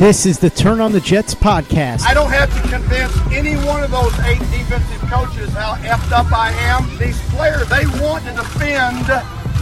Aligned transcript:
This 0.00 0.24
is 0.24 0.38
the 0.38 0.48
Turn 0.48 0.80
on 0.80 0.92
the 0.92 1.00
Jets 1.00 1.34
podcast. 1.34 2.06
I 2.06 2.14
don't 2.14 2.30
have 2.30 2.50
to 2.54 2.68
convince 2.70 3.14
any 3.32 3.54
one 3.66 3.82
of 3.84 3.90
those 3.90 4.18
eight 4.20 4.38
defensive 4.38 4.98
coaches 5.10 5.52
how 5.52 5.74
effed 5.74 6.10
up 6.10 6.32
I 6.32 6.52
am. 6.52 6.88
These 6.96 7.20
players, 7.28 7.68
they 7.68 7.84
want 8.02 8.24
to 8.24 8.30
defend 8.32 9.04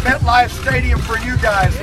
MetLife 0.04 0.50
Stadium 0.50 1.00
for 1.00 1.18
you 1.18 1.36
guys. 1.38 1.74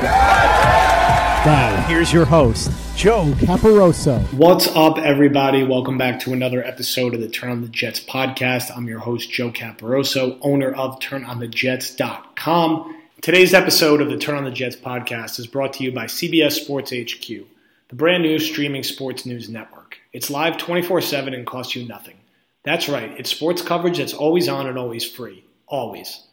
Now, 1.46 1.86
here's 1.89 2.13
your 2.13 2.23
host, 2.23 2.71
Joe 2.96 3.26
Caporoso. 3.39 4.21
What's 4.31 4.68
up, 4.68 5.00
everybody? 5.00 5.66
Welcome 5.66 5.98
back 5.98 6.22
to 6.22 6.32
another 6.32 6.64
episode 6.64 7.14
of 7.14 7.20
the 7.20 7.28
Turn 7.28 7.52
on 7.52 7.62
the 7.62 7.68
Jets 7.68 8.00
podcast. 8.00 8.72
I'm 8.74 8.88
your 8.88 9.00
host, 9.00 9.30
Joe 9.30 9.52
Caporoso, 9.52 10.38
owner 10.42 10.72
of 10.72 11.02
TurnOnTheJets.com. 11.02 12.96
Today's 13.20 13.54
episode 13.54 14.00
of 14.00 14.10
the 14.10 14.18
Turn 14.18 14.38
on 14.38 14.46
the 14.46 14.52
Jets 14.52 14.78
podcast 14.78 15.40
is 15.40 15.48
brought 15.48 15.74
to 15.74 15.84
you 15.84 15.92
by 15.92 16.06
CBS 16.06 16.54
Sports 16.54 16.94
HQ, 16.94 17.48
the 17.89 17.95
brand 17.95 18.23
new 18.23 18.39
streaming 18.39 18.83
sports 18.83 19.25
news 19.25 19.49
network. 19.49 19.97
It's 20.11 20.29
live 20.29 20.57
24 20.57 21.02
7 21.02 21.34
and 21.34 21.45
costs 21.45 21.76
you 21.76 21.88
nothing. 21.88 22.17
That's 22.63 22.89
right, 22.89 23.12
it's 23.20 23.30
sports 23.30 23.62
coverage 23.62 23.99
that's 23.99 24.13
always 24.13 24.49
on 24.49 24.67
and 24.67 24.77
always 24.77 25.09
free. 25.09 25.43
Always. 25.67 26.23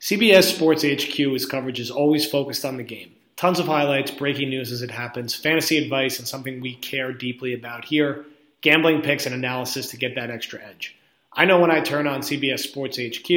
CBS 0.00 0.54
Sports 0.54 0.82
HQ's 0.82 1.44
coverage 1.46 1.80
is 1.80 1.90
always 1.90 2.30
focused 2.30 2.64
on 2.64 2.76
the 2.76 2.82
game. 2.82 3.12
Tons 3.36 3.58
of 3.58 3.66
highlights, 3.66 4.10
breaking 4.10 4.50
news 4.50 4.72
as 4.72 4.82
it 4.82 4.90
happens, 4.90 5.34
fantasy 5.34 5.78
advice, 5.78 6.18
and 6.18 6.28
something 6.28 6.60
we 6.60 6.74
care 6.74 7.12
deeply 7.12 7.54
about 7.54 7.84
here 7.84 8.24
gambling 8.60 9.02
picks 9.02 9.26
and 9.26 9.34
analysis 9.34 9.88
to 9.90 9.96
get 9.96 10.14
that 10.14 10.30
extra 10.30 10.60
edge. 10.62 10.96
I 11.32 11.44
know 11.44 11.60
when 11.60 11.70
I 11.70 11.80
turn 11.80 12.06
on 12.06 12.20
CBS 12.20 12.60
Sports 12.60 12.98
HQ, 12.98 13.30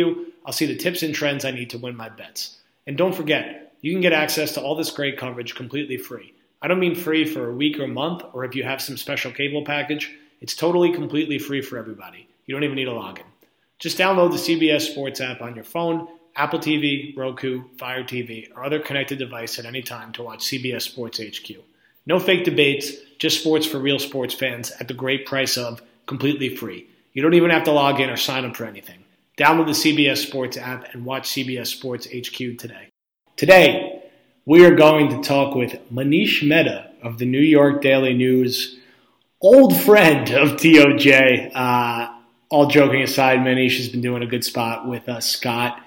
I'll 0.46 0.54
see 0.54 0.66
the 0.66 0.76
tips 0.76 1.04
and 1.04 1.14
trends 1.14 1.46
I 1.46 1.52
need 1.52 1.70
to 1.72 1.78
win 1.78 1.96
my 1.96 2.10
bets. 2.10 2.58
And 2.86 2.98
don't 2.98 3.16
forget, 3.16 3.74
you 3.82 3.94
can 3.94 4.02
get 4.02 4.14
access 4.14 4.54
to 4.54 4.62
all 4.62 4.76
this 4.76 4.92
great 4.92 5.18
coverage 5.18 5.56
completely 5.56 5.98
free. 5.98 6.33
I 6.64 6.70
don't 6.70 6.80
mean 6.80 6.96
free 6.96 7.26
for 7.26 7.50
a 7.50 7.54
week 7.54 7.78
or 7.78 7.88
month, 7.88 8.24
or 8.32 8.46
if 8.46 8.56
you 8.56 8.64
have 8.64 8.82
some 8.82 8.96
special 8.96 9.34
cable 9.34 9.66
package, 9.66 10.10
it's 10.40 10.56
totally 10.56 10.94
completely 10.94 11.38
free 11.38 11.62
for 11.62 11.78
everybody. 11.78 12.26
You 12.46 12.56
don't 12.56 12.64
even 12.64 12.78
need 12.78 12.88
a 12.88 12.92
login. 12.92 13.26
Just 13.80 13.98
download 13.98 14.32
the 14.32 14.38
CBS 14.38 14.90
Sports 14.92 15.20
app 15.20 15.42
on 15.42 15.56
your 15.56 15.66
phone 15.66 16.08
Apple 16.38 16.60
TV, 16.60 17.16
Roku, 17.16 17.64
Fire 17.78 18.04
TV, 18.04 18.50
or 18.56 18.64
other 18.64 18.80
connected 18.80 19.20
device 19.20 19.60
at 19.60 19.66
any 19.66 19.82
time 19.82 20.14
to 20.14 20.24
watch 20.24 20.40
CBS 20.40 20.82
Sports 20.84 21.20
HQ. 21.20 21.58
No 22.06 22.18
fake 22.18 22.44
debates, 22.46 22.92
just 23.20 23.42
sports 23.42 23.68
for 23.68 23.78
real 23.78 24.00
sports 24.00 24.34
fans 24.34 24.72
at 24.80 24.88
the 24.88 24.94
great 24.94 25.26
price 25.26 25.58
of 25.58 25.82
completely 26.06 26.56
free. 26.56 26.88
You 27.12 27.22
don't 27.22 27.36
even 27.36 27.52
have 27.52 27.66
to 27.66 27.72
log 27.72 28.00
in 28.00 28.10
or 28.10 28.18
sign 28.18 28.46
up 28.46 28.56
for 28.56 28.66
anything. 28.66 29.04
Download 29.38 29.66
the 29.66 29.72
CBS 29.74 30.26
Sports 30.26 30.58
app 30.58 30.94
and 30.94 31.06
watch 31.06 31.30
CBS 31.30 31.68
Sports 31.68 32.08
HQ 32.08 32.58
today. 32.58 32.90
Today, 33.36 33.93
we 34.46 34.66
are 34.66 34.76
going 34.76 35.10
to 35.10 35.28
talk 35.28 35.56
with 35.56 35.80
Manish 35.92 36.46
Mehta 36.46 36.92
of 37.02 37.18
the 37.18 37.26
New 37.26 37.40
York 37.40 37.82
Daily 37.82 38.14
News, 38.14 38.78
old 39.42 39.76
friend 39.76 40.30
of 40.32 40.58
TOJ. 40.58 41.52
Uh, 41.54 42.14
all 42.50 42.68
joking 42.68 43.02
aside, 43.02 43.40
Manish 43.40 43.78
has 43.78 43.90
been 43.90 44.02
doing 44.02 44.22
a 44.22 44.28
good 44.28 44.44
spot 44.44 44.88
with 44.88 45.08
uh, 45.08 45.22
Scott 45.22 45.82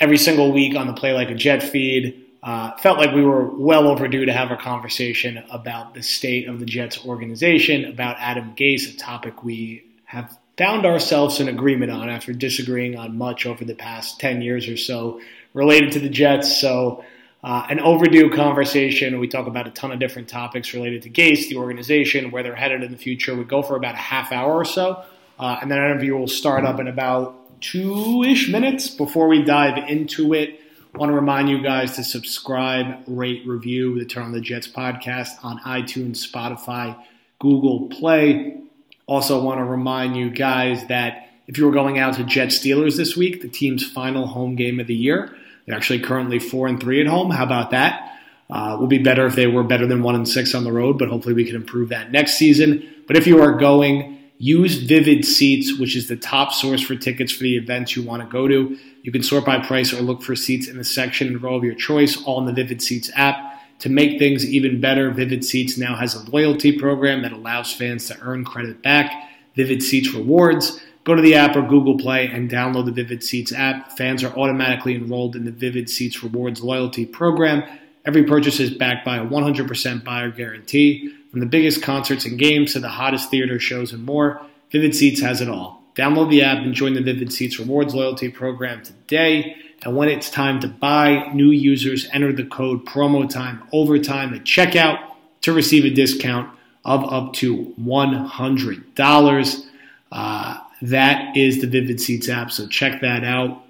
every 0.00 0.16
single 0.16 0.52
week 0.52 0.76
on 0.76 0.86
the 0.86 0.92
Play 0.92 1.12
Like 1.12 1.30
a 1.30 1.34
Jet 1.34 1.62
feed. 1.62 2.24
Uh, 2.40 2.76
felt 2.76 2.98
like 2.98 3.12
we 3.12 3.24
were 3.24 3.44
well 3.44 3.88
overdue 3.88 4.24
to 4.24 4.32
have 4.32 4.52
a 4.52 4.56
conversation 4.56 5.42
about 5.50 5.94
the 5.94 6.02
state 6.02 6.48
of 6.48 6.60
the 6.60 6.66
Jets 6.66 7.04
organization, 7.04 7.84
about 7.84 8.16
Adam 8.20 8.54
Gase, 8.54 8.94
a 8.94 8.96
topic 8.96 9.42
we 9.42 9.84
have 10.04 10.38
found 10.56 10.86
ourselves 10.86 11.40
in 11.40 11.48
agreement 11.48 11.90
on 11.90 12.08
after 12.08 12.32
disagreeing 12.32 12.96
on 12.96 13.18
much 13.18 13.44
over 13.44 13.64
the 13.64 13.74
past 13.74 14.20
10 14.20 14.40
years 14.40 14.68
or 14.68 14.76
so 14.76 15.20
related 15.52 15.92
to 15.92 15.98
the 15.98 16.08
Jets. 16.08 16.60
So, 16.60 17.04
uh, 17.48 17.66
an 17.70 17.80
overdue 17.80 18.28
conversation. 18.28 19.18
We 19.18 19.26
talk 19.26 19.46
about 19.46 19.66
a 19.66 19.70
ton 19.70 19.90
of 19.90 19.98
different 19.98 20.28
topics 20.28 20.74
related 20.74 21.00
to 21.04 21.10
Gase, 21.10 21.48
the 21.48 21.56
organization, 21.56 22.30
where 22.30 22.42
they're 22.42 22.54
headed 22.54 22.82
in 22.82 22.92
the 22.92 22.98
future. 22.98 23.34
We 23.34 23.44
go 23.44 23.62
for 23.62 23.74
about 23.74 23.94
a 23.94 23.98
half 23.98 24.32
hour 24.32 24.52
or 24.52 24.66
so, 24.66 25.02
uh, 25.38 25.56
and 25.62 25.70
then 25.70 25.78
our 25.78 25.90
interview 25.90 26.14
will 26.14 26.28
start 26.28 26.66
up 26.66 26.78
in 26.78 26.88
about 26.88 27.62
two 27.62 28.22
ish 28.22 28.50
minutes 28.50 28.90
before 28.90 29.28
we 29.28 29.42
dive 29.42 29.88
into 29.88 30.34
it. 30.34 30.60
I 30.94 30.98
want 30.98 31.08
to 31.08 31.14
remind 31.14 31.48
you 31.48 31.62
guys 31.62 31.96
to 31.96 32.04
subscribe, 32.04 33.02
rate, 33.06 33.46
review 33.46 33.98
the 33.98 34.04
Turn 34.04 34.24
on 34.24 34.32
the 34.32 34.42
Jets 34.42 34.68
podcast 34.68 35.42
on 35.42 35.58
iTunes, 35.60 36.30
Spotify, 36.30 37.02
Google 37.38 37.88
Play. 37.88 38.60
Also, 39.06 39.42
want 39.42 39.58
to 39.58 39.64
remind 39.64 40.18
you 40.18 40.28
guys 40.28 40.86
that 40.88 41.30
if 41.46 41.56
you 41.56 41.64
were 41.64 41.72
going 41.72 41.98
out 41.98 42.12
to 42.16 42.24
Jet 42.24 42.48
Steelers 42.48 42.98
this 42.98 43.16
week, 43.16 43.40
the 43.40 43.48
team's 43.48 43.90
final 43.90 44.26
home 44.26 44.54
game 44.54 44.80
of 44.80 44.86
the 44.86 44.94
year, 44.94 45.34
they're 45.68 45.76
actually 45.76 46.00
currently 46.00 46.38
four 46.38 46.66
and 46.66 46.80
three 46.80 47.00
at 47.00 47.06
home. 47.06 47.30
How 47.30 47.44
about 47.44 47.70
that? 47.70 48.16
Uh, 48.50 48.78
would 48.80 48.88
be 48.88 48.98
better 48.98 49.26
if 49.26 49.36
they 49.36 49.46
were 49.46 49.62
better 49.62 49.86
than 49.86 50.02
one 50.02 50.14
and 50.14 50.26
six 50.26 50.54
on 50.54 50.64
the 50.64 50.72
road, 50.72 50.98
but 50.98 51.08
hopefully 51.08 51.34
we 51.34 51.44
can 51.44 51.54
improve 51.54 51.90
that 51.90 52.10
next 52.10 52.36
season. 52.36 52.82
But 53.06 53.16
if 53.16 53.26
you 53.26 53.42
are 53.42 53.52
going, 53.52 54.18
Use 54.38 54.76
Vivid 54.76 55.24
Seats, 55.24 55.78
which 55.78 55.96
is 55.96 56.06
the 56.06 56.16
top 56.16 56.52
source 56.52 56.80
for 56.80 56.94
tickets 56.94 57.32
for 57.32 57.42
the 57.42 57.56
events 57.56 57.96
you 57.96 58.04
want 58.04 58.22
to 58.22 58.28
go 58.28 58.46
to. 58.46 58.78
You 59.02 59.10
can 59.10 59.24
sort 59.24 59.44
by 59.44 59.58
price 59.58 59.92
or 59.92 60.00
look 60.00 60.22
for 60.22 60.36
seats 60.36 60.68
in 60.68 60.78
the 60.78 60.84
section 60.84 61.26
and 61.26 61.42
row 61.42 61.56
of 61.56 61.64
your 61.64 61.74
choice, 61.74 62.22
all 62.22 62.38
in 62.38 62.46
the 62.46 62.52
Vivid 62.52 62.80
Seats 62.80 63.10
app. 63.16 63.36
To 63.80 63.88
make 63.88 64.18
things 64.18 64.46
even 64.46 64.80
better, 64.80 65.10
Vivid 65.10 65.44
Seats 65.44 65.76
now 65.76 65.96
has 65.96 66.14
a 66.14 66.30
loyalty 66.30 66.78
program 66.78 67.22
that 67.22 67.32
allows 67.32 67.72
fans 67.72 68.06
to 68.06 68.18
earn 68.20 68.44
credit 68.44 68.80
back. 68.80 69.28
Vivid 69.56 69.82
Seats 69.82 70.14
Rewards. 70.14 70.80
Go 71.04 71.14
to 71.14 71.22
the 71.22 71.34
app 71.34 71.56
or 71.56 71.62
Google 71.62 71.96
Play 71.96 72.26
and 72.26 72.50
download 72.50 72.84
the 72.86 72.92
Vivid 72.92 73.22
Seats 73.22 73.52
app. 73.52 73.96
Fans 73.96 74.22
are 74.22 74.36
automatically 74.36 74.94
enrolled 74.94 75.36
in 75.36 75.44
the 75.44 75.50
Vivid 75.50 75.88
Seats 75.88 76.22
Rewards 76.22 76.62
loyalty 76.62 77.06
program. 77.06 77.62
Every 78.04 78.24
purchase 78.24 78.60
is 78.60 78.70
backed 78.70 79.04
by 79.04 79.16
a 79.18 79.26
100% 79.26 80.04
buyer 80.04 80.30
guarantee. 80.30 81.14
From 81.30 81.40
the 81.40 81.46
biggest 81.46 81.82
concerts 81.82 82.24
and 82.24 82.38
games 82.38 82.72
to 82.72 82.80
the 82.80 82.88
hottest 82.88 83.30
theater 83.30 83.58
shows 83.58 83.92
and 83.92 84.04
more, 84.04 84.40
Vivid 84.70 84.94
Seats 84.94 85.20
has 85.20 85.40
it 85.40 85.48
all. 85.48 85.82
Download 85.94 86.30
the 86.30 86.42
app 86.42 86.58
and 86.58 86.74
join 86.74 86.94
the 86.94 87.02
Vivid 87.02 87.32
Seats 87.32 87.58
Rewards 87.58 87.94
loyalty 87.94 88.28
program 88.28 88.82
today. 88.82 89.56
And 89.82 89.96
when 89.96 90.08
it's 90.08 90.30
time 90.30 90.60
to 90.60 90.68
buy, 90.68 91.30
new 91.32 91.50
users 91.50 92.08
enter 92.12 92.32
the 92.32 92.44
code 92.44 92.86
promo 92.86 93.28
time 93.28 93.62
overtime 93.72 94.32
at 94.34 94.44
checkout 94.44 94.98
to 95.42 95.52
receive 95.52 95.84
a 95.84 95.90
discount 95.90 96.50
of 96.84 97.12
up 97.12 97.32
to 97.34 97.74
$100. 97.80 99.66
Uh, 100.10 100.58
that 100.82 101.36
is 101.36 101.60
the 101.60 101.66
Vivid 101.66 102.00
Seats 102.00 102.28
app, 102.28 102.50
so 102.50 102.66
check 102.66 103.00
that 103.00 103.24
out. 103.24 103.64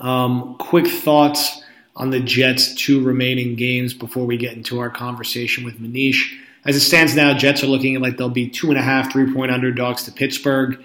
Um, 0.00 0.56
quick 0.58 0.86
thoughts 0.86 1.62
on 1.96 2.10
the 2.10 2.20
Jets' 2.20 2.74
two 2.74 3.02
remaining 3.02 3.56
games 3.56 3.94
before 3.94 4.26
we 4.26 4.36
get 4.36 4.52
into 4.52 4.78
our 4.78 4.90
conversation 4.90 5.64
with 5.64 5.80
Manish. 5.80 6.38
As 6.64 6.76
it 6.76 6.80
stands 6.80 7.14
now, 7.14 7.32
Jets 7.32 7.62
are 7.62 7.68
looking 7.68 7.98
like 8.00 8.16
they'll 8.16 8.28
be 8.28 8.48
two 8.48 8.68
and 8.68 8.78
a 8.78 8.82
half, 8.82 9.12
three 9.12 9.32
point 9.32 9.50
underdogs 9.50 10.04
to 10.04 10.12
Pittsburgh. 10.12 10.82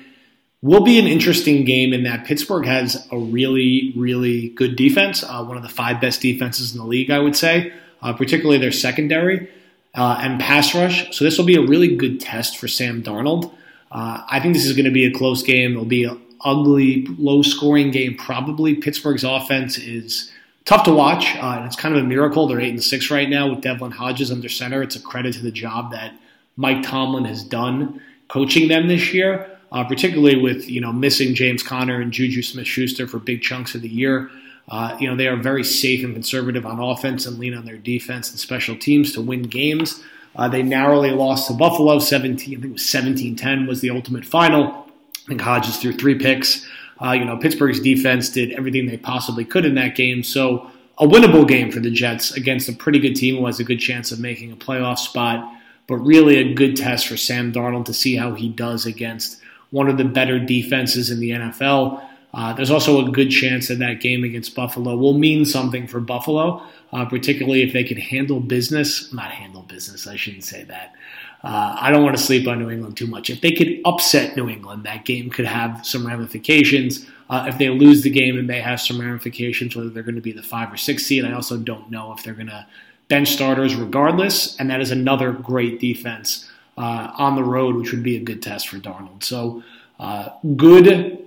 Will 0.62 0.84
be 0.84 1.00
an 1.00 1.08
interesting 1.08 1.66
game 1.66 1.92
in 1.92 2.04
that 2.04 2.26
Pittsburgh 2.26 2.66
has 2.66 3.08
a 3.12 3.18
really, 3.18 3.94
really 3.98 4.50
good 4.50 4.76
defense, 4.76 5.24
uh, 5.24 5.44
one 5.44 5.58
of 5.58 5.64
the 5.64 5.70
five 5.70 6.00
best 6.00 6.22
defenses 6.22 6.74
in 6.74 6.80
the 6.80 6.86
league, 6.86 7.10
I 7.10 7.18
would 7.18 7.36
say, 7.36 7.74
uh, 8.02 8.14
particularly 8.14 8.60
their 8.60 8.72
secondary 8.72 9.50
uh, 9.96 10.20
and 10.22 10.40
pass 10.40 10.76
rush. 10.76 11.18
So 11.18 11.26
this 11.26 11.38
will 11.38 11.46
be 11.46 11.56
a 11.56 11.66
really 11.66 11.96
good 11.96 12.22
test 12.22 12.58
for 12.58 12.68
Sam 12.68 13.02
Darnold. 13.02 13.52
Uh, 13.92 14.24
I 14.30 14.40
think 14.40 14.54
this 14.54 14.66
is 14.66 14.74
going 14.74 14.86
to 14.86 14.92
be 14.92 15.06
a 15.06 15.12
close 15.12 15.44
game. 15.44 15.72
It'll 15.72 15.86
be 15.86 16.06
an 16.06 16.22
ugly, 16.46 17.06
low 17.18 17.42
scoring 17.42 17.92
game, 17.92 18.16
probably. 18.16 18.76
Pittsburgh's 18.76 19.24
offense 19.24 19.78
is 19.78 20.32
tough 20.66 20.84
to 20.86 20.94
watch. 20.94 21.36
Uh, 21.36 21.56
and 21.58 21.66
it's 21.66 21.76
kind 21.76 21.96
of 21.96 22.04
a 22.04 22.08
miracle. 22.08 22.48
They're 22.48 22.62
eight 22.62 22.70
and 22.70 22.84
six 22.84 23.12
right 23.12 23.30
now 23.30 23.50
with 23.50 23.62
Devlin 23.62 23.92
Hodges 23.92 24.32
under 24.32 24.50
center. 24.50 24.82
It's 24.82 24.96
a 24.96 25.02
credit 25.02 25.34
to 25.36 25.42
the 25.42 25.52
job 25.52 25.92
that 25.92 26.14
Mike 26.56 26.84
Tomlin 26.84 27.26
has 27.26 27.44
done 27.44 28.02
coaching 28.28 28.70
them 28.70 28.88
this 28.88 29.14
year, 29.14 29.58
uh, 29.72 29.84
particularly 29.84 30.42
with 30.42 30.70
you 30.70 30.80
know 30.80 30.94
missing 30.94 31.36
James 31.36 31.64
Conner 31.64 32.00
and 32.00 32.12
Juju 32.12 32.42
Smith-Schuster 32.42 33.08
for 33.08 33.20
big 33.20 33.42
chunks 33.42 33.76
of 33.76 33.82
the 33.82 33.90
year. 33.90 34.30
Uh, 34.70 34.96
you 35.00 35.10
know 35.10 35.16
they 35.16 35.28
are 35.28 35.36
very 35.36 35.64
safe 35.64 36.04
and 36.04 36.14
conservative 36.14 36.66
on 36.66 36.80
offense 36.80 37.26
and 37.26 37.38
lean 37.40 37.54
on 37.54 37.66
their 37.66 37.78
defense 37.78 38.30
and 38.30 38.40
special 38.40 38.78
teams 38.78 39.12
to 39.14 39.22
win 39.22 39.44
games. 39.44 40.04
Uh, 40.36 40.48
they 40.48 40.64
narrowly 40.64 41.12
lost 41.12 41.48
to 41.48 41.54
Buffalo 41.54 42.00
17. 42.00 42.58
I 42.58 42.62
think 42.62 42.66
it 42.66 42.74
was 42.74 42.84
17-10 42.84 43.68
was 43.68 43.82
the 43.82 43.90
ultimate 43.90 44.26
final. 44.26 44.88
I 45.26 45.28
think 45.28 45.42
Hodges 45.42 45.78
threw 45.78 45.94
three 45.94 46.16
picks. 46.16 46.68
Uh, 47.02 47.12
you 47.12 47.26
know, 47.26 47.38
Pittsburgh's 47.38 47.80
defense 47.80 48.30
did 48.30 48.52
everything 48.54 48.86
they 48.86 48.98
possibly 48.98 49.44
could 49.44 49.66
in 49.66 49.76
that 49.76 49.96
game. 49.96 50.24
So 50.24 50.70
a 50.98 51.08
winnable 51.08 51.48
game 51.48 51.72
for 51.72 51.80
the 51.80 51.90
Jets 51.90 52.32
against 52.32 52.70
a 52.70 52.74
pretty 52.74 53.00
good 53.00 53.16
team 53.16 53.38
who 53.38 53.46
has 53.48 53.60
a 53.60 53.64
good 53.64 53.80
chance 53.80 54.12
of 54.12 54.20
making 54.20 54.52
a 54.52 54.56
playoff 54.56 55.00
spot, 55.00 55.52
but 55.88 55.98
really 55.98 56.38
a 56.38 56.54
good 56.54 56.76
test 56.76 57.08
for 57.08 57.18
Sam 57.18 57.52
Darnold 57.52 57.86
to 57.86 57.94
see 57.94 58.16
how 58.16 58.36
he 58.36 58.50
does 58.50 58.86
against 58.86 59.42
one 59.72 59.90
of 59.90 59.98
the 59.98 60.06
better 60.06 60.38
defenses 60.40 61.10
in 61.10 61.20
the 61.20 61.32
NFL. 61.32 62.06
Uh, 62.34 62.54
there's 62.54 62.72
also 62.72 63.06
a 63.06 63.12
good 63.12 63.30
chance 63.30 63.68
that 63.68 63.80
that 63.80 64.00
game 64.00 64.24
against 64.24 64.56
Buffalo 64.56 64.96
will 64.96 65.18
mean 65.18 65.44
something 65.44 65.86
for 65.88 66.00
Buffalo, 66.00 66.64
uh, 66.94 67.06
particularly 67.06 67.62
if 67.62 67.74
they 67.74 67.84
can 67.84 67.98
handle 67.98 68.40
business. 68.40 69.12
Not 69.12 69.32
handle 69.32 69.64
business, 69.64 70.08
I 70.08 70.16
shouldn't 70.16 70.46
say 70.46 70.64
that. 70.64 70.96
Uh, 71.44 71.76
I 71.80 71.92
don't 71.92 72.04
want 72.04 72.16
to 72.16 72.24
sleep 72.24 72.48
on 72.48 72.60
New 72.60 72.70
England 72.70 72.96
too 72.96 73.08
much. 73.08 73.30
If 73.30 73.42
they 73.42 73.52
could 73.52 73.82
upset 73.84 74.38
New 74.38 74.48
England, 74.48 74.84
that 74.84 75.06
game 75.06 75.30
could 75.30 75.46
have 75.46 75.86
some 75.86 76.06
ramifications. 76.06 77.06
Uh, 77.30 77.46
if 77.48 77.58
they 77.58 77.70
lose 77.70 78.04
the 78.04 78.12
game, 78.12 78.38
it 78.38 78.44
may 78.44 78.62
have 78.62 78.80
some 78.80 79.02
ramifications, 79.02 79.76
whether 79.76 79.90
they're 79.90 80.04
going 80.04 80.16
to 80.16 80.22
be 80.22 80.34
the 80.34 80.44
five 80.44 80.72
or 80.72 80.78
six 80.78 81.06
seed. 81.06 81.26
I 81.26 81.34
also 81.34 81.58
don't 81.58 81.90
know 81.90 82.14
if 82.14 82.24
they're 82.24 82.36
going 82.36 82.48
to 82.48 82.68
bench 83.08 83.30
starters 83.30 83.76
regardless, 83.76 84.56
and 84.58 84.70
that 84.70 84.82
is 84.82 84.92
another 84.92 85.32
great 85.32 85.80
defense 85.80 86.50
uh, 86.78 87.12
on 87.18 87.36
the 87.36 87.44
road, 87.44 87.76
which 87.76 87.92
would 87.92 88.04
be 88.04 88.16
a 88.18 88.22
good 88.22 88.42
test 88.42 88.70
for 88.70 88.78
Darnold. 88.78 89.24
So, 89.24 89.64
uh, 90.00 90.30
good 90.56 91.21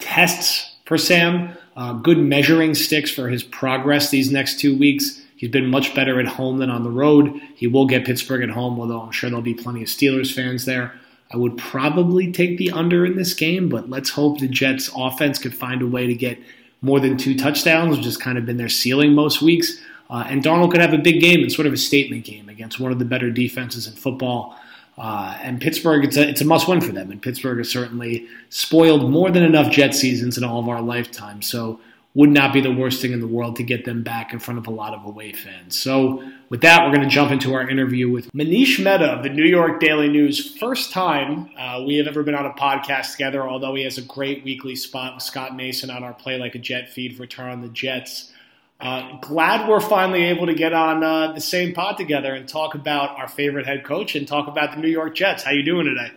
tests 0.00 0.74
for 0.84 0.98
Sam, 0.98 1.56
uh, 1.76 1.92
good 1.94 2.18
measuring 2.18 2.74
sticks 2.74 3.10
for 3.10 3.28
his 3.28 3.42
progress 3.42 4.10
these 4.10 4.32
next 4.32 4.58
two 4.58 4.76
weeks. 4.76 5.22
He's 5.36 5.50
been 5.50 5.68
much 5.68 5.94
better 5.94 6.20
at 6.20 6.26
home 6.26 6.58
than 6.58 6.68
on 6.68 6.82
the 6.82 6.90
road. 6.90 7.40
He 7.54 7.66
will 7.66 7.86
get 7.86 8.04
Pittsburgh 8.04 8.42
at 8.42 8.50
home, 8.50 8.78
although 8.78 9.00
I'm 9.00 9.12
sure 9.12 9.30
there'll 9.30 9.42
be 9.42 9.54
plenty 9.54 9.82
of 9.82 9.88
Steelers 9.88 10.34
fans 10.34 10.64
there. 10.64 10.92
I 11.32 11.36
would 11.36 11.56
probably 11.56 12.32
take 12.32 12.58
the 12.58 12.72
under 12.72 13.06
in 13.06 13.16
this 13.16 13.34
game, 13.34 13.68
but 13.68 13.88
let's 13.88 14.10
hope 14.10 14.38
the 14.38 14.48
Jets 14.48 14.90
offense 14.94 15.38
could 15.38 15.54
find 15.54 15.80
a 15.80 15.86
way 15.86 16.06
to 16.06 16.14
get 16.14 16.38
more 16.82 16.98
than 16.98 17.16
two 17.16 17.36
touchdowns, 17.36 17.96
which 17.96 18.04
has 18.04 18.16
kind 18.16 18.36
of 18.36 18.44
been 18.44 18.56
their 18.56 18.68
ceiling 18.68 19.14
most 19.14 19.40
weeks. 19.40 19.80
Uh, 20.10 20.24
and 20.26 20.42
Darnold 20.42 20.72
could 20.72 20.80
have 20.80 20.92
a 20.92 20.98
big 20.98 21.20
game 21.20 21.40
and 21.40 21.52
sort 21.52 21.66
of 21.66 21.72
a 21.72 21.76
statement 21.76 22.24
game 22.24 22.48
against 22.48 22.80
one 22.80 22.90
of 22.90 22.98
the 22.98 23.04
better 23.04 23.30
defenses 23.30 23.86
in 23.86 23.92
football. 23.92 24.58
Uh, 25.00 25.38
and 25.42 25.62
Pittsburgh, 25.62 26.04
it's 26.04 26.18
a, 26.18 26.28
it's 26.28 26.42
a 26.42 26.44
must 26.44 26.68
win 26.68 26.82
for 26.82 26.92
them. 26.92 27.10
And 27.10 27.22
Pittsburgh 27.22 27.56
has 27.56 27.70
certainly 27.70 28.28
spoiled 28.50 29.10
more 29.10 29.30
than 29.30 29.42
enough 29.42 29.72
Jet 29.72 29.94
seasons 29.94 30.36
in 30.36 30.44
all 30.44 30.60
of 30.60 30.68
our 30.68 30.82
lifetime. 30.82 31.40
So 31.40 31.80
would 32.14 32.30
not 32.30 32.52
be 32.52 32.60
the 32.60 32.72
worst 32.72 33.00
thing 33.00 33.12
in 33.12 33.20
the 33.20 33.26
world 33.26 33.56
to 33.56 33.62
get 33.62 33.84
them 33.84 34.02
back 34.02 34.32
in 34.32 34.38
front 34.38 34.58
of 34.58 34.66
a 34.66 34.70
lot 34.70 34.92
of 34.92 35.04
away 35.04 35.32
fans. 35.32 35.78
So, 35.78 36.22
with 36.48 36.62
that, 36.62 36.84
we're 36.84 36.92
going 36.92 37.08
to 37.08 37.14
jump 37.14 37.30
into 37.30 37.54
our 37.54 37.68
interview 37.70 38.10
with 38.10 38.30
Manish 38.32 38.82
Mehta 38.82 39.04
of 39.04 39.22
the 39.22 39.28
New 39.28 39.44
York 39.44 39.78
Daily 39.78 40.08
News. 40.08 40.58
First 40.58 40.90
time 40.90 41.48
uh, 41.56 41.84
we 41.86 41.96
have 41.96 42.08
ever 42.08 42.24
been 42.24 42.34
on 42.34 42.44
a 42.44 42.52
podcast 42.52 43.12
together, 43.12 43.48
although 43.48 43.76
he 43.76 43.84
has 43.84 43.98
a 43.98 44.02
great 44.02 44.42
weekly 44.42 44.74
spot 44.74 45.14
with 45.14 45.22
Scott 45.22 45.54
Mason 45.54 45.90
on 45.90 46.02
our 46.02 46.12
Play 46.12 46.38
Like 46.38 46.56
a 46.56 46.58
Jet 46.58 46.90
feed 46.90 47.16
for 47.16 47.26
Turn 47.26 47.50
on 47.50 47.60
the 47.60 47.68
Jets. 47.68 48.32
Uh, 48.80 49.18
glad 49.20 49.68
we're 49.68 49.80
finally 49.80 50.24
able 50.24 50.46
to 50.46 50.54
get 50.54 50.72
on 50.72 51.04
uh, 51.04 51.32
the 51.32 51.40
same 51.40 51.74
pod 51.74 51.98
together 51.98 52.34
and 52.34 52.48
talk 52.48 52.74
about 52.74 53.10
our 53.18 53.28
favorite 53.28 53.66
head 53.66 53.84
coach 53.84 54.14
and 54.14 54.26
talk 54.26 54.48
about 54.48 54.72
the 54.74 54.78
New 54.80 54.88
York 54.88 55.14
Jets. 55.14 55.42
How 55.42 55.50
you 55.50 55.62
doing 55.62 55.84
today? 55.84 56.10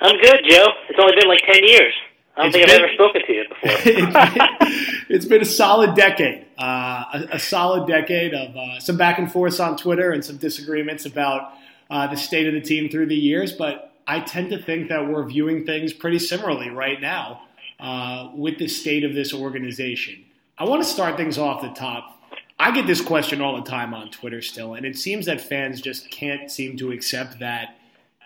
I'm 0.00 0.16
good, 0.20 0.40
Joe. 0.48 0.66
It's 0.88 0.98
only 0.98 1.14
been 1.14 1.28
like 1.28 1.40
ten 1.46 1.62
years. 1.64 1.92
I 2.36 2.42
don't 2.42 2.46
It's 2.48 2.56
think 2.56 2.66
been- 2.66 2.74
I've 2.76 2.82
ever 2.82 2.94
spoken 2.94 3.22
to 3.26 3.32
you 3.32 3.44
before. 3.48 4.66
it's 5.10 5.26
been 5.26 5.42
a 5.42 5.46
solid 5.46 5.94
decade, 5.94 6.46
uh, 6.58 7.04
a, 7.14 7.28
a 7.32 7.38
solid 7.38 7.86
decade 7.86 8.34
of 8.34 8.56
uh, 8.56 8.80
some 8.80 8.96
back 8.96 9.18
and 9.18 9.30
forths 9.30 9.60
on 9.60 9.76
Twitter 9.76 10.10
and 10.10 10.24
some 10.24 10.38
disagreements 10.38 11.06
about 11.06 11.52
uh, 11.90 12.06
the 12.08 12.16
state 12.16 12.46
of 12.48 12.54
the 12.54 12.60
team 12.60 12.88
through 12.88 13.06
the 13.06 13.16
years. 13.16 13.52
But 13.52 13.92
I 14.08 14.20
tend 14.20 14.50
to 14.50 14.58
think 14.62 14.88
that 14.88 15.06
we're 15.08 15.24
viewing 15.26 15.66
things 15.66 15.92
pretty 15.92 16.18
similarly 16.18 16.70
right 16.70 17.00
now 17.00 17.42
uh, 17.78 18.30
with 18.34 18.58
the 18.58 18.66
state 18.68 19.04
of 19.04 19.14
this 19.14 19.32
organization. 19.34 20.24
I 20.60 20.64
want 20.64 20.82
to 20.82 20.88
start 20.88 21.16
things 21.16 21.38
off 21.38 21.62
the 21.62 21.70
top. 21.70 22.22
I 22.58 22.70
get 22.70 22.86
this 22.86 23.00
question 23.00 23.40
all 23.40 23.56
the 23.56 23.68
time 23.68 23.94
on 23.94 24.10
Twitter 24.10 24.42
still, 24.42 24.74
and 24.74 24.84
it 24.84 24.94
seems 24.98 25.24
that 25.24 25.40
fans 25.40 25.80
just 25.80 26.10
can't 26.10 26.50
seem 26.50 26.76
to 26.76 26.92
accept 26.92 27.38
that 27.38 27.78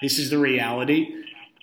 this 0.03 0.19
is 0.19 0.31
the 0.31 0.39
reality. 0.39 1.15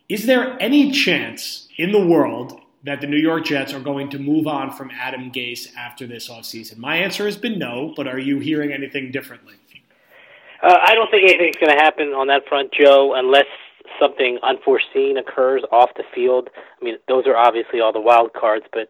Is 0.07 0.25
there 0.25 0.55
any 0.61 0.91
chance 0.91 1.67
in 1.75 1.91
the 1.91 1.99
world 1.99 2.57
that 2.85 3.01
the 3.01 3.07
New 3.07 3.17
York 3.17 3.43
Jets 3.43 3.73
are 3.73 3.81
going 3.81 4.11
to 4.11 4.17
move 4.17 4.47
on 4.47 4.71
from 4.71 4.91
Adam 4.91 5.29
Gase 5.29 5.75
after 5.75 6.07
this 6.07 6.29
offseason? 6.29 6.77
My 6.77 6.95
answer 6.95 7.25
has 7.25 7.35
been 7.35 7.59
no, 7.59 7.93
but 7.97 8.07
are 8.07 8.17
you 8.17 8.39
hearing 8.39 8.71
anything 8.71 9.11
differently? 9.11 9.55
uh, 10.63 10.77
I 10.81 10.95
don't 10.95 11.11
think 11.11 11.29
anything's 11.29 11.57
going 11.57 11.75
to 11.77 11.83
happen 11.83 12.13
on 12.13 12.27
that 12.27 12.47
front, 12.47 12.71
Joe, 12.71 13.13
unless 13.13 13.47
something 13.99 14.39
unforeseen 14.41 15.17
occurs 15.17 15.63
off 15.69 15.89
the 15.97 16.03
field. 16.15 16.49
I 16.81 16.85
mean, 16.85 16.95
those 17.09 17.27
are 17.27 17.35
obviously 17.35 17.81
all 17.81 17.91
the 17.91 17.99
wild 17.99 18.31
cards, 18.31 18.65
but 18.71 18.89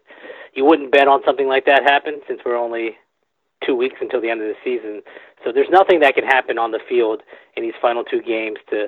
you 0.54 0.64
wouldn't 0.64 0.92
bet 0.92 1.08
on 1.08 1.20
something 1.24 1.48
like 1.48 1.64
that 1.66 1.82
happen 1.82 2.20
since 2.28 2.40
we're 2.44 2.56
only 2.56 2.96
two 3.64 3.76
weeks 3.76 3.96
until 4.00 4.20
the 4.20 4.28
end 4.28 4.42
of 4.42 4.48
the 4.48 4.54
season. 4.64 5.02
So 5.44 5.52
there's 5.52 5.70
nothing 5.70 6.00
that 6.00 6.14
can 6.14 6.24
happen 6.24 6.58
on 6.58 6.72
the 6.72 6.80
field 6.88 7.22
in 7.56 7.62
these 7.62 7.74
final 7.80 8.04
two 8.04 8.20
games 8.20 8.58
to 8.70 8.86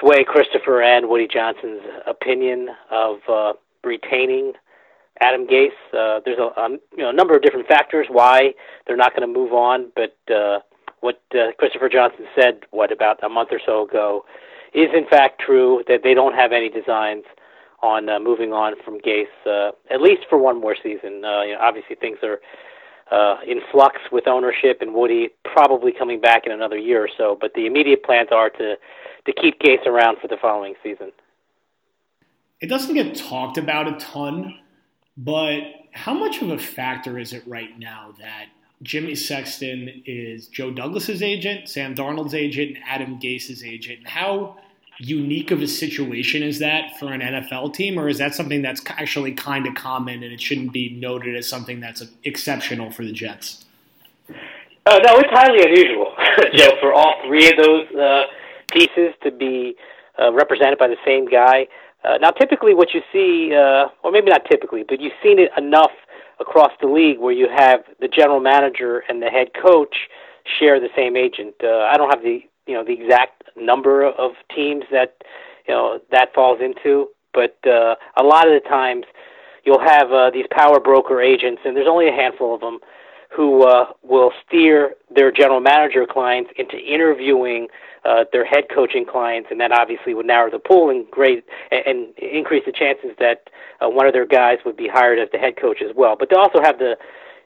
sway 0.00 0.24
Christopher 0.24 0.82
and 0.82 1.08
Woody 1.08 1.28
Johnson's 1.32 1.82
opinion 2.06 2.68
of 2.90 3.16
uh, 3.28 3.52
retaining 3.84 4.52
Adam 5.20 5.46
Gase. 5.46 5.68
Uh, 5.92 6.20
there's 6.24 6.38
a, 6.38 6.58
um, 6.60 6.78
you 6.96 7.02
know 7.02 7.10
a 7.10 7.12
number 7.12 7.36
of 7.36 7.42
different 7.42 7.68
factors 7.68 8.06
why 8.10 8.54
they're 8.86 8.96
not 8.96 9.14
going 9.14 9.26
to 9.26 9.32
move 9.32 9.52
on, 9.52 9.92
but 9.94 10.16
uh, 10.34 10.60
what 11.00 11.20
uh, 11.34 11.52
Christopher 11.58 11.88
Johnson 11.88 12.26
said, 12.34 12.60
what 12.70 12.92
about 12.92 13.22
a 13.22 13.28
month 13.28 13.50
or 13.52 13.60
so 13.64 13.86
ago, 13.86 14.24
is 14.72 14.88
in 14.94 15.06
fact 15.08 15.40
true 15.44 15.82
that 15.88 16.00
they 16.02 16.14
don't 16.14 16.34
have 16.34 16.52
any 16.52 16.68
designs 16.68 17.24
on 17.82 18.08
uh, 18.08 18.18
moving 18.20 18.52
on 18.52 18.74
from 18.84 19.00
Gase, 19.00 19.26
uh, 19.46 19.72
at 19.90 20.00
least 20.00 20.22
for 20.28 20.38
one 20.38 20.60
more 20.60 20.76
season. 20.80 21.24
Uh, 21.24 21.42
you 21.42 21.52
know, 21.52 21.58
obviously, 21.60 21.96
things 21.96 22.18
are 22.22 22.40
uh, 23.10 23.40
in 23.46 23.60
flux 23.70 23.96
with 24.10 24.26
ownership 24.26 24.78
and 24.80 24.94
Woody 24.94 25.30
probably 25.44 25.92
coming 25.92 26.20
back 26.20 26.46
in 26.46 26.52
another 26.52 26.78
year 26.78 27.04
or 27.04 27.08
so. 27.16 27.36
But 27.38 27.52
the 27.54 27.66
immediate 27.66 28.04
plans 28.04 28.28
are 28.32 28.50
to 28.50 28.76
to 29.26 29.32
keep 29.32 29.60
Gase 29.60 29.86
around 29.86 30.18
for 30.20 30.28
the 30.28 30.36
following 30.40 30.74
season. 30.82 31.12
It 32.60 32.68
doesn't 32.68 32.94
get 32.94 33.16
talked 33.16 33.58
about 33.58 33.88
a 33.88 33.96
ton, 33.98 34.58
but 35.16 35.60
how 35.92 36.14
much 36.14 36.42
of 36.42 36.50
a 36.50 36.58
factor 36.58 37.18
is 37.18 37.32
it 37.32 37.42
right 37.46 37.78
now 37.78 38.14
that 38.18 38.46
Jimmy 38.82 39.14
Sexton 39.14 40.02
is 40.06 40.48
Joe 40.48 40.70
Douglas's 40.70 41.22
agent, 41.22 41.68
Sam 41.68 41.94
Darnold's 41.94 42.34
agent, 42.34 42.76
and 42.76 42.84
Adam 42.86 43.18
Gase's 43.18 43.62
agent? 43.64 44.06
How 44.06 44.56
unique 45.02 45.50
of 45.50 45.60
a 45.60 45.66
situation 45.66 46.42
is 46.42 46.60
that 46.60 46.98
for 46.98 47.12
an 47.12 47.20
NFL 47.20 47.74
team, 47.74 47.98
or 47.98 48.08
is 48.08 48.18
that 48.18 48.34
something 48.34 48.62
that's 48.62 48.82
actually 48.88 49.32
kind 49.32 49.66
of 49.66 49.74
common 49.74 50.22
and 50.22 50.32
it 50.32 50.40
shouldn't 50.40 50.72
be 50.72 50.90
noted 50.90 51.34
as 51.36 51.48
something 51.48 51.80
that's 51.80 52.02
exceptional 52.24 52.90
for 52.90 53.04
the 53.04 53.12
Jets? 53.12 53.64
Uh, 54.84 54.98
no, 55.04 55.18
it's 55.18 55.30
highly 55.30 55.62
unusual, 55.62 56.14
for 56.80 56.92
all 56.92 57.14
three 57.26 57.48
of 57.48 57.56
those 57.56 57.86
uh, 57.94 58.22
pieces 58.72 59.14
to 59.22 59.30
be 59.30 59.74
uh, 60.20 60.32
represented 60.32 60.78
by 60.78 60.88
the 60.88 60.96
same 61.04 61.26
guy. 61.26 61.66
Uh, 62.04 62.18
now, 62.20 62.30
typically, 62.30 62.74
what 62.74 62.88
you 62.92 63.00
see, 63.12 63.54
uh, 63.54 63.86
or 64.02 64.10
maybe 64.10 64.30
not 64.30 64.44
typically, 64.50 64.84
but 64.88 65.00
you've 65.00 65.12
seen 65.22 65.38
it 65.38 65.50
enough 65.56 65.92
across 66.40 66.72
the 66.80 66.88
league 66.88 67.18
where 67.18 67.32
you 67.32 67.48
have 67.48 67.80
the 68.00 68.08
general 68.08 68.40
manager 68.40 69.04
and 69.08 69.22
the 69.22 69.26
head 69.26 69.48
coach 69.60 70.08
share 70.58 70.80
the 70.80 70.88
same 70.96 71.16
agent. 71.16 71.54
Uh, 71.62 71.86
I 71.90 71.96
don't 71.96 72.10
have 72.10 72.24
the 72.24 72.42
you 72.66 72.74
know 72.74 72.84
the 72.84 72.92
exact 72.92 73.42
number 73.56 74.04
of 74.04 74.32
teams 74.54 74.84
that 74.90 75.22
you 75.66 75.74
know 75.74 76.00
that 76.10 76.34
falls 76.34 76.60
into, 76.60 77.08
but 77.32 77.56
uh, 77.66 77.94
a 78.16 78.22
lot 78.22 78.46
of 78.46 78.54
the 78.60 78.68
times 78.68 79.04
you'll 79.64 79.80
have 79.80 80.10
uh, 80.12 80.30
these 80.30 80.46
power 80.50 80.80
broker 80.80 81.20
agents, 81.20 81.62
and 81.64 81.76
there's 81.76 81.88
only 81.88 82.08
a 82.08 82.12
handful 82.12 82.54
of 82.54 82.60
them 82.60 82.78
who 83.34 83.62
uh, 83.62 83.86
will 84.02 84.30
steer 84.46 84.94
their 85.14 85.32
general 85.32 85.60
manager 85.60 86.06
clients 86.06 86.50
into 86.58 86.76
interviewing 86.76 87.66
uh, 88.04 88.24
their 88.32 88.44
head 88.44 88.64
coaching 88.72 89.06
clients, 89.06 89.48
and 89.50 89.60
that 89.60 89.72
obviously 89.72 90.12
would 90.12 90.26
narrow 90.26 90.50
the 90.50 90.58
pool 90.58 90.90
and 90.90 91.10
great 91.10 91.44
and, 91.70 91.86
and 91.86 92.18
increase 92.18 92.64
the 92.66 92.72
chances 92.72 93.10
that 93.18 93.48
uh, 93.80 93.88
one 93.88 94.06
of 94.06 94.12
their 94.12 94.26
guys 94.26 94.58
would 94.66 94.76
be 94.76 94.88
hired 94.88 95.18
as 95.18 95.28
the 95.32 95.38
head 95.38 95.56
coach 95.56 95.80
as 95.80 95.94
well. 95.96 96.16
But 96.18 96.28
they 96.28 96.36
also 96.36 96.60
have 96.60 96.78
the 96.78 96.96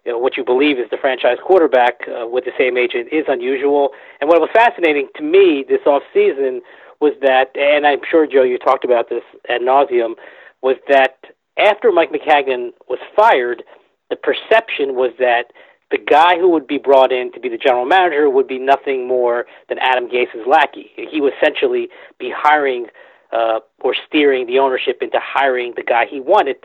you 0.07 0.13
know, 0.13 0.19
what 0.19 0.37
you 0.37 0.45
believe 0.45 0.79
is 0.79 0.89
the 0.91 0.97
franchise 0.97 1.39
quarterback 1.45 1.95
uh, 2.07 2.27
with 2.27 2.45
the 2.45 2.53
same 2.57 2.79
agent 2.79 3.09
is 3.11 3.25
unusual. 3.27 3.91
And 4.21 4.29
what 4.31 4.41
was 4.41 4.51
fascinating 4.53 5.09
to 5.17 5.23
me 5.23 5.65
this 5.69 5.81
off 5.85 6.03
season 6.15 6.63
was 7.01 7.13
that, 7.23 7.51
and 7.57 7.85
I'm 7.85 8.01
sure 8.09 8.25
Joe, 8.27 8.45
you 8.45 8.57
talked 8.57 8.85
about 8.85 9.09
this 9.09 9.25
ad 9.49 9.63
nauseum, 9.63 10.15
was 10.63 10.77
that 10.89 11.19
after 11.59 11.91
Mike 11.91 12.13
Maccagnan 12.13 12.71
was 12.89 13.01
fired, 13.17 13.65
the 14.09 14.17
perception 14.17 14.95
was 14.95 15.11
that 15.19 15.53
the 15.91 15.99
guy 15.99 16.39
who 16.39 16.51
would 16.51 16.69
be 16.69 16.79
brought 16.79 17.11
in 17.11 17.33
to 17.33 17.41
be 17.41 17.49
the 17.49 17.59
general 17.59 17.85
manager 17.85 18.31
would 18.31 18.47
be 18.47 18.59
nothing 18.59 19.09
more 19.09 19.47
than 19.69 19.79
Adam 19.81 20.09
Gase's 20.09 20.47
lackey. 20.47 20.91
He 20.97 21.21
would 21.21 21.33
essentially 21.41 21.89
be 22.19 22.33
hiring 22.35 22.87
uh, 23.33 23.59
or 23.81 23.95
steering 24.07 24.47
the 24.47 24.61
ownership 24.61 24.99
into 25.01 25.19
hiring 25.21 25.73
the 25.75 25.83
guy 25.83 26.07
he 26.09 26.21
wanted 26.21 26.57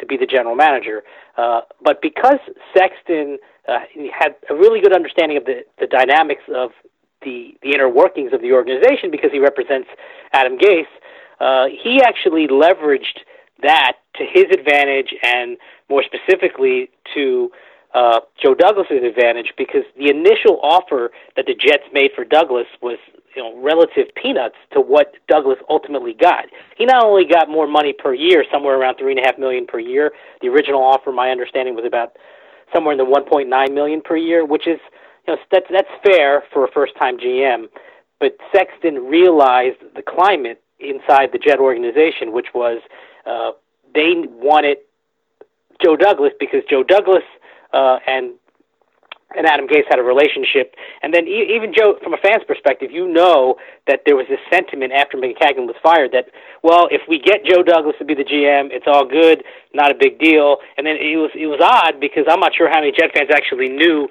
to 0.00 0.06
be 0.06 0.16
the 0.16 0.26
general 0.26 0.54
manager. 0.54 1.02
Uh, 1.36 1.60
but 1.82 2.02
because 2.02 2.38
Sexton 2.76 3.38
uh, 3.68 3.78
had 4.12 4.34
a 4.48 4.54
really 4.54 4.80
good 4.80 4.94
understanding 4.94 5.36
of 5.36 5.44
the, 5.44 5.64
the 5.78 5.86
dynamics 5.86 6.42
of 6.54 6.70
the, 7.22 7.54
the 7.62 7.72
inner 7.74 7.88
workings 7.88 8.32
of 8.32 8.40
the 8.40 8.52
organization 8.52 9.10
because 9.10 9.30
he 9.30 9.38
represents 9.38 9.88
Adam 10.32 10.58
Gase, 10.58 10.84
uh, 11.40 11.66
he 11.82 12.00
actually 12.02 12.46
leveraged 12.48 13.20
that 13.62 13.96
to 14.16 14.24
his 14.24 14.46
advantage 14.52 15.14
and 15.22 15.56
more 15.88 16.02
specifically 16.02 16.90
to 17.14 17.50
uh, 17.94 18.20
Joe 18.42 18.54
Douglas's 18.54 19.02
advantage 19.02 19.52
because 19.56 19.82
the 19.96 20.10
initial 20.10 20.60
offer 20.62 21.10
that 21.36 21.46
the 21.46 21.54
Jets 21.54 21.84
made 21.92 22.12
for 22.14 22.24
Douglas 22.24 22.66
was 22.80 22.98
you 23.34 23.42
know 23.42 23.60
relative 23.60 24.06
peanuts 24.14 24.56
to 24.72 24.80
what 24.80 25.14
Douglas 25.28 25.58
ultimately 25.68 26.14
got. 26.14 26.46
He 26.76 26.84
not 26.84 27.04
only 27.04 27.24
got 27.24 27.48
more 27.48 27.66
money 27.66 27.92
per 27.92 28.14
year, 28.14 28.44
somewhere 28.52 28.78
around 28.78 28.96
three 28.96 29.12
and 29.12 29.20
a 29.20 29.26
half 29.26 29.38
million 29.38 29.66
per 29.66 29.78
year. 29.78 30.12
The 30.40 30.48
original 30.48 30.82
offer, 30.82 31.10
my 31.12 31.30
understanding, 31.30 31.74
was 31.74 31.84
about 31.84 32.16
somewhere 32.72 32.92
in 32.92 32.98
the 32.98 33.04
1.9 33.04 33.74
million 33.74 34.00
per 34.00 34.16
year, 34.16 34.44
which 34.44 34.66
is 34.68 34.78
you 35.26 35.34
know 35.34 35.40
that's 35.50 35.66
that's 35.70 35.90
fair 36.04 36.44
for 36.52 36.64
a 36.64 36.70
first-time 36.70 37.18
GM. 37.18 37.66
But 38.20 38.36
Sexton 38.54 39.06
realized 39.06 39.78
the 39.96 40.02
climate 40.02 40.62
inside 40.78 41.30
the 41.32 41.38
Jet 41.38 41.58
organization, 41.58 42.32
which 42.32 42.48
was 42.54 42.80
uh, 43.26 43.52
they 43.94 44.14
wanted 44.28 44.78
Joe 45.82 45.96
Douglas 45.96 46.32
because 46.38 46.62
Joe 46.68 46.82
Douglas 46.82 47.24
uh, 47.72 47.98
and 48.06 48.34
and 49.36 49.46
Adam 49.46 49.66
Gase 49.68 49.86
had 49.88 49.98
a 49.98 50.02
relationship. 50.02 50.74
And 51.02 51.14
then 51.14 51.26
even 51.28 51.72
Joe, 51.72 51.94
from 52.02 52.14
a 52.14 52.18
fan's 52.18 52.42
perspective, 52.46 52.90
you 52.90 53.06
know 53.06 53.56
that 53.86 54.02
there 54.04 54.16
was 54.16 54.26
this 54.28 54.40
sentiment 54.50 54.92
after 54.92 55.16
Maccagnan 55.16 55.66
was 55.70 55.76
fired 55.82 56.10
that, 56.12 56.26
well, 56.62 56.88
if 56.90 57.02
we 57.08 57.20
get 57.20 57.44
Joe 57.44 57.62
Douglas 57.62 57.94
to 57.98 58.04
be 58.04 58.14
the 58.14 58.26
GM, 58.26 58.74
it's 58.74 58.86
all 58.86 59.06
good, 59.06 59.44
not 59.72 59.90
a 59.90 59.94
big 59.94 60.18
deal. 60.18 60.58
And 60.76 60.86
then 60.86 60.96
it 60.98 61.16
was 61.16 61.30
it 61.34 61.46
was 61.46 61.60
odd 61.62 62.00
because 62.00 62.24
I'm 62.28 62.40
not 62.40 62.54
sure 62.56 62.68
how 62.68 62.80
many 62.80 62.92
Jet 62.92 63.14
fans 63.14 63.30
actually 63.30 63.68
knew 63.68 64.08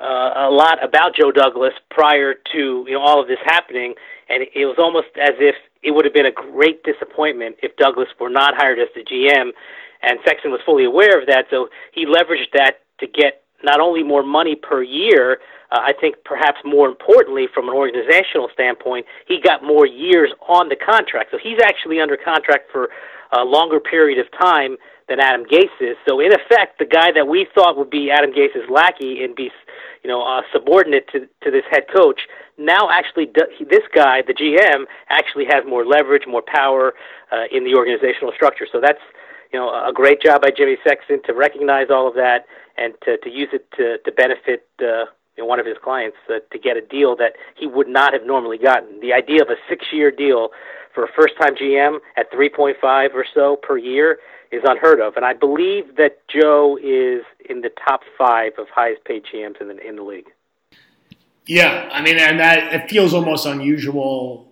uh, 0.00 0.48
a 0.48 0.50
lot 0.50 0.82
about 0.82 1.14
Joe 1.14 1.30
Douglas 1.30 1.72
prior 1.90 2.34
to 2.34 2.84
you 2.86 2.92
know 2.92 3.00
all 3.00 3.22
of 3.22 3.28
this 3.28 3.40
happening, 3.44 3.94
and 4.28 4.42
it 4.42 4.66
was 4.66 4.76
almost 4.78 5.14
as 5.14 5.38
if 5.38 5.54
it 5.82 5.92
would 5.92 6.04
have 6.04 6.14
been 6.14 6.26
a 6.26 6.34
great 6.34 6.82
disappointment 6.82 7.56
if 7.62 7.76
Douglas 7.76 8.08
were 8.18 8.30
not 8.30 8.54
hired 8.56 8.78
as 8.78 8.88
the 8.94 9.04
GM. 9.06 9.54
And 10.02 10.18
Sexton 10.26 10.50
was 10.50 10.60
fully 10.66 10.84
aware 10.84 11.18
of 11.18 11.26
that, 11.26 11.46
so 11.50 11.68
he 11.92 12.04
leveraged 12.04 12.52
that 12.52 12.85
to 13.00 13.06
get 13.06 13.42
not 13.62 13.80
only 13.80 14.02
more 14.02 14.22
money 14.22 14.54
per 14.54 14.82
year, 14.82 15.38
uh, 15.72 15.80
I 15.82 15.92
think 16.00 16.16
perhaps 16.24 16.58
more 16.64 16.88
importantly 16.88 17.46
from 17.52 17.68
an 17.68 17.74
organizational 17.74 18.48
standpoint, 18.52 19.06
he 19.26 19.40
got 19.40 19.64
more 19.64 19.86
years 19.86 20.32
on 20.48 20.68
the 20.68 20.76
contract. 20.76 21.30
So 21.32 21.38
he's 21.42 21.58
actually 21.62 22.00
under 22.00 22.16
contract 22.16 22.70
for 22.70 22.90
a 23.32 23.44
longer 23.44 23.80
period 23.80 24.18
of 24.18 24.26
time 24.38 24.76
than 25.08 25.20
Adam 25.20 25.44
Gase 25.46 25.80
is. 25.80 25.96
So 26.08 26.20
in 26.20 26.32
effect, 26.32 26.78
the 26.78 26.84
guy 26.84 27.10
that 27.14 27.26
we 27.26 27.46
thought 27.54 27.76
would 27.76 27.90
be 27.90 28.10
Adam 28.10 28.32
Gase's 28.32 28.68
lackey 28.70 29.22
and 29.22 29.34
be, 29.34 29.50
you 30.02 30.10
know, 30.10 30.22
uh, 30.22 30.42
subordinate 30.52 31.08
to 31.12 31.20
to 31.42 31.50
this 31.50 31.64
head 31.70 31.84
coach, 31.94 32.22
now 32.58 32.88
actually 32.90 33.26
do, 33.26 33.42
this 33.70 33.86
guy, 33.94 34.22
the 34.26 34.34
GM, 34.34 34.84
actually 35.10 35.44
has 35.46 35.64
more 35.66 35.84
leverage, 35.84 36.22
more 36.26 36.42
power 36.42 36.94
uh, 37.32 37.44
in 37.50 37.64
the 37.64 37.74
organizational 37.74 38.32
structure. 38.34 38.66
So 38.70 38.80
that's 38.80 39.02
you 39.52 39.58
know 39.58 39.68
a 39.70 39.92
great 39.92 40.20
job 40.20 40.42
by 40.42 40.50
Jimmy 40.56 40.76
Sexton 40.86 41.22
to 41.26 41.34
recognize 41.34 41.86
all 41.90 42.08
of 42.08 42.14
that 42.14 42.46
and 42.76 42.94
to, 43.04 43.16
to 43.18 43.30
use 43.30 43.48
it 43.52 43.70
to, 43.76 43.98
to 43.98 44.12
benefit 44.12 44.68
uh, 44.80 45.06
you 45.36 45.42
know, 45.42 45.46
one 45.46 45.60
of 45.60 45.66
his 45.66 45.76
clients 45.82 46.16
uh, 46.28 46.38
to 46.50 46.58
get 46.58 46.76
a 46.76 46.80
deal 46.80 47.16
that 47.16 47.32
he 47.56 47.66
would 47.66 47.88
not 47.88 48.12
have 48.12 48.26
normally 48.26 48.58
gotten. 48.58 49.00
The 49.00 49.12
idea 49.12 49.42
of 49.42 49.48
a 49.48 49.56
six-year 49.68 50.10
deal 50.10 50.50
for 50.94 51.04
a 51.04 51.08
first-time 51.14 51.54
GM 51.56 51.98
at 52.16 52.32
3.5 52.32 53.14
or 53.14 53.26
so 53.34 53.56
per 53.56 53.76
year 53.76 54.18
is 54.50 54.62
unheard 54.64 55.00
of, 55.00 55.16
and 55.16 55.24
I 55.24 55.34
believe 55.34 55.96
that 55.96 56.18
Joe 56.28 56.78
is 56.82 57.24
in 57.50 57.60
the 57.60 57.70
top 57.86 58.00
five 58.16 58.52
of 58.58 58.68
highest-paid 58.74 59.24
GMs 59.24 59.60
in 59.60 59.68
the 59.68 59.86
in 59.86 59.96
the 59.96 60.02
league. 60.02 60.28
Yeah, 61.46 61.88
I 61.92 62.02
mean, 62.02 62.16
and 62.18 62.40
that 62.40 62.72
it 62.72 62.90
feels 62.90 63.12
almost 63.12 63.46
unusual 63.46 64.48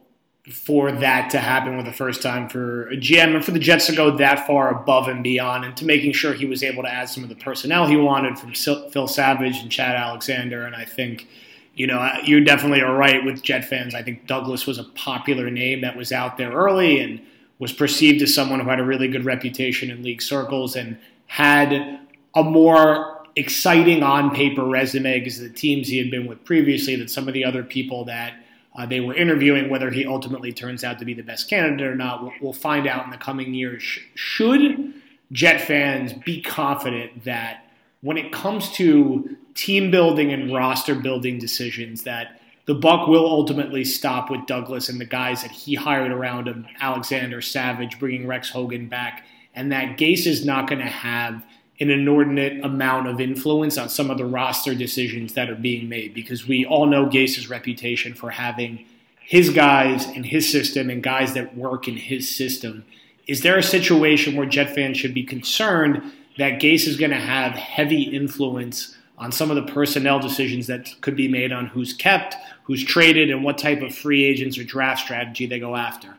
for 0.51 0.93
that 0.93 1.31
to 1.31 1.39
happen 1.39 1.77
with 1.77 1.87
the 1.87 1.93
first 1.93 2.23
time 2.23 2.49
for 2.49 2.89
a 2.89 2.97
GM 2.97 3.35
and 3.35 3.45
for 3.45 3.53
the 3.53 3.59
Jets 3.59 3.87
to 3.87 3.97
go 3.97 4.15
that 4.19 4.47
far 4.47 4.69
above 4.69 5.09
and 5.09 5.23
beyond 5.23 5.65
and 5.65 5.75
to 5.79 5.87
making 5.87 6.13
sure 6.13 6.35
he 6.35 6.45
was 6.45 6.63
able 6.63 6.83
to 6.83 6.93
add 6.93 7.09
some 7.09 7.23
of 7.23 7.31
the 7.31 7.35
personnel 7.35 7.87
he 7.87 7.97
wanted 7.97 8.39
from 8.39 8.53
Phil 8.53 9.09
Savage 9.09 9.57
and 9.61 9.71
Chad 9.71 9.97
Alexander. 9.97 10.67
And 10.67 10.77
I 10.77 10.85
think, 10.85 11.29
you 11.75 11.87
know, 11.87 12.07
you 12.25 12.45
definitely 12.45 12.83
are 12.83 12.95
right 12.95 13.25
with 13.25 13.43
Jet 13.43 13.65
fans. 13.65 13.95
I 13.95 14.03
think 14.03 14.27
Douglas 14.27 14.67
was 14.67 14.79
a 14.79 14.85
popular 14.85 15.51
name 15.51 15.81
that 15.81 15.97
was 15.97 16.13
out 16.13 16.37
there 16.37 16.53
early 16.53 17.01
and 17.01 17.23
was 17.59 17.73
perceived 17.73 18.21
as 18.21 18.35
someone 18.35 18.61
who 18.61 18.69
had 18.69 18.81
a 18.81 18.85
really 18.85 19.09
good 19.09 19.25
reputation 19.25 19.91
in 19.91 20.03
league 20.03 20.21
circles 20.21 20.77
and 20.77 20.99
had 21.27 22.01
a 22.35 22.43
more 22.43 23.25
exciting 23.37 24.03
on 24.03 24.35
paper 24.35 24.65
resume 24.65 25.21
because 25.21 25.39
the 25.39 25.49
teams 25.49 25.89
he 25.89 25.97
had 25.97 26.11
been 26.11 26.27
with 26.27 26.45
previously 26.45 26.97
than 26.97 27.09
some 27.09 27.29
of 27.29 27.35
the 27.35 27.45
other 27.47 27.63
people 27.63 28.05
that 28.05 28.44
uh, 28.75 28.87
they 28.87 29.01
were 29.01 29.15
interviewing 29.15 29.71
whether 29.71 29.91
he 29.91 30.07
ultimately 30.07 30.53
turns 30.53 30.83
out 30.83 30.99
to 30.99 31.05
be 31.05 31.15
the 31.15 31.23
best 31.23 31.49
candidate 31.49 31.87
or 31.87 31.95
not. 31.95 32.23
We'll, 32.23 32.33
we'll 32.41 32.53
find 32.53 32.87
out 32.87 33.05
in 33.05 33.11
the 33.11 33.17
coming 33.17 33.55
years. 33.55 33.83
Should 34.15 34.95
Jet 35.33 35.61
fans 35.61 36.13
be 36.13 36.43
confident 36.43 37.25
that 37.25 37.65
when 38.03 38.17
it 38.17 38.33
comes 38.33 38.71
to 38.73 39.37
team 39.55 39.91
building 39.91 40.33
and 40.33 40.53
roster 40.53 40.95
building 40.95 41.39
decisions, 41.39 42.03
that 42.03 42.41
the 42.67 42.75
buck 42.75 43.09
will 43.09 43.27
ultimately 43.27 43.85
stop 43.85 44.31
with 44.31 44.47
Douglas 44.47 44.89
and 44.89 45.01
the 45.01 45.05
guys 45.05 45.43
that 45.43 45.51
he 45.51 45.75
hired 45.75 46.13
around 46.13 46.49
him, 46.49 46.67
Alexander 46.81 47.41
Savage, 47.41 47.99
bringing 47.99 48.27
Rex 48.27 48.51
Hogan 48.51 48.89
back, 48.89 49.25
and 49.55 49.71
that 49.73 49.99
Gase 49.99 50.27
is 50.27 50.45
not 50.45 50.69
going 50.69 50.81
to 50.81 50.87
have 50.87 51.45
an 51.81 51.91
inordinate 51.91 52.65
amount 52.65 53.09
of 53.09 53.21
influence 53.21 53.77
on 53.77 53.89
some 53.89 54.11
of 54.11 54.19
the 54.19 54.25
roster 54.25 54.75
decisions 54.75 55.35
that 55.35 55.51
are 55.51 55.57
being 55.57 55.89
made 55.89 56.15
because 56.15 56.47
we 56.47 56.65
all 56.65 56.87
know 56.87 57.07
Gase's 57.07 57.49
reputation 57.49 58.15
for 58.15 58.31
having 58.31 58.85
his 59.21 59.51
guys 59.51 60.09
in 60.11 60.23
his 60.23 60.49
system 60.49 60.91
and 60.91 61.03
guys 61.03 61.35
that 61.35 61.57
work 61.57 61.89
in 61.89 61.97
his 61.97 62.35
system. 62.35 62.85
Is 63.27 63.43
there 63.43 63.59
a 63.59 63.63
situation 63.63 64.37
where 64.37 64.47
Jet 64.47 64.75
fans 64.75 64.99
should 64.99 65.15
be 65.15 65.25
concerned 65.25 66.13
that 66.39 66.61
Gase 66.61 66.87
is 66.87 66.97
going 66.97 67.11
to 67.11 67.17
have 67.17 67.53
heavy 67.53 68.03
influence 68.03 68.97
on 69.17 69.33
some 69.33 69.51
of 69.51 69.57
the 69.57 69.73
personnel 69.73 70.19
decisions 70.19 70.67
that 70.67 70.95
could 71.01 71.17
be 71.17 71.29
made 71.29 71.53
on 71.53 71.67
who's 71.67 71.93
kept, 71.93 72.37
who's 72.65 72.85
traded, 72.85 73.31
and 73.31 73.43
what 73.43 73.59
type 73.59 73.81
of 73.81 73.95
free 73.95 74.25
agents 74.25 74.59
or 74.59 74.65
draft 74.65 75.01
strategy 75.01 75.47
they 75.47 75.59
go 75.59 75.77
after? 75.77 76.17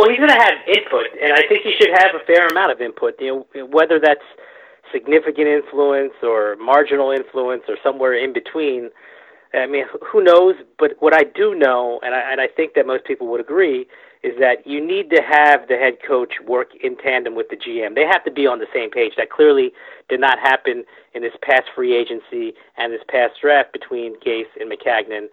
Well, 0.00 0.08
he's 0.08 0.16
going 0.16 0.32
to 0.32 0.34
have 0.40 0.54
input, 0.66 1.12
and 1.20 1.34
I 1.34 1.44
think 1.46 1.60
he 1.60 1.74
should 1.78 1.92
have 1.92 2.16
a 2.16 2.24
fair 2.24 2.46
amount 2.48 2.72
of 2.72 2.80
input. 2.80 3.20
You 3.20 3.44
know, 3.52 3.66
whether 3.66 4.00
that's 4.00 4.24
significant 4.90 5.46
influence 5.46 6.14
or 6.22 6.56
marginal 6.56 7.10
influence 7.10 7.64
or 7.68 7.76
somewhere 7.84 8.14
in 8.14 8.32
between. 8.32 8.88
I 9.52 9.66
mean, 9.66 9.84
who 10.00 10.24
knows? 10.24 10.54
But 10.78 10.92
what 11.00 11.12
I 11.12 11.24
do 11.24 11.54
know, 11.54 12.00
and 12.02 12.14
I, 12.14 12.32
and 12.32 12.40
I 12.40 12.48
think 12.48 12.72
that 12.76 12.86
most 12.86 13.04
people 13.04 13.26
would 13.28 13.42
agree, 13.42 13.86
is 14.22 14.32
that 14.40 14.66
you 14.66 14.80
need 14.80 15.10
to 15.10 15.20
have 15.20 15.68
the 15.68 15.76
head 15.76 15.98
coach 16.00 16.32
work 16.48 16.68
in 16.82 16.96
tandem 16.96 17.34
with 17.34 17.50
the 17.50 17.56
GM. 17.56 17.94
They 17.94 18.06
have 18.10 18.24
to 18.24 18.30
be 18.30 18.46
on 18.46 18.58
the 18.58 18.72
same 18.72 18.90
page. 18.90 19.12
That 19.18 19.28
clearly 19.28 19.70
did 20.08 20.18
not 20.20 20.38
happen 20.38 20.84
in 21.12 21.20
this 21.20 21.34
past 21.42 21.64
free 21.74 21.94
agency 21.94 22.54
and 22.78 22.90
this 22.90 23.04
past 23.06 23.34
draft 23.42 23.74
between 23.74 24.18
Gase 24.20 24.48
and 24.58 24.72
Maccagnan. 24.72 25.26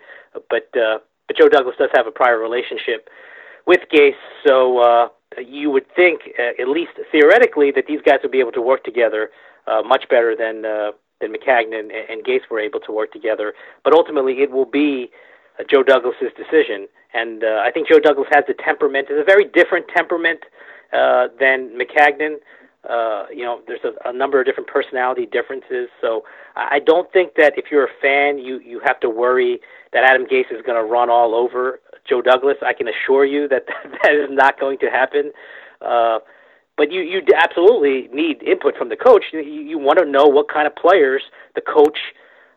But 0.50 0.76
uh, 0.76 1.00
but 1.28 1.38
Joe 1.38 1.48
Douglas 1.48 1.76
does 1.80 1.90
have 1.96 2.06
a 2.06 2.12
prior 2.12 2.38
relationship 2.38 3.08
with 3.68 3.82
Gase, 3.94 4.14
so 4.48 4.80
uh, 4.80 5.10
you 5.38 5.70
would 5.70 5.86
think, 5.96 6.22
uh, 6.40 6.62
at 6.62 6.70
least 6.70 6.94
theoretically, 7.12 7.72
that 7.72 7.86
these 7.86 8.00
guys 8.04 8.20
would 8.24 8.32
be 8.32 8.40
able 8.40 8.54
to 8.54 8.62
work 8.62 8.84
together 8.84 9.30
uh, 9.68 9.82
much 9.86 10.08
better 10.10 10.36
than 10.36 10.66
uh, 10.66 10.92
than 11.20 11.34
Maccagnan 11.34 11.80
and, 11.80 11.92
and 11.92 12.24
Gase 12.24 12.42
were 12.50 12.60
able 12.60 12.80
to 12.82 12.92
work 12.92 13.12
together. 13.12 13.54
But 13.84 13.94
ultimately, 13.94 14.42
it 14.42 14.52
will 14.52 14.66
be 14.66 15.10
uh, 15.60 15.64
Joe 15.70 15.84
Douglas's 15.84 16.32
decision, 16.38 16.88
and 17.14 17.44
uh, 17.44 17.62
I 17.64 17.72
think 17.72 17.88
Joe 17.90 18.00
Douglas 18.00 18.28
has 18.32 18.46
the 18.48 18.54
temperament. 18.54 19.08
It's 19.10 19.22
a 19.22 19.26
very 19.26 19.46
different 19.46 19.88
temperament 19.96 20.40
uh, 20.94 21.28
than 21.40 21.78
Maccagnan. 21.78 22.38
Uh, 22.88 23.26
you 23.34 23.44
know, 23.44 23.60
there's 23.68 23.84
a, 23.84 24.10
a 24.10 24.14
number 24.14 24.40
of 24.40 24.46
different 24.46 24.70
personality 24.70 25.26
differences. 25.26 25.90
So 26.00 26.24
I 26.56 26.80
don't 26.80 27.12
think 27.12 27.34
that 27.36 27.58
if 27.58 27.66
you're 27.70 27.86
a 27.86 27.96
fan, 28.02 28.38
you 28.38 28.60
you 28.60 28.80
have 28.86 29.00
to 29.02 29.10
worry 29.10 29.60
that 29.92 30.04
Adam 30.04 30.26
Gase 30.26 30.52
is 30.52 30.62
going 30.66 30.82
to 30.82 30.84
run 30.84 31.10
all 31.10 31.36
over 31.36 31.82
Joe 32.08 32.22
Douglas. 32.22 32.58
I 32.66 32.74
can 32.74 32.88
assure 32.88 33.26
you 33.26 33.48
that 33.50 33.66
that 34.04 34.14
is 34.14 34.30
not 34.30 34.60
going 34.60 34.78
to 34.80 34.88
happen. 34.88 35.32
Uh, 35.82 36.20
but 36.78 36.92
you 36.92 37.02
you 37.02 37.22
absolutely 37.36 38.08
need 38.14 38.44
input 38.44 38.78
from 38.78 38.90
the 38.90 38.96
coach. 38.96 39.26
You, 39.34 39.42
you 39.42 39.78
want 39.80 40.00
to 40.00 40.06
know 40.06 40.26
what 40.26 40.48
kind 40.48 40.68
of 40.68 40.76
players 40.76 41.24
the 41.56 41.62
coach 41.62 41.98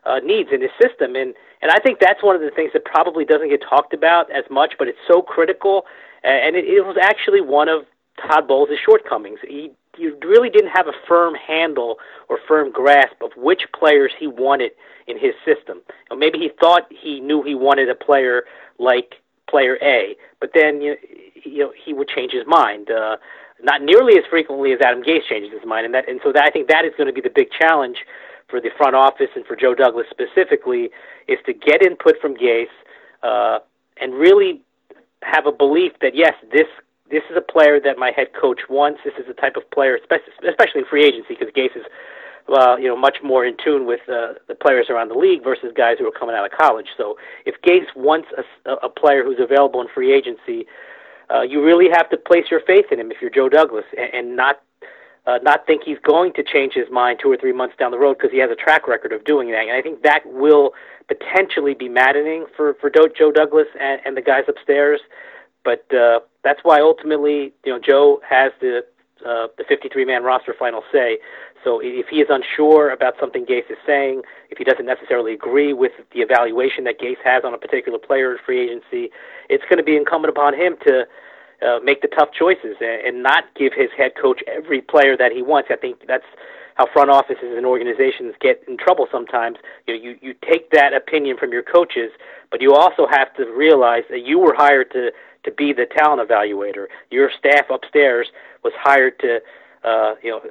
uh, 0.05 0.19
needs 0.23 0.49
in 0.53 0.61
his 0.61 0.71
system, 0.81 1.15
and 1.15 1.33
and 1.61 1.71
I 1.71 1.79
think 1.79 1.99
that's 1.99 2.23
one 2.23 2.35
of 2.35 2.41
the 2.41 2.51
things 2.51 2.71
that 2.73 2.85
probably 2.85 3.25
doesn't 3.25 3.49
get 3.49 3.61
talked 3.67 3.93
about 3.93 4.31
as 4.31 4.43
much, 4.49 4.73
but 4.79 4.87
it's 4.87 4.97
so 5.07 5.21
critical. 5.21 5.85
And 6.23 6.55
it, 6.55 6.65
it 6.65 6.85
was 6.85 6.97
actually 7.01 7.41
one 7.41 7.67
of 7.67 7.85
Todd 8.21 8.47
Bowles' 8.47 8.69
shortcomings. 8.85 9.39
He 9.47 9.71
he 9.97 10.09
really 10.23 10.49
didn't 10.49 10.71
have 10.71 10.87
a 10.87 10.93
firm 11.07 11.35
handle 11.35 11.97
or 12.29 12.39
firm 12.47 12.71
grasp 12.71 13.21
of 13.21 13.31
which 13.35 13.63
players 13.77 14.11
he 14.17 14.27
wanted 14.27 14.71
in 15.07 15.19
his 15.19 15.33
system. 15.43 15.81
Or 16.09 16.17
maybe 16.17 16.39
he 16.39 16.49
thought 16.59 16.83
he 16.89 17.19
knew 17.19 17.43
he 17.43 17.55
wanted 17.55 17.89
a 17.89 17.95
player 17.95 18.43
like 18.79 19.15
player 19.51 19.77
A, 19.81 20.15
but 20.39 20.51
then 20.55 20.81
you 20.81 20.91
know, 20.91 20.97
you 21.43 21.59
know 21.59 21.73
he 21.85 21.93
would 21.93 22.07
change 22.07 22.31
his 22.31 22.47
mind. 22.47 22.89
Uh, 22.89 23.17
not 23.63 23.83
nearly 23.83 24.17
as 24.17 24.23
frequently 24.29 24.73
as 24.73 24.79
Adam 24.81 25.03
Gase 25.03 25.27
changes 25.29 25.51
his 25.51 25.65
mind, 25.65 25.85
and 25.85 25.93
that 25.93 26.09
and 26.09 26.19
so 26.23 26.31
that, 26.31 26.43
I 26.43 26.49
think 26.49 26.67
that 26.69 26.85
is 26.85 26.93
going 26.97 27.07
to 27.07 27.13
be 27.13 27.21
the 27.21 27.33
big 27.33 27.49
challenge 27.51 27.97
for 28.49 28.59
the 28.59 28.69
front 28.77 28.95
office 28.95 29.29
and 29.35 29.45
for 29.45 29.55
Joe 29.55 29.73
Douglas 29.73 30.07
specifically 30.09 30.89
is 31.27 31.39
to 31.45 31.53
get 31.53 31.81
input 31.81 32.15
from 32.19 32.35
Gase 32.35 32.65
uh, 33.23 33.59
and 33.99 34.13
really 34.13 34.61
have 35.23 35.45
a 35.45 35.51
belief 35.51 35.93
that 36.01 36.15
yes, 36.15 36.33
this 36.51 36.67
this 37.09 37.23
is 37.29 37.37
a 37.37 37.41
player 37.41 37.79
that 37.79 37.97
my 37.97 38.11
head 38.11 38.27
coach 38.39 38.61
wants. 38.69 39.01
This 39.03 39.13
is 39.19 39.27
the 39.27 39.33
type 39.33 39.57
of 39.57 39.69
player, 39.71 39.97
especially 39.97 40.81
in 40.81 40.85
free 40.85 41.03
agency, 41.03 41.35
because 41.37 41.49
Gase 41.53 41.75
is 41.75 41.83
uh, 42.49 42.75
you 42.77 42.87
know, 42.87 42.95
much 42.95 43.17
more 43.23 43.45
in 43.45 43.55
tune 43.63 43.85
with 43.85 44.01
uh, 44.09 44.33
the 44.47 44.55
players 44.55 44.87
around 44.89 45.09
the 45.09 45.15
league 45.15 45.43
versus 45.43 45.71
guys 45.75 45.95
who 45.99 46.07
are 46.07 46.11
coming 46.11 46.35
out 46.35 46.45
of 46.45 46.51
college. 46.51 46.87
So 46.97 47.17
if 47.45 47.55
Gase 47.61 47.95
wants 47.95 48.27
a, 48.37 48.71
a 48.83 48.89
player 48.89 49.23
who's 49.23 49.39
available 49.39 49.81
in 49.81 49.87
free 49.93 50.13
agency, 50.13 50.65
uh, 51.33 51.41
you 51.41 51.63
really 51.63 51.87
have 51.91 52.09
to 52.09 52.17
place 52.17 52.45
your 52.51 52.61
faith 52.67 52.85
in 52.91 52.99
him 52.99 53.11
if 53.11 53.17
you're 53.21 53.31
Joe 53.31 53.49
Douglas 53.49 53.85
and, 53.97 54.13
and 54.13 54.35
not 54.35 54.61
uh, 55.27 55.37
not 55.43 55.67
think 55.67 55.83
he's 55.85 55.99
going 55.99 56.33
to 56.33 56.43
change 56.43 56.73
his 56.73 56.89
mind 56.91 57.19
two 57.21 57.31
or 57.31 57.37
three 57.37 57.53
months 57.53 57.75
down 57.77 57.91
the 57.91 57.99
road 57.99 58.17
because 58.17 58.31
he 58.31 58.39
has 58.39 58.49
a 58.49 58.55
track 58.55 58.87
record 58.87 59.13
of 59.13 59.23
doing 59.23 59.51
that. 59.51 59.61
And 59.61 59.71
I 59.71 59.81
think 59.81 60.01
that 60.01 60.21
will 60.25 60.71
potentially 61.07 61.75
be 61.75 61.89
maddening 61.89 62.47
for 62.57 62.73
for 62.75 62.89
Joe 62.89 63.31
Douglas 63.31 63.67
and, 63.79 64.01
and 64.03 64.17
the 64.17 64.21
guys 64.21 64.43
upstairs. 64.47 64.99
But 65.63 65.85
uh, 65.93 66.21
that's 66.43 66.59
why 66.63 66.79
ultimately, 66.79 67.53
you 67.63 67.71
know, 67.71 67.79
Joe 67.79 68.19
has 68.27 68.51
the 68.61 68.83
uh, 69.25 69.47
the 69.57 69.63
53-man 69.63 70.23
roster 70.23 70.55
final 70.57 70.83
say. 70.91 71.19
So 71.63 71.79
if 71.83 72.07
he 72.07 72.17
is 72.17 72.27
unsure 72.29 72.91
about 72.91 73.15
something 73.19 73.45
Gase 73.45 73.69
is 73.69 73.77
saying, 73.85 74.23
if 74.49 74.57
he 74.57 74.63
doesn't 74.63 74.85
necessarily 74.85 75.33
agree 75.33 75.73
with 75.73 75.91
the 76.13 76.21
evaluation 76.21 76.83
that 76.85 76.99
Gase 76.99 77.21
has 77.23 77.43
on 77.43 77.53
a 77.53 77.57
particular 77.57 77.99
player 77.99 78.31
in 78.31 78.37
free 78.45 78.61
agency, 78.61 79.11
it's 79.49 79.63
going 79.69 79.77
to 79.77 79.83
be 79.83 79.95
incumbent 79.95 80.29
upon 80.35 80.53
him 80.53 80.75
to 80.87 81.05
uh, 81.61 81.79
make 81.83 82.01
the 82.01 82.07
tough 82.07 82.29
choices 82.37 82.77
and, 82.81 83.07
and 83.07 83.23
not 83.23 83.43
give 83.55 83.73
his 83.73 83.89
head 83.95 84.11
coach 84.19 84.41
every 84.47 84.81
player 84.81 85.15
that 85.15 85.31
he 85.31 85.41
wants. 85.41 85.69
I 85.71 85.75
think 85.75 86.07
that's 86.07 86.25
how 86.75 86.87
front 86.91 87.11
offices 87.11 87.53
and 87.55 87.65
organizations 87.65 88.33
get 88.39 88.63
in 88.67 88.77
trouble 88.77 89.07
sometimes. 89.11 89.57
You 89.87 89.95
know, 89.95 90.01
you 90.01 90.17
you 90.21 90.33
take 90.49 90.71
that 90.71 90.93
opinion 90.93 91.37
from 91.37 91.51
your 91.51 91.63
coaches, 91.63 92.11
but 92.49 92.61
you 92.61 92.73
also 92.73 93.05
have 93.11 93.33
to 93.35 93.45
realize 93.45 94.03
that 94.09 94.25
you 94.25 94.39
were 94.39 94.55
hired 94.55 94.91
to 94.91 95.11
to 95.43 95.51
be 95.51 95.73
the 95.73 95.85
talent 95.85 96.27
evaluator. 96.27 96.87
Your 97.09 97.29
staff 97.37 97.65
upstairs 97.69 98.27
was 98.63 98.73
hired 98.77 99.19
to, 99.19 99.39
uh, 99.83 100.15
you 100.23 100.31
know, 100.31 100.41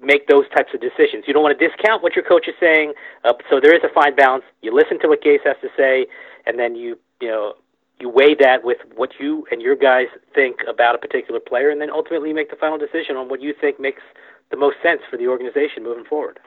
make 0.00 0.28
those 0.28 0.44
types 0.54 0.70
of 0.74 0.80
decisions. 0.80 1.24
You 1.26 1.34
don't 1.34 1.42
want 1.42 1.58
to 1.58 1.68
discount 1.68 2.02
what 2.02 2.14
your 2.14 2.24
coach 2.24 2.48
is 2.48 2.54
saying. 2.60 2.92
Uh, 3.24 3.32
so 3.50 3.60
there 3.60 3.74
is 3.74 3.82
a 3.82 3.92
fine 3.92 4.14
balance. 4.14 4.44
You 4.62 4.74
listen 4.74 5.00
to 5.00 5.08
what 5.08 5.22
Gase 5.22 5.44
has 5.44 5.56
to 5.62 5.68
say, 5.76 6.06
and 6.46 6.58
then 6.58 6.74
you, 6.74 6.98
you 7.20 7.28
know, 7.28 7.54
you 7.98 8.10
weigh 8.10 8.34
that 8.34 8.62
with 8.62 8.78
what 8.94 9.12
you 9.18 9.46
and 9.50 9.62
your 9.62 9.74
guys 9.74 10.06
think 10.34 10.56
about 10.68 10.94
a 10.94 10.98
particular 10.98 11.40
player, 11.40 11.70
and 11.70 11.80
then 11.80 11.90
ultimately 11.90 12.32
make 12.32 12.50
the 12.50 12.56
final 12.56 12.78
decision 12.78 13.16
on 13.16 13.28
what 13.28 13.40
you 13.40 13.54
think 13.58 13.80
makes 13.80 14.02
the 14.50 14.56
most 14.56 14.76
sense 14.82 15.00
for 15.10 15.16
the 15.16 15.26
organization 15.26 15.82
moving 15.82 16.04
forward. 16.04 16.38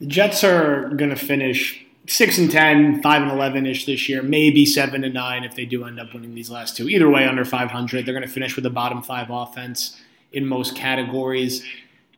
The 0.00 0.06
Jets 0.06 0.42
are 0.42 0.88
going 0.88 1.10
to 1.10 1.16
finish 1.16 1.84
six 2.06 2.38
and 2.38 2.50
10, 2.50 3.02
5 3.02 3.22
and 3.22 3.30
11 3.30 3.66
ish 3.66 3.86
this 3.86 4.08
year, 4.08 4.22
maybe 4.22 4.64
seven 4.64 5.04
and 5.04 5.14
nine 5.14 5.44
if 5.44 5.54
they 5.54 5.66
do 5.66 5.84
end 5.84 6.00
up 6.00 6.12
winning 6.14 6.34
these 6.34 6.50
last 6.50 6.76
two. 6.76 6.88
Either 6.88 7.08
way, 7.08 7.26
under 7.26 7.44
500, 7.44 8.04
they're 8.04 8.14
going 8.14 8.26
to 8.26 8.32
finish 8.32 8.56
with 8.56 8.64
a 8.66 8.70
bottom 8.70 9.02
five 9.02 9.28
offense 9.30 10.00
in 10.32 10.46
most 10.46 10.74
categories. 10.74 11.64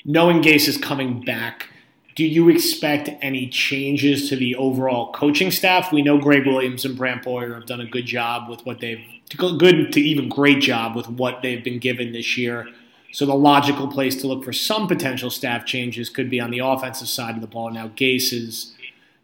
Knowing 0.05 0.43
Gase 0.43 0.67
is 0.67 0.77
coming 0.77 1.21
back, 1.21 1.69
do 2.17 2.25
you 2.25 2.49
expect 2.49 3.09
any 3.23 3.49
changes 3.49 4.29
to 4.29 4.37
the 4.37 4.57
overall 4.57 5.13
coaching 5.13 5.51
staff? 5.53 5.93
We 5.93 6.03
know 6.03 6.19
Gregg 6.19 6.45
Williams 6.45 6.85
and 6.85 6.97
Brant 6.97 7.23
Boyer 7.23 7.55
have 7.55 7.67
done 7.67 7.81
a 7.81 7.87
good 7.87 8.07
job 8.07 8.49
with 8.51 8.67
what 8.67 8.81
they've 8.81 9.01
good 9.39 9.93
to 9.93 10.01
even 10.01 10.29
great 10.29 10.61
job 10.61 10.95
with 10.95 11.09
what 11.09 11.41
they've 11.41 11.65
been 11.65 11.79
given 11.79 12.13
this 12.13 12.37
year. 12.37 12.69
So 13.13 13.25
the 13.25 13.35
logical 13.35 13.89
place 13.89 14.21
to 14.21 14.27
look 14.27 14.45
for 14.45 14.53
some 14.53 14.89
potential 14.89 15.31
staff 15.31 15.65
changes 15.65 16.11
could 16.11 16.29
be 16.29 16.41
on 16.41 16.51
the 16.51 16.59
offensive 16.59 17.09
side 17.09 17.37
of 17.37 17.41
the 17.41 17.47
ball. 17.47 17.71
Now 17.71 17.89
Gase 17.89 18.33
is 18.33 18.75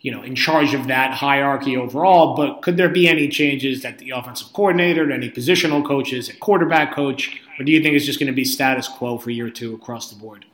you 0.00 0.12
know, 0.12 0.22
in 0.22 0.36
charge 0.36 0.74
of 0.74 0.86
that 0.86 1.12
hierarchy 1.12 1.76
overall. 1.76 2.36
But 2.36 2.62
could 2.62 2.76
there 2.76 2.88
be 2.88 3.08
any 3.08 3.28
changes 3.28 3.84
at 3.84 3.98
the 3.98 4.10
offensive 4.10 4.52
coordinator, 4.52 5.10
any 5.10 5.28
positional 5.28 5.84
coaches, 5.84 6.28
at 6.28 6.38
quarterback 6.40 6.94
coach, 6.94 7.40
or 7.58 7.64
do 7.64 7.72
you 7.72 7.82
think 7.82 7.96
it's 7.96 8.06
just 8.06 8.20
going 8.20 8.28
to 8.28 8.32
be 8.32 8.44
status 8.44 8.86
quo 8.86 9.18
for 9.18 9.30
year 9.30 9.50
two 9.50 9.74
across 9.74 10.10
the 10.10 10.16
board? 10.16 10.46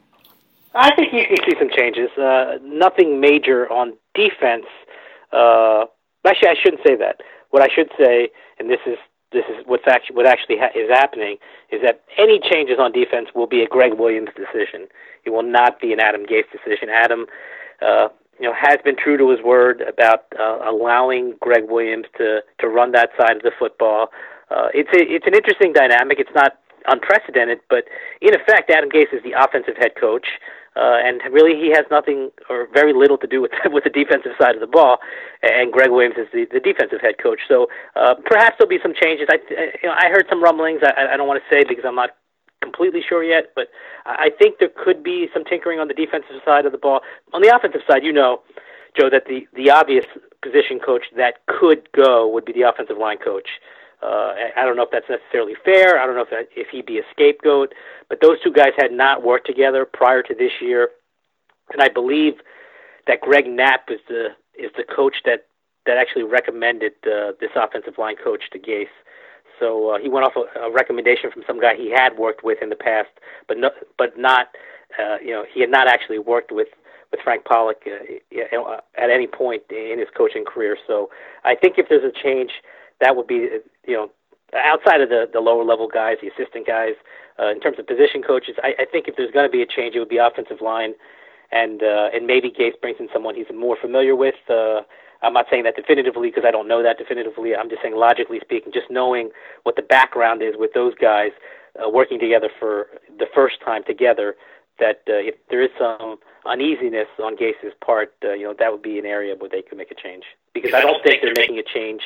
I 0.74 0.94
think 0.94 1.12
you 1.12 1.24
can 1.26 1.36
see 1.48 1.56
some 1.58 1.70
changes. 1.70 2.10
Uh, 2.18 2.58
nothing 2.62 3.20
major 3.20 3.70
on 3.70 3.94
defense. 4.14 4.66
Uh, 5.32 5.84
actually, 6.26 6.48
I 6.48 6.54
shouldn't 6.60 6.82
say 6.86 6.96
that. 6.96 7.20
What 7.50 7.62
I 7.62 7.68
should 7.72 7.90
say, 7.98 8.30
and 8.58 8.68
this 8.68 8.80
is 8.86 8.98
this 9.32 9.44
is 9.48 9.64
what's 9.66 9.86
actually 9.88 10.16
what 10.16 10.26
actually 10.26 10.58
ha- 10.58 10.74
is 10.74 10.90
happening, 10.90 11.36
is 11.70 11.80
that 11.82 12.02
any 12.18 12.40
changes 12.40 12.78
on 12.78 12.92
defense 12.92 13.28
will 13.34 13.46
be 13.46 13.62
a 13.62 13.68
Gregg 13.68 13.94
Williams 13.94 14.30
decision. 14.34 14.88
It 15.24 15.30
will 15.30 15.42
not 15.42 15.80
be 15.80 15.92
an 15.92 16.00
Adam 16.00 16.26
Gase 16.26 16.50
decision. 16.50 16.88
Adam 16.88 17.26
uh, 17.80 18.08
you 18.40 18.46
know, 18.48 18.54
has 18.54 18.78
been 18.84 18.96
true 18.96 19.16
to 19.16 19.30
his 19.30 19.40
word 19.42 19.80
about 19.82 20.24
uh, 20.38 20.58
allowing 20.68 21.34
Gregg 21.40 21.64
Williams 21.68 22.06
to 22.18 22.40
to 22.60 22.68
run 22.68 22.92
that 22.92 23.10
side 23.18 23.36
of 23.36 23.42
the 23.42 23.52
football. 23.58 24.08
Uh, 24.50 24.68
it's 24.74 24.90
a, 24.90 25.02
it's 25.02 25.26
an 25.26 25.34
interesting 25.34 25.72
dynamic. 25.72 26.18
It's 26.18 26.34
not 26.34 26.58
unprecedented, 26.86 27.60
but 27.70 27.84
in 28.20 28.34
effect, 28.34 28.70
Adam 28.70 28.90
Gase 28.90 29.12
is 29.12 29.22
the 29.22 29.32
offensive 29.32 29.76
head 29.78 29.92
coach, 29.98 30.26
uh, 30.76 30.98
and 31.04 31.20
really 31.32 31.54
he 31.54 31.70
has 31.70 31.84
nothing 31.90 32.30
or 32.50 32.68
very 32.72 32.92
little 32.92 33.18
to 33.18 33.26
do 33.26 33.40
with 33.40 33.52
with 33.66 33.84
the 33.84 33.90
defensive 33.90 34.32
side 34.40 34.54
of 34.54 34.60
the 34.60 34.66
ball. 34.66 34.98
And 35.42 35.72
Gregg 35.72 35.90
Williams 35.90 36.16
is 36.18 36.28
the, 36.32 36.46
the 36.50 36.60
defensive 36.60 37.00
head 37.00 37.16
coach. 37.22 37.40
So 37.48 37.68
uh, 37.96 38.14
perhaps 38.24 38.56
there'll 38.58 38.68
be 38.68 38.82
some 38.82 38.94
changes. 38.94 39.28
I 39.30 39.38
you 39.82 39.88
know 39.88 39.94
I 39.96 40.08
heard 40.08 40.26
some 40.28 40.42
rumblings. 40.42 40.80
I, 40.82 41.14
I 41.14 41.16
don't 41.16 41.28
want 41.28 41.42
to 41.42 41.54
say 41.54 41.64
because 41.68 41.84
I'm 41.86 41.96
not 41.96 42.10
completely 42.62 43.02
sure 43.06 43.22
yet, 43.22 43.52
but 43.54 43.68
I 44.06 44.30
think 44.38 44.58
there 44.58 44.70
could 44.72 45.02
be 45.02 45.28
some 45.34 45.44
tinkering 45.44 45.80
on 45.80 45.88
the 45.88 45.94
defensive 45.94 46.40
side 46.44 46.64
of 46.64 46.72
the 46.72 46.78
ball. 46.78 47.00
On 47.34 47.42
the 47.42 47.54
offensive 47.54 47.82
side, 47.86 48.02
you 48.02 48.12
know, 48.12 48.40
Joe, 48.98 49.10
that 49.10 49.26
the 49.26 49.46
the 49.54 49.70
obvious 49.70 50.06
position 50.42 50.78
coach 50.78 51.04
that 51.16 51.46
could 51.46 51.88
go 51.92 52.26
would 52.28 52.44
be 52.44 52.52
the 52.52 52.62
offensive 52.62 52.98
line 52.98 53.18
coach. 53.18 53.48
Uh, 53.48 53.83
I 54.04 54.64
don't 54.64 54.76
know 54.76 54.82
if 54.82 54.90
that's 54.90 55.08
necessarily 55.08 55.54
fair. 55.64 55.98
I 55.98 56.06
don't 56.06 56.14
know 56.14 56.22
if 56.22 56.30
that, 56.30 56.48
if 56.56 56.68
he'd 56.68 56.86
be 56.86 56.98
a 56.98 57.02
scapegoat, 57.10 57.72
but 58.08 58.20
those 58.20 58.40
two 58.42 58.52
guys 58.52 58.72
had 58.76 58.92
not 58.92 59.22
worked 59.22 59.46
together 59.46 59.84
prior 59.84 60.22
to 60.22 60.34
this 60.34 60.52
year, 60.60 60.90
and 61.72 61.82
I 61.82 61.88
believe 61.88 62.34
that 63.06 63.20
Greg 63.20 63.46
Knapp 63.46 63.90
is 63.90 64.00
the 64.08 64.28
is 64.58 64.70
the 64.76 64.84
coach 64.84 65.16
that 65.24 65.46
that 65.86 65.96
actually 65.96 66.22
recommended 66.24 66.92
uh, 67.06 67.32
this 67.40 67.50
offensive 67.54 67.98
line 67.98 68.16
coach 68.22 68.42
to 68.52 68.58
Gase. 68.58 68.86
So 69.60 69.90
uh, 69.90 69.98
he 69.98 70.08
went 70.08 70.26
off 70.26 70.32
a, 70.36 70.60
a 70.60 70.72
recommendation 70.72 71.30
from 71.30 71.42
some 71.46 71.60
guy 71.60 71.76
he 71.76 71.90
had 71.90 72.18
worked 72.18 72.42
with 72.42 72.58
in 72.62 72.70
the 72.70 72.76
past, 72.76 73.10
but 73.46 73.58
no, 73.58 73.70
but 73.98 74.18
not, 74.18 74.48
uh, 74.98 75.18
you 75.22 75.30
know, 75.30 75.44
he 75.52 75.60
had 75.60 75.70
not 75.70 75.86
actually 75.86 76.18
worked 76.18 76.52
with 76.52 76.68
with 77.10 77.20
Frank 77.22 77.44
Pollack 77.44 77.86
uh, 77.86 78.58
uh, 78.58 78.80
at 78.96 79.10
any 79.10 79.28
point 79.28 79.62
in 79.70 79.98
his 79.98 80.08
coaching 80.16 80.44
career. 80.44 80.76
So 80.86 81.10
I 81.44 81.54
think 81.54 81.78
if 81.78 81.88
there's 81.88 82.02
a 82.02 82.10
change, 82.10 82.50
that 83.00 83.16
would 83.16 83.26
be, 83.26 83.48
you 83.86 83.94
know, 83.94 84.10
outside 84.54 85.00
of 85.00 85.08
the 85.08 85.28
the 85.32 85.40
lower 85.40 85.64
level 85.64 85.88
guys, 85.88 86.16
the 86.22 86.28
assistant 86.28 86.66
guys, 86.66 86.94
uh, 87.38 87.50
in 87.50 87.60
terms 87.60 87.78
of 87.78 87.86
position 87.86 88.22
coaches. 88.22 88.56
I, 88.62 88.74
I 88.78 88.84
think 88.84 89.08
if 89.08 89.16
there's 89.16 89.32
going 89.32 89.46
to 89.46 89.52
be 89.52 89.62
a 89.62 89.66
change, 89.66 89.94
it 89.94 89.98
would 89.98 90.08
be 90.08 90.18
offensive 90.18 90.60
line, 90.60 90.94
and 91.50 91.82
uh, 91.82 92.08
and 92.14 92.26
maybe 92.26 92.50
Gase 92.50 92.80
brings 92.80 92.98
in 93.00 93.08
someone 93.12 93.34
he's 93.34 93.46
more 93.54 93.76
familiar 93.80 94.16
with. 94.16 94.36
Uh, 94.48 94.80
I'm 95.22 95.32
not 95.32 95.46
saying 95.50 95.64
that 95.64 95.76
definitively 95.76 96.28
because 96.28 96.44
I 96.46 96.50
don't 96.50 96.68
know 96.68 96.82
that 96.82 96.98
definitively. 96.98 97.56
I'm 97.56 97.70
just 97.70 97.82
saying 97.82 97.96
logically 97.96 98.40
speaking, 98.40 98.72
just 98.72 98.90
knowing 98.90 99.30
what 99.62 99.76
the 99.76 99.82
background 99.82 100.42
is 100.42 100.54
with 100.56 100.72
those 100.74 100.94
guys 100.94 101.30
uh, 101.82 101.88
working 101.88 102.20
together 102.20 102.50
for 102.58 102.88
the 103.18 103.26
first 103.34 103.60
time 103.64 103.82
together, 103.84 104.36
that 104.78 105.02
uh, 105.08 105.14
if 105.14 105.34
there 105.48 105.62
is 105.62 105.70
some 105.78 106.18
uneasiness 106.46 107.08
on 107.22 107.36
Gase's 107.36 107.72
part, 107.84 108.12
uh, 108.22 108.32
you 108.32 108.44
know, 108.44 108.54
that 108.58 108.70
would 108.70 108.82
be 108.82 108.98
an 108.98 109.06
area 109.06 109.34
where 109.34 109.48
they 109.48 109.62
could 109.62 109.78
make 109.78 109.90
a 109.90 109.94
change. 109.94 110.24
Because 110.52 110.74
I 110.74 110.82
don't 110.82 111.02
think 111.02 111.22
they're 111.22 111.32
making 111.34 111.58
a 111.58 111.62
change 111.62 112.02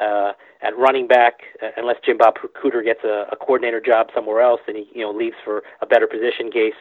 uh, 0.00 0.32
at 0.62 0.76
running 0.76 1.06
back 1.06 1.40
uh, 1.62 1.68
unless 1.76 1.96
Jim 2.04 2.18
Bob 2.18 2.34
Cooter 2.62 2.84
gets 2.84 3.00
a, 3.04 3.26
a 3.32 3.36
coordinator 3.36 3.80
job 3.80 4.08
somewhere 4.14 4.40
else 4.40 4.60
and 4.66 4.76
he, 4.76 4.88
you 4.94 5.02
know, 5.02 5.10
leaves 5.10 5.36
for 5.44 5.62
a 5.80 5.86
better 5.86 6.06
position. 6.06 6.50
Gase 6.50 6.72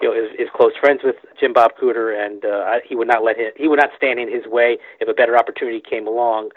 you 0.00 0.08
know, 0.08 0.14
is, 0.14 0.30
is 0.38 0.48
close 0.54 0.72
friends 0.80 1.00
with 1.04 1.16
Jim 1.38 1.52
Bob 1.52 1.72
Cooter, 1.80 2.12
and 2.14 2.44
uh, 2.44 2.80
he 2.86 2.94
would 2.94 3.08
not 3.08 3.22
let 3.22 3.36
him. 3.36 3.52
He 3.56 3.68
would 3.68 3.78
not 3.78 3.90
stand 3.96 4.18
in 4.18 4.30
his 4.30 4.46
way 4.46 4.78
if 5.00 5.08
a 5.08 5.14
better 5.14 5.38
opportunity 5.38 5.80
came 5.80 6.06
along. 6.06 6.50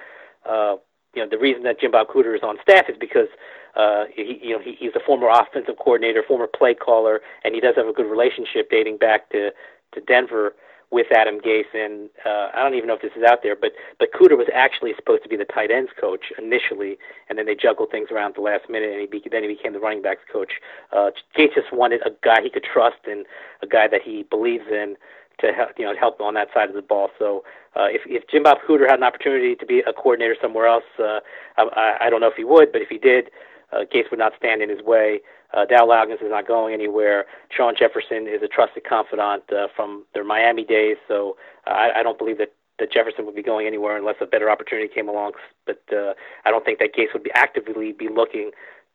Uh, 0.48 0.76
you 1.14 1.24
know, 1.24 1.30
the 1.30 1.38
reason 1.38 1.64
that 1.64 1.80
Jim 1.80 1.92
Bob 1.92 2.08
Cooter 2.08 2.36
is 2.36 2.42
on 2.44 2.58
staff 2.62 2.86
is 2.90 2.96
because 3.00 3.28
uh, 3.76 4.06
he, 4.14 4.40
you 4.42 4.54
know, 4.54 4.60
he, 4.60 4.76
he's 4.78 4.92
a 4.96 5.00
former 5.06 5.30
offensive 5.30 5.76
coordinator, 5.78 6.24
former 6.28 6.48
play 6.48 6.74
caller, 6.74 7.22
and 7.44 7.54
he 7.56 7.62
does 7.62 7.76
have 7.76 7.88
a 7.88 7.94
good 7.94 8.10
relationship 8.10 8.70
dating 8.70 8.98
back 8.98 9.30
to 9.32 9.52
to 9.94 10.02
Denver 10.02 10.54
with 10.90 11.08
Adam 11.12 11.40
Gase, 11.40 11.74
and 11.74 12.10
uh, 12.26 12.50
I 12.54 12.64
don't 12.64 12.76
even 12.76 12.88
know 12.88 12.96
if 12.96 13.02
this 13.02 13.12
is 13.18 13.24
out 13.24 13.40
there, 13.44 13.56
but 13.56 13.74
but 14.00 14.10
Cooter 14.14 14.38
was 14.38 14.48
actually 14.54 14.94
supposed 14.96 15.24
to 15.24 15.30
be 15.30 15.36
the 15.36 15.46
tight 15.46 15.70
ends 15.70 15.92
coach 16.00 16.32
initially, 16.38 16.98
and 17.30 17.38
then 17.38 17.46
they 17.46 17.56
juggled 17.56 17.92
things 17.92 18.10
around 18.12 18.30
at 18.30 18.36
the 18.36 18.42
last 18.42 18.70
minute, 18.70 18.92
and 18.92 19.02
he 19.02 19.08
be, 19.08 19.22
then 19.30 19.44
he 19.44 19.50
became 19.50 19.74
the 19.74 19.80
running 19.80 20.02
backs 20.02 20.22
coach. 20.32 20.54
Uh, 20.92 21.12
Gase 21.38 21.56
just 21.56 21.74
wanted 21.74 22.02
a 22.06 22.12
guy 22.24 22.42
he 22.42 22.50
could 22.50 22.64
trust 22.64 23.04
and 23.06 23.26
a 23.62 23.68
guy 23.68 23.88
that 23.88 24.02
he 24.02 24.24
believes 24.24 24.66
in 24.72 24.96
to 25.40 25.52
help 25.52 25.70
you 25.78 25.86
know 25.86 25.94
help 25.96 26.22
on 26.22 26.34
that 26.36 26.48
side 26.54 26.70
of 26.70 26.76
the 26.76 26.82
ball. 26.82 27.10
So 27.20 27.44
uh, 27.76 27.88
if 27.90 28.02
if 28.06 28.28
Jim 28.30 28.44
Bob 28.44 28.60
Cooter 28.68 28.88
had 28.88 29.00
an 29.00 29.04
opportunity 29.04 29.56
to 29.56 29.66
be 29.66 29.80
a 29.80 29.94
coordinator 29.94 30.36
somewhere 30.42 30.68
else, 30.68 30.88
uh, 31.00 31.20
I, 31.58 31.98
I 32.02 32.10
don't 32.10 32.22
know 32.22 32.30
if 32.30 32.36
he 32.36 32.46
would, 32.46 32.72
but 32.72 32.82
if 32.82 32.90
he 32.90 32.98
did, 32.98 33.30
uh, 33.74 33.84
Gase 33.94 34.10
would 34.10 34.20
not 34.20 34.34
stand 34.38 34.62
in 34.62 34.70
his 34.70 34.82
way. 34.82 35.20
Uh, 35.54 35.66
Dow 35.66 35.86
Loggains 35.86 36.22
is 36.22 36.30
not 36.30 36.48
going 36.48 36.74
anywhere. 36.74 37.26
Shawn 37.56 37.74
Jefferson 37.78 38.28
is 38.28 38.42
a 38.44 38.48
trusted 38.48 38.84
confidant 38.84 39.44
uh, 39.52 39.68
from 39.76 40.06
their 40.14 40.24
Miami 40.24 40.66
days, 40.66 40.98
so 41.08 41.38
uh, 41.66 41.72
I, 41.72 42.00
I 42.00 42.04
don't 42.04 42.18
believe 42.18 42.38
that, 42.40 42.54
that 42.80 42.92
Jefferson 42.92 43.26
would 43.26 43.36
be 43.36 43.44
going 43.44 43.66
anywhere 43.66 43.96
unless 43.98 44.16
a 44.22 44.26
better 44.26 44.50
opportunity 44.50 44.90
came 44.94 45.08
along. 45.08 45.34
But 45.66 45.82
uh, 45.92 46.14
I 46.46 46.52
don't 46.52 46.66
think 46.66 46.80
that 46.80 46.94
Gase 46.98 47.14
would 47.14 47.24
be 47.24 47.32
actively 47.34 47.94
be 47.94 48.10
looking 48.14 48.52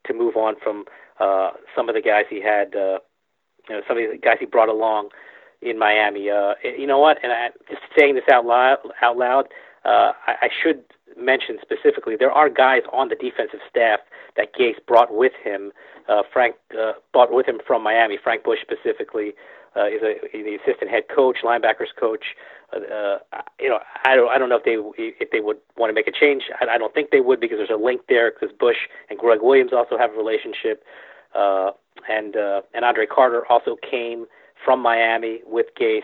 to 0.07 0.15
move 0.15 0.37
on 0.37 0.55
from 0.63 0.85
uh, 1.19 1.51
some 1.75 1.89
of 1.89 1.95
the 1.95 2.03
guys 2.03 2.25
he 2.29 2.43
had, 2.43 2.75
uh, 2.75 2.99
you 3.69 3.77
know, 3.77 3.83
some 3.89 3.97
of 3.97 4.11
the 4.11 4.19
guys 4.19 4.37
he 4.39 4.47
brought 4.47 4.69
along 4.69 5.09
in 5.63 5.79
Miami. 5.79 6.29
Uh, 6.29 6.55
you 6.63 6.87
know 6.87 6.99
what? 6.99 7.19
And 7.23 7.33
I, 7.33 7.49
just 7.69 7.83
saying 7.99 8.15
this 8.15 8.25
out 8.31 8.45
loud, 8.45 8.79
out 9.01 9.17
loud, 9.17 9.47
uh, 9.85 10.13
I, 10.27 10.35
I 10.43 10.49
should 10.63 10.85
mention 11.19 11.59
specifically 11.63 12.17
there 12.17 12.33
are 12.33 12.49
guys 12.49 12.83
on 12.93 13.09
the 13.09 13.17
defensive 13.17 13.61
staff 13.69 14.01
that 14.37 14.55
Gase 14.55 14.85
brought 14.87 15.15
with 15.15 15.33
him. 15.45 15.73
Uh, 16.09 16.23
Frank 16.33 16.57
uh, 16.79 16.93
brought 17.13 17.33
with 17.33 17.47
him 17.47 17.61
from 17.67 17.83
Miami. 17.83 18.19
Frank 18.23 18.45
Bush 18.45 18.59
specifically 18.63 19.35
uh, 19.77 19.87
is 19.87 20.03
a 20.03 20.15
the 20.33 20.57
assistant 20.63 20.91
head 20.91 21.05
coach, 21.15 21.39
linebackers 21.45 21.93
coach. 21.99 22.25
Uh, 22.75 22.79
uh, 23.33 23.43
you 23.61 23.69
know, 23.69 23.79
I 24.05 24.15
don't 24.17 24.31
I 24.31 24.39
don't 24.39 24.49
know 24.49 24.57
if 24.57 24.65
they 24.65 24.77
if 25.21 25.31
they 25.31 25.41
would 25.41 25.59
want 25.77 25.91
to 25.91 25.95
make 25.95 26.09
a 26.09 26.13
change. 26.13 26.45
I, 26.61 26.75
I 26.75 26.79
don't 26.79 26.95
think 26.95 27.11
they 27.11 27.21
would 27.21 27.41
because 27.41 27.59
there's 27.59 27.71
a 27.71 27.83
link 27.83 28.03
there 28.09 28.33
because 28.33 28.55
Bush 28.59 28.89
and 29.11 29.19
Gregg 29.19 29.41
Williams 29.43 29.73
also 29.73 29.99
have 29.99 30.11
a 30.15 30.17
relationship. 30.17 30.85
uh, 31.35 31.71
and 32.09 32.37
uh, 32.37 32.63
and 32.75 32.85
Andre 32.85 33.07
Carter 33.07 33.45
also 33.49 33.77
came 33.89 34.27
from 34.65 34.81
Miami 34.81 35.41
with 35.47 35.67
Gase. 35.81 36.03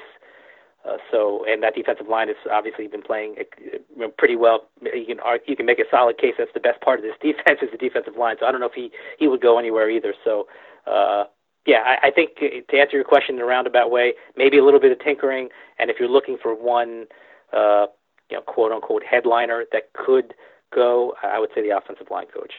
Uh, 0.85 0.97
so, 1.11 1.45
and 1.47 1.63
that 1.63 1.75
defensive 1.75 2.09
line 2.09 2.29
has 2.29 2.37
obviously 2.51 2.87
been 2.87 3.03
playing 3.03 3.35
uh, 3.39 4.07
pretty 4.17 4.37
well. 4.37 4.69
You 4.83 5.05
can 5.07 5.19
you 5.47 5.57
can 5.57 5.67
make 5.67 5.79
a 5.79 5.85
solid 5.91 6.19
case 6.19 6.35
that's 6.39 6.53
the 6.55 6.61
best 6.61 6.81
part 6.81 7.01
of 7.01 7.05
this 7.05 7.15
defense 7.23 7.61
is 7.63 7.71
the 7.71 7.79
defensive 7.79 8.17
line. 8.17 8.37
So 8.41 8.47
I 8.47 8.53
don't 8.53 8.61
know 8.61 8.69
if 8.69 8.75
he 8.75 8.91
he 9.19 9.29
would 9.29 9.41
go 9.41 9.59
anywhere 9.59 9.91
either. 9.91 10.15
So, 10.25 10.47
uh, 10.87 11.25
yeah, 11.67 11.83
I, 11.85 12.09
I 12.09 12.11
think 12.11 12.37
to 12.39 12.79
answer 12.79 12.97
your 12.97 13.05
question 13.05 13.37
in 13.37 13.43
a 13.43 13.45
roundabout 13.45 13.91
way, 13.91 14.15
maybe 14.37 14.59
a 14.59 14.65
little 14.65 14.81
bit 14.81 14.93
of 14.93 15.01
tinkering, 15.01 15.49
and 15.79 15.91
if 15.91 15.97
you're 15.99 16.09
looking 16.09 16.39
for 16.41 16.55
one, 16.55 17.07
uh, 17.53 17.87
you 18.31 18.37
know, 18.37 18.43
quote 18.43 18.73
unquote 18.73 19.03
headliner 19.05 19.65
that 19.73 19.93
could 19.93 20.35
go, 20.75 21.15
I 21.23 21.39
would 21.39 21.51
say 21.55 21.63
the 21.63 21.77
offensive 21.77 22.07
line 22.11 22.27
coach. 22.33 22.53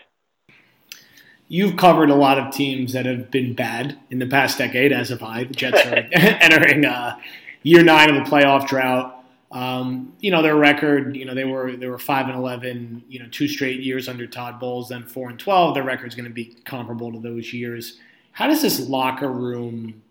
You've 1.48 1.78
covered 1.78 2.12
a 2.12 2.16
lot 2.16 2.38
of 2.38 2.54
teams 2.54 2.94
that 2.94 3.08
have 3.08 3.32
been 3.32 3.56
bad 3.56 3.98
in 4.12 4.20
the 4.20 4.28
past 4.28 4.60
decade, 4.60 4.92
as 4.92 5.10
have 5.10 5.24
I. 5.24 5.46
The 5.46 5.54
Jets 5.54 5.84
are 5.84 5.96
entering 6.14 6.86
uh, 6.86 7.18
year 7.64 7.84
nine 7.84 8.10
of 8.10 8.16
the 8.16 8.30
playoff 8.30 8.68
drought. 8.68 9.16
Um, 9.52 10.14
you 10.20 10.30
know 10.30 10.42
their 10.42 10.56
record. 10.56 11.16
You 11.16 11.26
know 11.26 11.34
they 11.34 11.44
were 11.46 11.76
they 11.76 11.88
were 11.88 11.98
five 11.98 12.28
and 12.28 12.36
eleven. 12.36 13.04
You 13.08 13.20
know 13.20 13.30
two 13.32 13.48
straight 13.48 13.80
years 13.82 14.08
under 14.08 14.28
Todd 14.28 14.60
Bowles, 14.60 14.90
then 14.90 15.04
four 15.04 15.30
and 15.30 15.40
twelve. 15.40 15.74
Their 15.74 15.84
record's 15.84 16.16
going 16.16 16.28
to 16.28 16.34
be 16.34 16.58
comparable 16.66 17.12
to 17.12 17.20
those 17.20 17.52
years. 17.52 17.98
How 18.32 18.48
does 18.48 18.62
this 18.62 18.88
locker 18.88 19.30
room, 19.30 20.04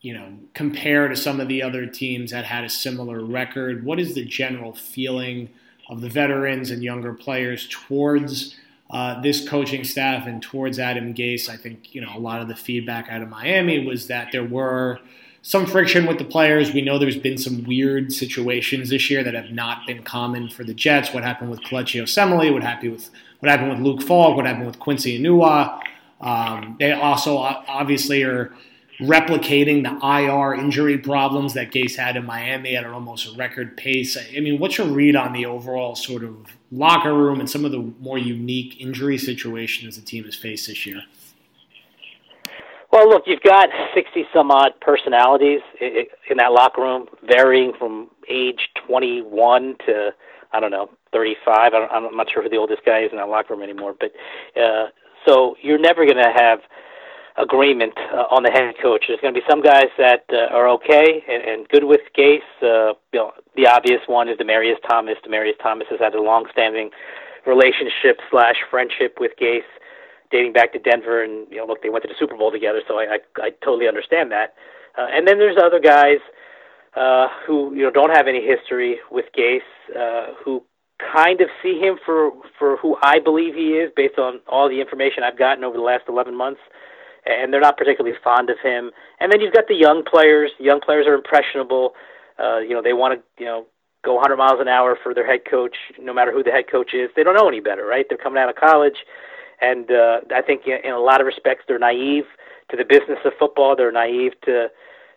you 0.00 0.14
know, 0.14 0.32
compare 0.54 1.08
to 1.08 1.16
some 1.16 1.38
of 1.38 1.48
the 1.48 1.62
other 1.62 1.86
teams 1.86 2.30
that 2.30 2.46
had 2.46 2.64
a 2.64 2.68
similar 2.68 3.22
record? 3.22 3.84
What 3.84 4.00
is 4.00 4.14
the 4.14 4.24
general 4.24 4.72
feeling 4.72 5.50
of 5.90 6.00
the 6.00 6.08
veterans 6.08 6.70
and 6.70 6.82
younger 6.82 7.12
players 7.12 7.68
towards 7.68 8.56
uh, 8.90 9.20
this 9.20 9.46
coaching 9.46 9.84
staff 9.84 10.26
and 10.26 10.42
towards 10.42 10.78
Adam 10.78 11.12
Gase? 11.12 11.50
I 11.50 11.58
think 11.58 11.94
you 11.94 12.00
know 12.00 12.16
a 12.16 12.18
lot 12.18 12.40
of 12.40 12.48
the 12.48 12.56
feedback 12.56 13.10
out 13.10 13.20
of 13.20 13.28
Miami 13.28 13.86
was 13.86 14.06
that 14.06 14.32
there 14.32 14.44
were 14.44 14.98
some 15.42 15.66
friction 15.66 16.06
with 16.06 16.18
the 16.18 16.24
players. 16.24 16.72
We 16.72 16.82
know 16.82 16.98
there's 16.98 17.18
been 17.18 17.36
some 17.36 17.64
weird 17.64 18.12
situations 18.12 18.90
this 18.90 19.10
year 19.10 19.24
that 19.24 19.34
have 19.34 19.50
not 19.50 19.86
been 19.86 20.02
common 20.02 20.48
for 20.48 20.62
the 20.62 20.72
Jets. 20.72 21.12
What 21.12 21.24
happened 21.24 21.50
with 21.50 21.60
Kelechi 21.62 22.00
Osemele? 22.00 22.52
What 22.52 22.62
happened 22.62 22.92
with 22.92 23.10
what 23.40 23.50
happened 23.50 23.70
with 23.70 23.80
Luke 23.80 24.02
Falk? 24.02 24.36
What 24.36 24.46
happened 24.46 24.66
with 24.66 24.78
Quincy 24.78 25.18
Enunwa? 25.18 25.80
Um, 26.20 26.76
they 26.78 26.92
also 26.92 27.38
obviously 27.38 28.22
are 28.22 28.54
replicating 29.00 29.82
the 29.82 30.06
IR 30.06 30.54
injury 30.54 30.96
problems 30.96 31.54
that 31.54 31.72
Gase 31.72 31.96
had 31.96 32.16
in 32.16 32.24
Miami 32.24 32.76
at 32.76 32.84
an 32.84 32.92
almost 32.92 33.36
record 33.36 33.76
pace. 33.76 34.16
I 34.16 34.38
mean, 34.38 34.60
what's 34.60 34.78
your 34.78 34.86
read 34.86 35.16
on 35.16 35.32
the 35.32 35.46
overall 35.46 35.96
sort 35.96 36.22
of 36.22 36.56
locker 36.70 37.12
room 37.12 37.40
and 37.40 37.50
some 37.50 37.64
of 37.64 37.72
the 37.72 37.92
more 38.00 38.18
unique 38.18 38.80
injury 38.80 39.18
situations 39.18 39.96
the 39.96 40.02
team 40.02 40.22
has 40.24 40.36
faced 40.36 40.68
this 40.68 40.86
year? 40.86 41.02
Well, 42.92 43.08
look, 43.08 43.22
you've 43.26 43.40
got 43.40 43.70
60 43.94 44.26
some 44.34 44.50
odd 44.50 44.72
personalities 44.82 45.60
in 45.80 46.36
that 46.36 46.52
locker 46.52 46.82
room, 46.82 47.06
varying 47.26 47.72
from 47.78 48.10
age 48.30 48.68
21 48.86 49.76
to, 49.86 50.10
I 50.52 50.60
don't 50.60 50.70
know, 50.70 50.90
35. 51.14 51.72
I'm 51.74 52.14
not 52.14 52.26
sure 52.30 52.42
who 52.42 52.50
the 52.50 52.58
oldest 52.58 52.84
guy 52.84 53.00
is 53.00 53.10
in 53.10 53.16
that 53.16 53.28
locker 53.28 53.54
room 53.54 53.62
anymore. 53.62 53.94
But 53.98 54.12
uh, 54.60 54.88
so 55.26 55.56
you're 55.62 55.78
never 55.78 56.04
going 56.04 56.22
to 56.22 56.32
have 56.36 56.60
agreement 57.38 57.94
uh, 58.12 58.28
on 58.28 58.42
the 58.42 58.50
head 58.50 58.74
coach. 58.82 59.04
There's 59.08 59.20
going 59.20 59.32
to 59.32 59.40
be 59.40 59.46
some 59.48 59.62
guys 59.62 59.88
that 59.96 60.24
uh, 60.30 60.54
are 60.54 60.68
okay 60.76 61.24
and, 61.26 61.42
and 61.42 61.68
good 61.68 61.84
with 61.84 62.02
Gase. 62.16 62.40
Uh, 62.60 62.92
you 63.12 63.20
know, 63.20 63.32
the 63.56 63.68
obvious 63.68 64.00
one 64.06 64.28
is 64.28 64.36
Demaryius 64.36 64.76
Thomas. 64.86 65.16
Demaryius 65.26 65.56
Thomas 65.62 65.86
has 65.88 65.98
had 65.98 66.14
a 66.14 66.20
long-standing 66.20 66.90
relationship 67.46 68.20
slash 68.30 68.56
friendship 68.70 69.16
with 69.18 69.32
Gase 69.40 69.64
dating 70.32 70.52
back 70.52 70.72
to 70.72 70.78
Denver, 70.78 71.22
and 71.22 71.46
you 71.50 71.58
know, 71.58 71.66
look, 71.66 71.82
they 71.82 71.90
went 71.90 72.02
to 72.02 72.08
the 72.08 72.18
Super 72.18 72.36
Bowl 72.36 72.50
together, 72.50 72.80
so 72.88 72.98
I 72.98 73.20
I, 73.38 73.46
I 73.46 73.50
totally 73.62 73.86
understand 73.86 74.32
that. 74.32 74.54
Uh, 74.98 75.06
and 75.12 75.28
then 75.28 75.38
there's 75.38 75.56
other 75.62 75.78
guys 75.78 76.18
uh, 76.96 77.28
who 77.46 77.74
you 77.74 77.82
know 77.82 77.90
don't 77.90 78.10
have 78.10 78.26
any 78.26 78.44
history 78.44 78.98
with 79.10 79.26
Gase, 79.36 79.60
uh, 79.94 80.34
who 80.44 80.64
kind 80.98 81.40
of 81.40 81.48
see 81.62 81.78
him 81.78 81.98
for 82.04 82.32
for 82.58 82.76
who 82.78 82.96
I 83.02 83.18
believe 83.18 83.54
he 83.54 83.78
is, 83.78 83.92
based 83.94 84.18
on 84.18 84.40
all 84.48 84.68
the 84.68 84.80
information 84.80 85.22
I've 85.22 85.38
gotten 85.38 85.64
over 85.64 85.76
the 85.76 85.82
last 85.82 86.04
11 86.08 86.36
months. 86.36 86.60
And 87.24 87.52
they're 87.52 87.60
not 87.60 87.76
particularly 87.76 88.16
fond 88.24 88.50
of 88.50 88.56
him. 88.60 88.90
And 89.20 89.30
then 89.30 89.40
you've 89.40 89.54
got 89.54 89.68
the 89.68 89.76
young 89.76 90.02
players. 90.02 90.50
Young 90.58 90.80
players 90.80 91.06
are 91.06 91.14
impressionable. 91.14 91.94
Uh, 92.36 92.58
you 92.58 92.70
know, 92.70 92.82
they 92.82 92.94
want 92.94 93.14
to, 93.14 93.22
you 93.38 93.46
know, 93.46 93.66
go 94.04 94.14
100 94.14 94.36
miles 94.36 94.58
an 94.58 94.66
hour 94.66 94.98
for 95.00 95.14
their 95.14 95.24
head 95.24 95.42
coach, 95.48 95.76
no 96.00 96.12
matter 96.12 96.32
who 96.32 96.42
the 96.42 96.50
head 96.50 96.64
coach 96.68 96.94
is. 96.94 97.10
They 97.14 97.22
don't 97.22 97.36
know 97.36 97.46
any 97.46 97.60
better, 97.60 97.86
right? 97.86 98.04
They're 98.08 98.18
coming 98.18 98.42
out 98.42 98.48
of 98.48 98.56
college 98.56 98.96
and 99.62 99.90
uh, 99.90 100.20
I 100.34 100.42
think 100.42 100.62
in, 100.66 100.92
a 100.92 100.98
lot 100.98 101.20
of 101.20 101.26
respects 101.26 101.64
they're 101.66 101.78
naive 101.78 102.24
to 102.70 102.76
the 102.76 102.84
business 102.84 103.18
of 103.24 103.32
football. 103.38 103.76
They're 103.76 103.92
naive 103.92 104.32
to 104.44 104.68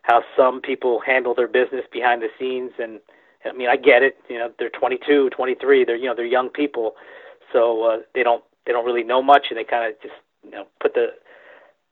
how 0.04 0.22
some 0.38 0.62
people 0.62 1.02
handle 1.06 1.34
their 1.34 1.48
business 1.48 1.84
behind 1.92 2.22
the 2.22 2.30
scenes. 2.40 2.72
And 2.80 3.00
I 3.44 3.54
mean, 3.54 3.68
I 3.68 3.76
get 3.76 4.04
it. 4.04 4.18
You 4.30 4.38
know, 4.38 4.52
they're 4.60 4.70
22, 4.70 5.32
23. 5.32 5.86
They're 5.86 5.96
you 5.96 6.06
know 6.06 6.16
they're 6.16 6.26
young 6.26 6.50
people, 6.50 6.94
so 7.52 7.84
uh, 7.84 7.98
they 8.14 8.24
don't 8.24 8.44
they 8.66 8.72
don't 8.72 8.86
really 8.86 9.04
know 9.04 9.22
much, 9.22 9.48
and 9.50 9.58
they 9.58 9.64
kind 9.64 9.92
of 9.92 10.00
just 10.02 10.16
you 10.44 10.52
know 10.52 10.66
put 10.80 10.94
the 10.94 11.08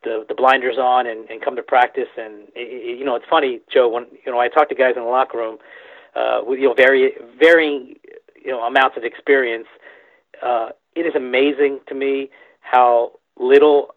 the, 0.03 0.25
the 0.27 0.35
blinders 0.35 0.77
on 0.77 1.07
and, 1.07 1.29
and 1.29 1.41
come 1.41 1.55
to 1.55 1.63
practice. 1.63 2.09
And 2.17 2.47
it, 2.55 2.99
you 2.99 3.05
know, 3.05 3.15
it's 3.15 3.25
funny, 3.29 3.61
Joe. 3.73 3.89
When 3.89 4.05
you 4.25 4.31
know 4.31 4.39
I 4.39 4.47
talk 4.47 4.69
to 4.69 4.75
guys 4.75 4.93
in 4.95 5.03
the 5.03 5.09
locker 5.09 5.37
room 5.37 5.57
uh, 6.15 6.41
with 6.45 6.59
you 6.59 6.67
know 6.67 6.75
very 6.75 7.13
varying 7.39 7.95
you 8.43 8.51
know 8.51 8.61
amounts 8.61 8.97
of 8.97 9.03
experience. 9.03 9.67
Uh, 10.43 10.69
it 10.95 11.01
is 11.01 11.15
amazing 11.15 11.79
to 11.88 11.95
me 11.95 12.29
how 12.62 13.13
little 13.39 13.95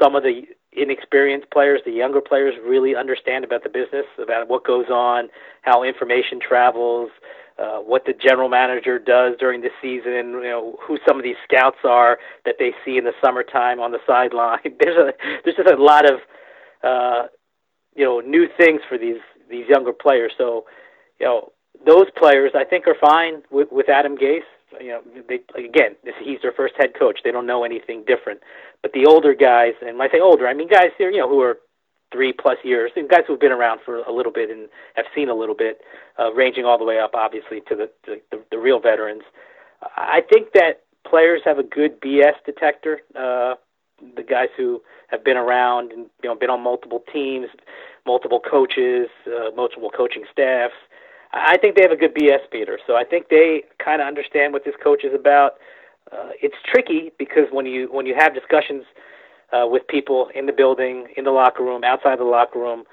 some 0.00 0.14
of 0.14 0.22
the 0.22 0.42
inexperienced 0.72 1.50
players, 1.50 1.80
the 1.84 1.92
younger 1.92 2.20
players, 2.20 2.54
really 2.64 2.96
understand 2.96 3.44
about 3.44 3.62
the 3.62 3.68
business, 3.68 4.06
about 4.22 4.48
what 4.48 4.64
goes 4.64 4.86
on, 4.88 5.28
how 5.62 5.82
information 5.82 6.40
travels, 6.40 7.10
uh, 7.58 7.78
what 7.78 8.06
the 8.06 8.14
general 8.14 8.48
manager 8.48 8.98
does 8.98 9.34
during 9.38 9.60
the 9.60 9.68
season, 9.82 10.32
you 10.32 10.42
know, 10.42 10.78
who 10.80 10.98
some 11.06 11.18
of 11.18 11.22
these 11.22 11.36
scouts 11.44 11.78
are 11.84 12.18
that 12.44 12.56
they 12.58 12.72
see 12.84 12.96
in 12.96 13.04
the 13.04 13.12
summertime 13.22 13.78
on 13.80 13.92
the 13.92 13.98
sideline. 14.06 14.60
There's 14.80 14.96
a 14.96 15.12
there's 15.44 15.56
just 15.56 15.70
a 15.70 15.76
lot 15.76 16.10
of 16.10 16.20
uh, 16.82 17.26
you 17.94 18.04
know 18.04 18.20
new 18.20 18.48
things 18.56 18.80
for 18.88 18.96
these 18.96 19.20
these 19.50 19.68
younger 19.68 19.92
players. 19.92 20.32
So 20.38 20.64
you 21.20 21.26
know 21.26 21.52
those 21.86 22.06
players 22.16 22.52
I 22.54 22.64
think 22.64 22.86
are 22.86 22.96
fine 23.00 23.42
with, 23.50 23.68
with 23.70 23.88
Adam 23.88 24.16
Gase 24.16 24.40
you 24.80 24.88
know, 24.88 25.02
they 25.28 25.40
again, 25.58 25.96
this, 26.04 26.14
he's 26.22 26.40
their 26.42 26.52
first 26.52 26.74
head 26.78 26.90
coach. 26.98 27.20
They 27.24 27.32
don't 27.32 27.46
know 27.46 27.64
anything 27.64 28.04
different. 28.06 28.40
But 28.82 28.92
the 28.92 29.06
older 29.06 29.34
guys, 29.34 29.74
and 29.80 29.98
when 29.98 30.08
I 30.08 30.12
say 30.12 30.20
older, 30.20 30.46
I 30.46 30.54
mean 30.54 30.68
guys 30.68 30.90
here, 30.98 31.10
you 31.10 31.18
know, 31.18 31.28
who 31.28 31.40
are 31.40 31.58
three 32.12 32.32
plus 32.32 32.58
years, 32.62 32.92
and 32.94 33.08
guys 33.08 33.22
who've 33.26 33.40
been 33.40 33.52
around 33.52 33.80
for 33.84 33.98
a 33.98 34.12
little 34.12 34.32
bit 34.32 34.50
and 34.50 34.68
have 34.94 35.06
seen 35.14 35.28
a 35.28 35.34
little 35.34 35.54
bit, 35.54 35.80
uh, 36.18 36.32
ranging 36.32 36.64
all 36.64 36.78
the 36.78 36.84
way 36.84 36.98
up, 36.98 37.12
obviously, 37.14 37.60
to 37.68 37.74
the, 37.74 37.90
the 38.06 38.20
the, 38.30 38.42
the 38.50 38.58
real 38.58 38.80
veterans. 38.80 39.22
I 39.96 40.20
think 40.32 40.52
that 40.52 40.82
players 41.08 41.42
have 41.44 41.58
a 41.58 41.62
good 41.62 42.00
BS 42.00 42.34
detector. 42.46 43.00
Uh, 43.14 43.54
the 44.16 44.22
guys 44.22 44.48
who 44.56 44.82
have 45.08 45.24
been 45.24 45.36
around 45.36 45.92
and 45.92 46.06
you 46.22 46.28
know 46.28 46.34
been 46.34 46.50
on 46.50 46.62
multiple 46.62 47.02
teams, 47.12 47.46
multiple 48.06 48.40
coaches, 48.40 49.08
uh, 49.26 49.54
multiple 49.54 49.90
coaching 49.90 50.24
staffs. 50.30 50.74
I 51.32 51.56
think 51.58 51.76
they 51.76 51.82
have 51.82 51.92
a 51.92 51.96
good 51.96 52.14
BS 52.14 52.40
meter, 52.52 52.78
so 52.86 52.94
I 52.94 53.04
think 53.04 53.28
they 53.28 53.64
kind 53.82 54.02
of 54.02 54.08
understand 54.08 54.52
what 54.52 54.64
this 54.64 54.74
coach 54.82 55.02
is 55.04 55.14
about. 55.14 55.52
Uh, 56.12 56.30
it's 56.42 56.56
tricky 56.70 57.10
because 57.18 57.48
when 57.50 57.64
you 57.64 57.88
when 57.90 58.04
you 58.04 58.14
have 58.18 58.34
discussions 58.34 58.84
uh, 59.52 59.66
with 59.66 59.86
people 59.88 60.28
in 60.34 60.46
the 60.46 60.52
building, 60.52 61.06
in 61.16 61.24
the 61.24 61.30
locker 61.30 61.62
room, 61.62 61.84
outside 61.84 62.18
the 62.18 62.24
locker 62.24 62.58
room, 62.58 62.84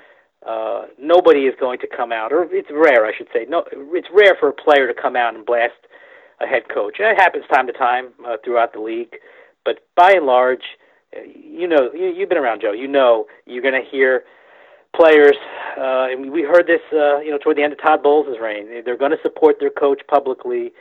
uh, 0.45 0.83
nobody 0.97 1.41
is 1.41 1.55
going 1.59 1.79
to 1.79 1.87
come 1.87 2.11
out, 2.11 2.31
or 2.31 2.43
it's 2.51 2.69
rare, 2.71 3.05
I 3.05 3.11
should 3.17 3.27
say. 3.33 3.45
No, 3.49 3.65
it's 3.73 4.07
rare 4.13 4.35
for 4.39 4.49
a 4.49 4.53
player 4.53 4.87
to 4.87 4.93
come 4.93 5.15
out 5.15 5.35
and 5.35 5.45
blast 5.45 5.73
a 6.39 6.47
head 6.47 6.63
coach. 6.73 6.95
And 6.99 7.07
it 7.09 7.21
happens 7.21 7.43
time 7.53 7.67
to 7.67 7.73
time 7.73 8.09
uh, 8.25 8.37
throughout 8.43 8.71
the 8.73 8.79
league, 8.79 9.15
but 9.65 9.79
by 9.97 10.11
and 10.11 10.25
large, 10.25 10.63
uh, 11.15 11.21
you 11.23 11.67
know, 11.67 11.91
you, 11.93 12.13
you've 12.15 12.29
been 12.29 12.37
around 12.37 12.61
Joe. 12.61 12.71
You 12.71 12.87
know, 12.87 13.25
you're 13.45 13.63
going 13.63 13.81
to 13.81 13.89
hear 13.89 14.23
players, 14.95 15.35
uh, 15.77 16.07
and 16.11 16.31
we 16.31 16.43
heard 16.43 16.67
this, 16.67 16.81
uh, 16.93 17.19
you 17.19 17.31
know, 17.31 17.37
toward 17.37 17.57
the 17.57 17.63
end 17.63 17.73
of 17.73 17.81
Todd 17.81 18.03
Bowles' 18.03 18.37
reign. 18.41 18.67
They're 18.83 18.97
going 18.97 19.11
to 19.11 19.21
support 19.21 19.57
their 19.59 19.69
coach 19.69 20.01
publicly. 20.07 20.71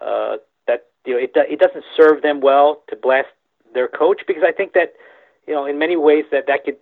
Uh, 0.00 0.36
that 0.66 0.86
you 1.04 1.14
know, 1.14 1.20
it 1.20 1.32
it 1.34 1.58
doesn't 1.58 1.84
serve 1.96 2.22
them 2.22 2.40
well 2.40 2.82
to 2.88 2.96
blast 2.96 3.28
their 3.74 3.88
coach 3.88 4.22
because 4.26 4.42
I 4.46 4.52
think 4.52 4.72
that, 4.72 4.94
you 5.46 5.54
know, 5.54 5.66
in 5.66 5.78
many 5.78 5.96
ways 5.96 6.24
that 6.30 6.46
that 6.46 6.64
could 6.64 6.76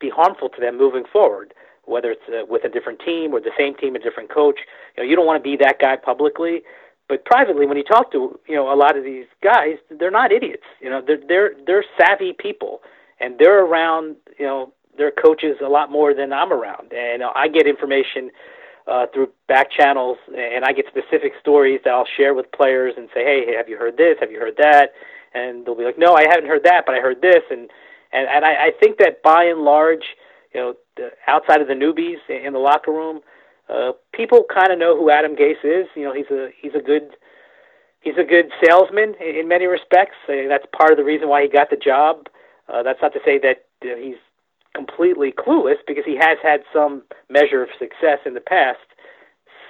be 0.00 0.10
harmful 0.10 0.48
to 0.50 0.60
them 0.60 0.78
moving 0.78 1.04
forward. 1.12 1.54
Whether 1.84 2.10
it's 2.10 2.28
uh, 2.28 2.44
with 2.46 2.64
a 2.64 2.68
different 2.68 3.00
team 3.00 3.32
or 3.32 3.40
the 3.40 3.50
same 3.58 3.74
team, 3.74 3.96
a 3.96 3.98
different 3.98 4.30
coach, 4.30 4.58
you 4.96 5.02
know, 5.02 5.08
you 5.08 5.16
don't 5.16 5.24
want 5.24 5.42
to 5.42 5.50
be 5.50 5.56
that 5.56 5.78
guy 5.80 5.96
publicly. 5.96 6.62
But 7.08 7.24
privately, 7.24 7.64
when 7.66 7.78
you 7.78 7.84
talk 7.84 8.12
to 8.12 8.38
you 8.46 8.54
know 8.54 8.72
a 8.72 8.76
lot 8.76 8.96
of 8.96 9.04
these 9.04 9.24
guys, 9.42 9.76
they're 9.90 10.10
not 10.10 10.30
idiots. 10.30 10.64
You 10.80 10.90
know, 10.90 11.02
they're 11.04 11.20
they're 11.26 11.52
they're 11.66 11.84
savvy 11.98 12.34
people, 12.38 12.82
and 13.20 13.38
they're 13.38 13.64
around 13.64 14.16
you 14.38 14.44
know 14.44 14.72
their 14.98 15.10
coaches 15.10 15.56
a 15.64 15.68
lot 15.68 15.90
more 15.90 16.12
than 16.12 16.32
I'm 16.32 16.52
around, 16.52 16.92
and 16.92 17.22
I 17.22 17.48
get 17.48 17.66
information 17.66 18.30
uh, 18.86 19.06
through 19.12 19.30
back 19.46 19.70
channels, 19.70 20.18
and 20.36 20.64
I 20.64 20.72
get 20.72 20.86
specific 20.88 21.32
stories 21.40 21.80
that 21.84 21.92
I'll 21.92 22.08
share 22.16 22.34
with 22.34 22.50
players 22.52 22.94
and 22.96 23.08
say, 23.14 23.22
hey, 23.22 23.54
have 23.56 23.68
you 23.68 23.76
heard 23.76 23.96
this? 23.96 24.16
Have 24.20 24.32
you 24.32 24.40
heard 24.40 24.56
that? 24.58 24.92
And 25.34 25.64
they'll 25.64 25.76
be 25.76 25.84
like, 25.84 25.98
no, 25.98 26.14
I 26.14 26.24
haven't 26.28 26.46
heard 26.46 26.64
that, 26.64 26.84
but 26.86 26.94
I 26.94 27.00
heard 27.00 27.20
this, 27.20 27.42
and 27.50 27.70
and 28.12 28.28
and 28.28 28.44
I, 28.44 28.68
I 28.68 28.70
think 28.80 28.98
that 28.98 29.22
by 29.22 29.44
and 29.44 29.60
large, 29.60 30.04
you 30.54 30.60
know, 30.60 30.74
the, 30.96 31.10
outside 31.26 31.60
of 31.60 31.68
the 31.68 31.74
newbies 31.74 32.18
in 32.28 32.52
the 32.54 32.58
locker 32.58 32.90
room, 32.90 33.20
uh, 33.68 33.92
people 34.12 34.44
kind 34.52 34.72
of 34.72 34.78
know 34.78 34.96
who 34.96 35.10
Adam 35.10 35.36
Gase 35.36 35.64
is. 35.64 35.86
You 35.94 36.04
know, 36.04 36.14
he's 36.14 36.30
a 36.30 36.48
he's 36.60 36.74
a 36.74 36.80
good 36.80 37.16
he's 38.00 38.16
a 38.18 38.24
good 38.24 38.50
salesman 38.64 39.14
in, 39.20 39.36
in 39.36 39.48
many 39.48 39.66
respects. 39.66 40.16
Uh, 40.28 40.48
that's 40.48 40.64
part 40.76 40.92
of 40.92 40.96
the 40.96 41.04
reason 41.04 41.28
why 41.28 41.42
he 41.42 41.48
got 41.48 41.68
the 41.70 41.76
job. 41.76 42.26
Uh, 42.68 42.82
that's 42.82 43.00
not 43.02 43.12
to 43.12 43.20
say 43.24 43.38
that 43.38 43.66
uh, 43.82 43.96
he's 43.96 44.16
completely 44.74 45.32
clueless 45.32 45.76
because 45.86 46.04
he 46.04 46.16
has 46.16 46.38
had 46.42 46.62
some 46.72 47.02
measure 47.28 47.62
of 47.62 47.68
success 47.78 48.18
in 48.26 48.34
the 48.34 48.40
past. 48.40 48.78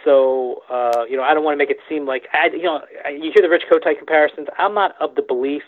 So 0.05 0.63
uh, 0.71 1.05
you 1.09 1.17
know, 1.17 1.23
I 1.23 1.35
don't 1.35 1.45
want 1.45 1.55
to 1.55 1.59
make 1.59 1.71
it 1.71 1.79
seem 1.89 2.07
like 2.07 2.29
I, 2.33 2.49
you 2.55 2.63
know 2.65 2.83
you 3.11 3.33
hear 3.35 3.43
the 3.43 3.49
Rich 3.49 3.65
Kotite 3.71 3.99
comparisons. 3.99 4.49
I'm 4.59 4.75
not 4.75 4.95
of 5.01 5.15
the 5.15 5.23
belief 5.23 5.63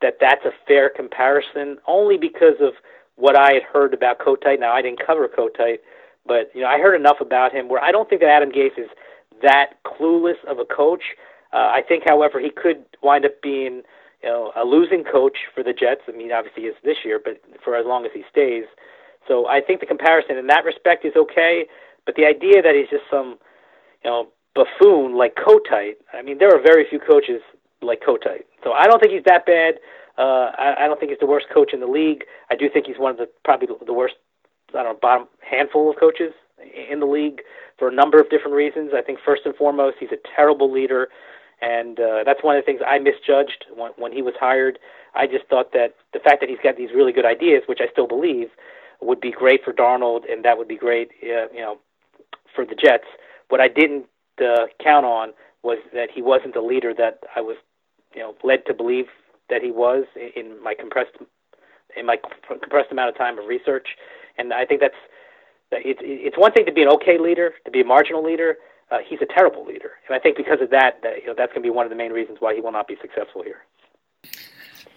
that 0.00 0.16
that's 0.20 0.44
a 0.44 0.52
fair 0.66 0.88
comparison, 0.88 1.78
only 1.86 2.16
because 2.16 2.56
of 2.60 2.72
what 3.16 3.36
I 3.36 3.52
had 3.52 3.62
heard 3.62 3.92
about 3.92 4.18
Kotite. 4.18 4.60
Now 4.60 4.72
I 4.72 4.82
didn't 4.82 5.04
cover 5.04 5.28
Kotite, 5.28 5.80
but 6.26 6.50
you 6.54 6.62
know 6.62 6.68
I 6.68 6.78
heard 6.78 6.94
enough 6.96 7.20
about 7.20 7.52
him 7.52 7.68
where 7.68 7.82
I 7.82 7.92
don't 7.92 8.08
think 8.08 8.22
that 8.22 8.30
Adam 8.30 8.50
Gase 8.50 8.78
is 8.78 8.88
that 9.42 9.74
clueless 9.84 10.42
of 10.46 10.58
a 10.58 10.64
coach. 10.64 11.02
Uh, 11.52 11.56
I 11.74 11.82
think, 11.86 12.04
however, 12.06 12.38
he 12.38 12.50
could 12.50 12.84
wind 13.02 13.24
up 13.24 13.42
being 13.42 13.82
you 14.22 14.28
know 14.28 14.52
a 14.56 14.64
losing 14.64 15.04
coach 15.04 15.38
for 15.54 15.62
the 15.62 15.72
Jets. 15.72 16.02
I 16.08 16.12
mean, 16.12 16.32
obviously 16.32 16.64
is 16.64 16.76
this 16.84 16.98
year, 17.04 17.20
but 17.22 17.40
for 17.64 17.76
as 17.76 17.86
long 17.86 18.04
as 18.04 18.12
he 18.14 18.24
stays. 18.30 18.64
So 19.28 19.46
I 19.46 19.60
think 19.60 19.80
the 19.80 19.86
comparison 19.86 20.36
in 20.36 20.46
that 20.48 20.64
respect 20.64 21.04
is 21.04 21.12
okay. 21.16 21.66
But 22.06 22.14
the 22.16 22.24
idea 22.24 22.62
that 22.62 22.74
he's 22.74 22.90
just 22.90 23.04
some 23.10 23.38
you 24.04 24.10
know 24.10 24.28
buffoon 24.54 25.16
like 25.16 25.36
Kotite. 25.36 25.96
I 26.12 26.22
mean, 26.22 26.38
there 26.38 26.54
are 26.54 26.60
very 26.60 26.86
few 26.88 26.98
coaches 26.98 27.40
like 27.82 28.02
Kotite. 28.02 28.44
So 28.64 28.72
I 28.72 28.86
don't 28.86 29.00
think 29.00 29.12
he's 29.12 29.24
that 29.24 29.46
bad. 29.46 29.74
Uh, 30.18 30.52
I, 30.58 30.84
I 30.84 30.86
don't 30.86 30.98
think 30.98 31.10
he's 31.10 31.20
the 31.20 31.26
worst 31.26 31.46
coach 31.52 31.72
in 31.72 31.80
the 31.80 31.86
league. 31.86 32.24
I 32.50 32.56
do 32.56 32.68
think 32.68 32.86
he's 32.86 32.98
one 32.98 33.12
of 33.12 33.16
the 33.16 33.28
probably 33.44 33.68
the 33.86 33.92
worst. 33.92 34.14
I 34.70 34.82
don't 34.82 34.92
know, 34.92 34.98
bottom 35.00 35.28
handful 35.40 35.90
of 35.90 35.98
coaches 35.98 36.32
in 36.90 37.00
the 37.00 37.06
league 37.06 37.40
for 37.78 37.88
a 37.88 37.92
number 37.92 38.20
of 38.20 38.30
different 38.30 38.54
reasons. 38.54 38.92
I 38.94 39.02
think 39.02 39.18
first 39.24 39.42
and 39.44 39.54
foremost, 39.56 39.96
he's 39.98 40.12
a 40.12 40.18
terrible 40.36 40.70
leader, 40.70 41.08
and 41.60 42.00
uh, 42.00 42.24
that's 42.24 42.42
one 42.42 42.56
of 42.56 42.62
the 42.62 42.66
things 42.66 42.80
I 42.86 42.98
misjudged 42.98 43.66
when, 43.74 43.92
when 43.96 44.12
he 44.12 44.22
was 44.22 44.34
hired. 44.38 44.78
I 45.14 45.26
just 45.26 45.46
thought 45.48 45.72
that 45.72 45.94
the 46.12 46.20
fact 46.20 46.40
that 46.40 46.48
he's 46.48 46.58
got 46.62 46.76
these 46.76 46.90
really 46.94 47.12
good 47.12 47.26
ideas, 47.26 47.62
which 47.66 47.80
I 47.80 47.90
still 47.90 48.06
believe, 48.06 48.48
would 49.00 49.20
be 49.20 49.30
great 49.30 49.64
for 49.64 49.72
Darnold, 49.72 50.30
and 50.30 50.44
that 50.44 50.58
would 50.58 50.68
be 50.68 50.76
great, 50.76 51.10
uh, 51.22 51.48
you 51.52 51.60
know, 51.60 51.78
for 52.54 52.64
the 52.64 52.74
Jets. 52.74 53.04
What 53.48 53.60
I 53.60 53.68
didn't 53.68 54.06
uh, 54.40 54.66
count 54.82 55.04
on 55.04 55.32
was 55.62 55.78
that 55.92 56.10
he 56.14 56.22
wasn't 56.22 56.54
the 56.54 56.60
leader 56.60 56.94
that 56.94 57.20
I 57.34 57.40
was, 57.40 57.56
you 58.14 58.20
know, 58.20 58.34
led 58.42 58.64
to 58.66 58.74
believe 58.74 59.06
that 59.48 59.62
he 59.62 59.70
was 59.70 60.04
in 60.36 60.62
my 60.62 60.74
compressed 60.74 61.16
in 61.96 62.06
my 62.06 62.16
compressed 62.46 62.92
amount 62.92 63.08
of 63.08 63.18
time 63.18 63.38
of 63.38 63.46
research. 63.46 63.88
And 64.38 64.52
I 64.52 64.64
think 64.64 64.80
that's 64.80 64.94
it's 65.72 66.00
it's 66.02 66.38
one 66.38 66.52
thing 66.52 66.66
to 66.66 66.72
be 66.72 66.82
an 66.82 66.88
okay 66.88 67.18
leader, 67.18 67.54
to 67.64 67.70
be 67.70 67.80
a 67.80 67.84
marginal 67.84 68.22
leader. 68.22 68.56
Uh, 68.90 68.98
he's 69.08 69.20
a 69.22 69.26
terrible 69.26 69.64
leader, 69.64 69.92
and 70.08 70.16
I 70.16 70.18
think 70.18 70.36
because 70.36 70.60
of 70.60 70.70
that, 70.70 71.00
that 71.02 71.20
you 71.20 71.26
know, 71.28 71.34
that's 71.36 71.52
going 71.52 71.62
to 71.62 71.66
be 71.66 71.70
one 71.70 71.86
of 71.86 71.90
the 71.90 71.96
main 71.96 72.12
reasons 72.12 72.38
why 72.40 72.54
he 72.54 72.60
will 72.60 72.72
not 72.72 72.88
be 72.88 72.96
successful 73.00 73.42
here. 73.42 73.62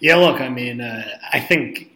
Yeah, 0.00 0.16
look, 0.16 0.40
I 0.40 0.48
mean, 0.48 0.80
uh, 0.80 1.08
I 1.32 1.38
think 1.38 1.92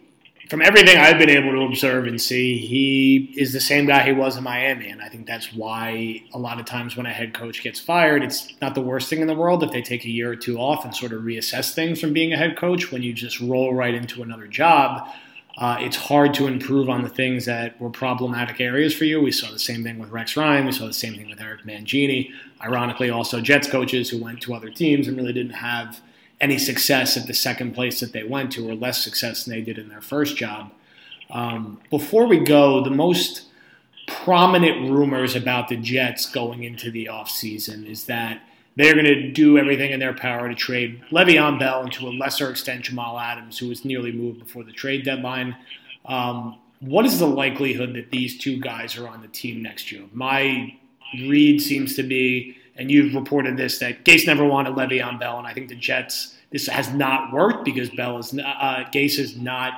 from 0.49 0.63
everything 0.63 0.97
I've 0.97 1.19
been 1.19 1.29
able 1.29 1.51
to 1.51 1.61
observe 1.61 2.07
and 2.07 2.19
see, 2.19 2.57
he 2.57 3.35
is 3.37 3.53
the 3.53 3.59
same 3.59 3.85
guy 3.85 4.03
he 4.03 4.11
was 4.11 4.35
in 4.35 4.43
Miami. 4.43 4.89
And 4.89 4.99
I 4.99 5.07
think 5.07 5.27
that's 5.27 5.53
why 5.53 6.23
a 6.33 6.39
lot 6.39 6.59
of 6.59 6.65
times 6.65 6.97
when 6.97 7.05
a 7.05 7.13
head 7.13 7.35
coach 7.35 7.61
gets 7.61 7.79
fired, 7.79 8.23
it's 8.23 8.59
not 8.59 8.73
the 8.73 8.81
worst 8.81 9.09
thing 9.09 9.21
in 9.21 9.27
the 9.27 9.35
world 9.35 9.61
if 9.61 9.71
they 9.71 9.83
take 9.83 10.05
a 10.05 10.09
year 10.09 10.31
or 10.31 10.35
two 10.35 10.57
off 10.57 10.85
and 10.85 10.95
sort 10.95 11.13
of 11.13 11.21
reassess 11.21 11.73
things 11.73 12.01
from 12.01 12.13
being 12.13 12.33
a 12.33 12.37
head 12.37 12.57
coach. 12.57 12.91
When 12.91 13.03
you 13.03 13.13
just 13.13 13.39
roll 13.39 13.75
right 13.75 13.93
into 13.93 14.23
another 14.23 14.47
job, 14.47 15.07
uh, 15.57 15.77
it's 15.79 15.97
hard 15.97 16.33
to 16.35 16.47
improve 16.47 16.89
on 16.89 17.03
the 17.03 17.09
things 17.09 17.45
that 17.45 17.79
were 17.81 17.89
problematic 17.89 18.61
areas 18.61 18.93
for 18.93 19.05
you. 19.05 19.21
We 19.21 19.31
saw 19.31 19.51
the 19.51 19.59
same 19.59 19.83
thing 19.83 19.99
with 19.99 20.09
Rex 20.09 20.37
Ryan. 20.37 20.65
We 20.65 20.71
saw 20.71 20.85
the 20.85 20.93
same 20.93 21.15
thing 21.15 21.29
with 21.29 21.41
Eric 21.41 21.63
Mangini. 21.63 22.31
Ironically, 22.61 23.09
also 23.09 23.41
Jets 23.41 23.69
coaches 23.69 24.09
who 24.09 24.23
went 24.23 24.41
to 24.41 24.53
other 24.53 24.69
teams 24.69 25.07
and 25.07 25.17
really 25.17 25.33
didn't 25.33 25.53
have– 25.53 26.01
any 26.41 26.57
success 26.57 27.17
at 27.17 27.27
the 27.27 27.33
second 27.33 27.73
place 27.73 27.99
that 27.99 28.13
they 28.13 28.23
went 28.23 28.51
to, 28.53 28.69
or 28.69 28.75
less 28.75 29.03
success 29.03 29.43
than 29.43 29.53
they 29.53 29.61
did 29.61 29.77
in 29.77 29.89
their 29.89 30.01
first 30.01 30.37
job. 30.37 30.71
Um, 31.29 31.79
before 31.89 32.27
we 32.27 32.39
go, 32.39 32.83
the 32.83 32.89
most 32.89 33.45
prominent 34.07 34.89
rumors 34.89 35.35
about 35.35 35.67
the 35.67 35.75
Jets 35.75 36.25
going 36.31 36.63
into 36.63 36.91
the 36.91 37.09
offseason 37.11 37.85
is 37.85 38.05
that 38.05 38.41
they're 38.75 38.93
going 38.93 39.05
to 39.05 39.31
do 39.31 39.57
everything 39.57 39.91
in 39.91 39.99
their 39.99 40.13
power 40.13 40.47
to 40.47 40.55
trade 40.55 41.01
Le'Veon 41.11 41.59
Bell 41.59 41.81
and 41.81 41.91
to 41.93 42.07
a 42.07 42.11
lesser 42.11 42.49
extent 42.49 42.85
Jamal 42.85 43.19
Adams, 43.19 43.57
who 43.57 43.67
was 43.67 43.83
nearly 43.83 44.11
moved 44.11 44.39
before 44.39 44.63
the 44.63 44.71
trade 44.71 45.03
deadline. 45.03 45.55
Um, 46.05 46.57
what 46.79 47.05
is 47.05 47.19
the 47.19 47.27
likelihood 47.27 47.93
that 47.95 48.09
these 48.11 48.37
two 48.37 48.59
guys 48.59 48.97
are 48.97 49.07
on 49.07 49.21
the 49.21 49.27
team 49.27 49.61
next 49.61 49.91
year? 49.91 50.03
My 50.13 50.73
read 51.27 51.61
seems 51.61 51.95
to 51.95 52.03
be 52.03 52.55
and 52.79 52.89
you've 52.89 53.13
reported 53.13 53.57
this 53.57 53.77
that 53.79 54.05
Gase 54.05 54.25
never 54.25 54.45
wanted 54.45 54.73
Le'Veon 54.73 55.19
Bell, 55.19 55.37
and 55.37 55.45
I 55.45 55.53
think 55.53 55.69
the 55.69 55.75
Jets 55.75 56.35
this 56.51 56.67
has 56.67 56.91
not 56.91 57.31
worked 57.31 57.63
because 57.65 57.89
Bell 57.91 58.17
is 58.17 58.33
uh, 58.33 58.85
Gase 58.91 59.17
has 59.17 59.35
not 59.35 59.73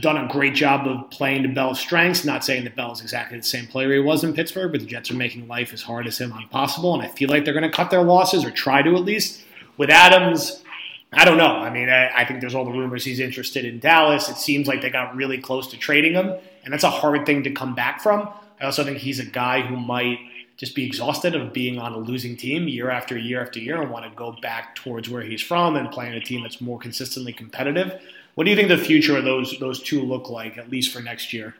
done 0.00 0.16
a 0.16 0.28
great 0.28 0.54
job 0.54 0.86
of 0.86 1.10
playing 1.10 1.42
to 1.42 1.48
Bell's 1.48 1.80
strengths. 1.80 2.24
Not 2.24 2.44
saying 2.44 2.64
that 2.64 2.76
Bell 2.76 2.92
is 2.92 3.00
exactly 3.00 3.38
the 3.38 3.44
same 3.44 3.66
player 3.66 3.92
he 3.92 3.98
was 3.98 4.22
in 4.22 4.32
Pittsburgh, 4.32 4.72
but 4.72 4.80
the 4.80 4.86
Jets 4.86 5.10
are 5.10 5.14
making 5.14 5.48
life 5.48 5.72
as 5.72 5.82
hard 5.82 6.06
as 6.06 6.18
him 6.18 6.32
possible, 6.50 6.94
and 6.94 7.02
I 7.02 7.08
feel 7.08 7.28
like 7.28 7.44
they're 7.44 7.54
going 7.54 7.68
to 7.68 7.76
cut 7.76 7.90
their 7.90 8.02
losses 8.02 8.44
or 8.44 8.50
try 8.50 8.82
to 8.82 8.94
at 8.94 9.04
least. 9.04 9.42
With 9.76 9.90
Adams, 9.90 10.64
I 11.12 11.24
don't 11.24 11.38
know. 11.38 11.46
I 11.46 11.70
mean, 11.70 11.88
I, 11.88 12.10
I, 12.14 12.24
think 12.24 12.40
there's 12.40 12.54
all 12.54 12.64
the 12.64 12.72
rumors 12.72 13.04
he's 13.04 13.20
interested 13.20 13.64
in 13.64 13.78
Dallas. 13.78 14.28
It 14.28 14.36
seems 14.36 14.66
like 14.66 14.82
they 14.82 14.90
got 14.90 15.14
really 15.14 15.38
close 15.38 15.68
to 15.68 15.76
trading 15.78 16.14
him, 16.14 16.34
and 16.64 16.72
that's 16.72 16.84
a 16.84 16.90
hard 16.90 17.24
thing 17.24 17.44
to 17.44 17.50
come 17.52 17.74
back 17.74 18.02
from. 18.02 18.28
I 18.60 18.64
also 18.64 18.84
think 18.84 18.98
he's 18.98 19.20
a 19.20 19.24
guy 19.24 19.62
who 19.62 19.76
might 19.76 20.18
just 20.58 20.74
be 20.74 20.84
exhausted 20.84 21.36
of 21.36 21.52
being 21.52 21.78
on 21.78 21.92
a 21.92 21.98
losing 21.98 22.36
team 22.36 22.66
year 22.66 22.90
after 22.90 23.16
year 23.16 23.40
after 23.40 23.60
year 23.60 23.80
and 23.80 23.90
want 23.90 24.04
to 24.04 24.10
go 24.16 24.32
back 24.42 24.74
towards 24.74 25.08
where 25.08 25.22
he's 25.22 25.40
from 25.40 25.76
and 25.76 25.90
playing 25.90 26.14
a 26.14 26.20
team 26.20 26.42
that's 26.42 26.60
more 26.60 26.78
consistently 26.78 27.32
competitive. 27.32 28.00
What 28.38 28.44
do 28.44 28.52
you 28.52 28.56
think 28.56 28.68
the 28.68 28.78
future 28.78 29.16
of 29.16 29.24
those 29.24 29.58
those 29.58 29.82
two 29.82 30.00
look 30.00 30.30
like, 30.30 30.58
at 30.58 30.70
least 30.70 30.92
for 30.92 31.02
next 31.02 31.32
year? 31.32 31.56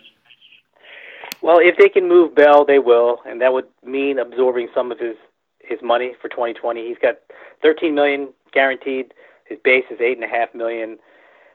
Well, 1.43 1.59
if 1.59 1.77
they 1.77 1.89
can 1.89 2.09
move 2.09 2.37
Bell, 2.37 2.65
they 2.65 2.79
will, 2.79 3.19
and 3.27 3.41
that 3.41 3.53
would 3.53 3.67
mean 3.85 4.21
absorbing 4.21 4.69
some 4.73 4.93
of 4.93 5.01
his 5.01 5.17
his 5.59 5.81
money 5.83 6.13
for 6.23 6.29
2020. 6.29 6.87
He's 6.87 6.97
got 7.03 7.17
13 7.63 7.97
million 7.97 8.29
guaranteed. 8.53 9.13
His 9.47 9.59
base 9.65 9.87
is 9.91 9.99
eight 10.01 10.19
and 10.19 10.23
a 10.23 10.29
half 10.29 10.55
million. 10.55 10.99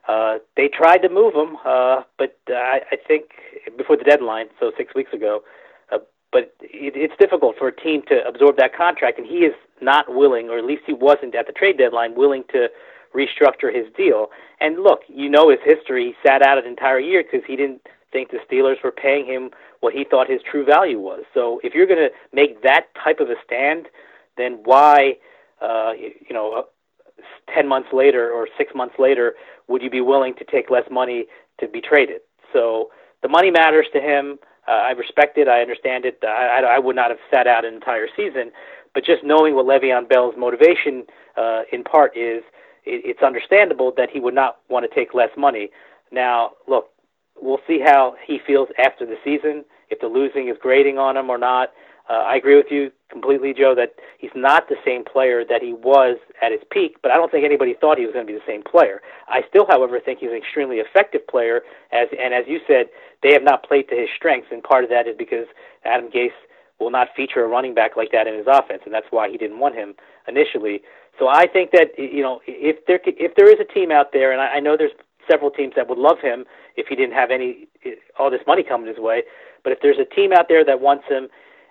Uh, 0.09 0.39
they 0.57 0.67
tried 0.67 0.97
to 0.97 1.07
move 1.07 1.33
him, 1.33 1.55
uh, 1.65 2.01
but 2.17 2.37
uh, 2.49 2.55
I 2.91 2.97
think 3.07 3.29
before 3.77 3.95
the 3.95 4.03
deadline, 4.03 4.47
so 4.59 4.73
six 4.77 4.93
weeks 4.93 5.13
ago, 5.13 5.41
but 6.33 6.53
it, 6.59 6.97
it's 6.97 7.15
difficult 7.17 7.55
for 7.57 7.69
a 7.69 7.73
team 7.73 8.01
to 8.09 8.27
absorb 8.27 8.57
that 8.57 8.75
contract, 8.75 9.19
and 9.19 9.25
he 9.25 9.45
is 9.45 9.53
not 9.81 10.13
willing, 10.13 10.49
or 10.49 10.57
at 10.57 10.65
least 10.65 10.81
he 10.85 10.91
wasn't 10.91 11.33
at 11.33 11.47
the 11.47 11.53
trade 11.53 11.77
deadline, 11.77 12.13
willing 12.13 12.43
to 12.51 12.67
restructure 13.13 13.73
his 13.73 13.85
deal. 13.95 14.27
And 14.59 14.81
look, 14.81 15.01
you 15.07 15.29
know 15.29 15.49
his 15.49 15.59
history. 15.63 16.07
He 16.07 16.27
sat 16.27 16.41
out 16.41 16.57
an 16.57 16.65
entire 16.65 16.99
year 16.99 17.23
because 17.23 17.45
he 17.47 17.55
didn't 17.55 17.81
think 18.11 18.31
the 18.31 18.39
Steelers 18.49 18.81
were 18.83 18.91
paying 18.91 19.25
him 19.25 19.49
what 19.81 19.93
he 19.93 20.05
thought 20.09 20.29
his 20.29 20.41
true 20.49 20.65
value 20.65 20.99
was. 20.99 21.23
So 21.33 21.59
if 21.63 21.73
you're 21.73 21.87
going 21.87 21.99
to 21.99 22.09
make 22.31 22.61
that 22.63 22.87
type 23.03 23.19
of 23.19 23.29
a 23.29 23.35
stand, 23.45 23.87
then 24.37 24.59
why, 24.63 25.17
uh, 25.61 25.93
you 25.97 26.33
know, 26.33 26.53
uh, 26.53 26.61
ten 27.53 27.67
months 27.67 27.89
later 27.91 28.31
or 28.31 28.47
six 28.57 28.73
months 28.73 28.95
later, 28.97 29.33
would 29.67 29.81
you 29.81 29.89
be 29.89 30.01
willing 30.01 30.33
to 30.35 30.45
take 30.45 30.69
less 30.69 30.83
money 30.89 31.25
to 31.59 31.67
be 31.67 31.81
traded? 31.81 32.21
So 32.51 32.89
the 33.21 33.27
money 33.27 33.51
matters 33.51 33.87
to 33.93 33.99
him. 33.99 34.39
Uh, 34.67 34.71
I 34.71 34.91
respect 34.91 35.37
it. 35.37 35.47
I 35.47 35.61
understand 35.61 36.05
it. 36.05 36.19
I, 36.23 36.61
I, 36.61 36.75
I 36.75 36.79
would 36.79 36.95
not 36.95 37.09
have 37.09 37.19
sat 37.33 37.47
out 37.47 37.65
an 37.65 37.73
entire 37.73 38.07
season, 38.15 38.51
but 38.93 39.03
just 39.03 39.23
knowing 39.23 39.55
what 39.55 39.65
Le'Veon 39.65 40.07
Bell's 40.07 40.35
motivation, 40.37 41.03
uh, 41.35 41.63
in 41.71 41.83
part, 41.83 42.15
is, 42.15 42.43
it, 42.85 43.01
it's 43.05 43.23
understandable 43.23 43.93
that 43.97 44.09
he 44.11 44.19
would 44.19 44.35
not 44.35 44.57
want 44.69 44.89
to 44.89 44.93
take 44.93 45.13
less 45.13 45.29
money. 45.37 45.69
Now, 46.11 46.51
look, 46.67 46.89
we'll 47.41 47.61
see 47.67 47.79
how 47.79 48.15
he 48.25 48.39
feels 48.45 48.69
after 48.77 49.05
the 49.05 49.15
season. 49.23 49.65
If 49.89 49.99
the 49.99 50.07
losing 50.07 50.47
is 50.49 50.57
grating 50.61 50.97
on 50.97 51.17
him 51.17 51.29
or 51.29 51.37
not. 51.37 51.71
Uh, 52.09 52.13
I 52.13 52.35
agree 52.35 52.57
with 52.57 52.65
you 52.69 52.91
completely, 53.09 53.53
Joe, 53.53 53.73
that 53.75 53.93
he's 54.17 54.31
not 54.35 54.67
the 54.67 54.75
same 54.83 55.05
player 55.05 55.45
that 55.47 55.61
he 55.61 55.71
was 55.71 56.17
at 56.41 56.51
his 56.51 56.59
peak, 56.69 56.97
but 57.01 57.11
I 57.11 57.15
don't 57.15 57.31
think 57.31 57.45
anybody 57.45 57.75
thought 57.79 57.97
he 57.97 58.05
was 58.05 58.13
going 58.13 58.27
to 58.27 58.31
be 58.31 58.37
the 58.37 58.45
same 58.45 58.61
player. 58.61 59.01
I 59.27 59.41
still, 59.47 59.65
however, 59.69 59.99
think 59.99 60.19
he's 60.19 60.29
an 60.31 60.35
extremely 60.35 60.77
effective 60.77 61.25
player, 61.27 61.61
as 61.93 62.09
and 62.19 62.33
as 62.33 62.43
you 62.47 62.59
said, 62.67 62.87
they 63.21 63.31
have 63.31 63.43
not 63.43 63.63
played 63.63 63.87
to 63.89 63.95
his 63.95 64.09
strengths, 64.15 64.49
and 64.51 64.61
part 64.61 64.83
of 64.83 64.89
that 64.89 65.07
is 65.07 65.15
because 65.17 65.47
Adam 65.85 66.09
Gase 66.09 66.35
will 66.79 66.91
not 66.91 67.07
feature 67.15 67.45
a 67.45 67.47
running 67.47 67.73
back 67.73 67.95
like 67.95 68.11
that 68.11 68.27
in 68.27 68.35
his 68.35 68.47
offense, 68.47 68.81
and 68.83 68.93
that's 68.93 69.07
why 69.11 69.29
he 69.29 69.37
didn't 69.37 69.59
want 69.59 69.75
him 69.75 69.93
initially. 70.27 70.81
So 71.19 71.27
I 71.27 71.47
think 71.47 71.71
that 71.71 71.89
you 71.97 72.21
know 72.21 72.41
if 72.47 72.85
there 72.87 72.99
if 73.05 73.35
there 73.35 73.49
is 73.51 73.59
a 73.59 73.73
team 73.73 73.91
out 73.91 74.13
there, 74.13 74.31
and 74.31 74.41
I, 74.41 74.55
I 74.55 74.59
know 74.59 74.75
there's 74.77 74.91
several 75.29 75.51
teams 75.51 75.73
that 75.75 75.87
would 75.89 75.97
love 75.99 76.19
him 76.21 76.45
if 76.75 76.87
he 76.87 76.95
didn't 76.95 77.15
have 77.15 77.31
any 77.31 77.67
all 78.19 78.29
this 78.31 78.41
money 78.47 78.63
coming 78.63 78.87
his 78.87 78.97
way, 78.97 79.23
but 79.63 79.71
if 79.73 79.79
there's 79.81 79.99
a 79.99 80.05
team 80.15 80.33
out 80.33 80.47
there 80.49 80.65
that 80.65 80.81
wants 80.81 81.05
him 81.07 81.29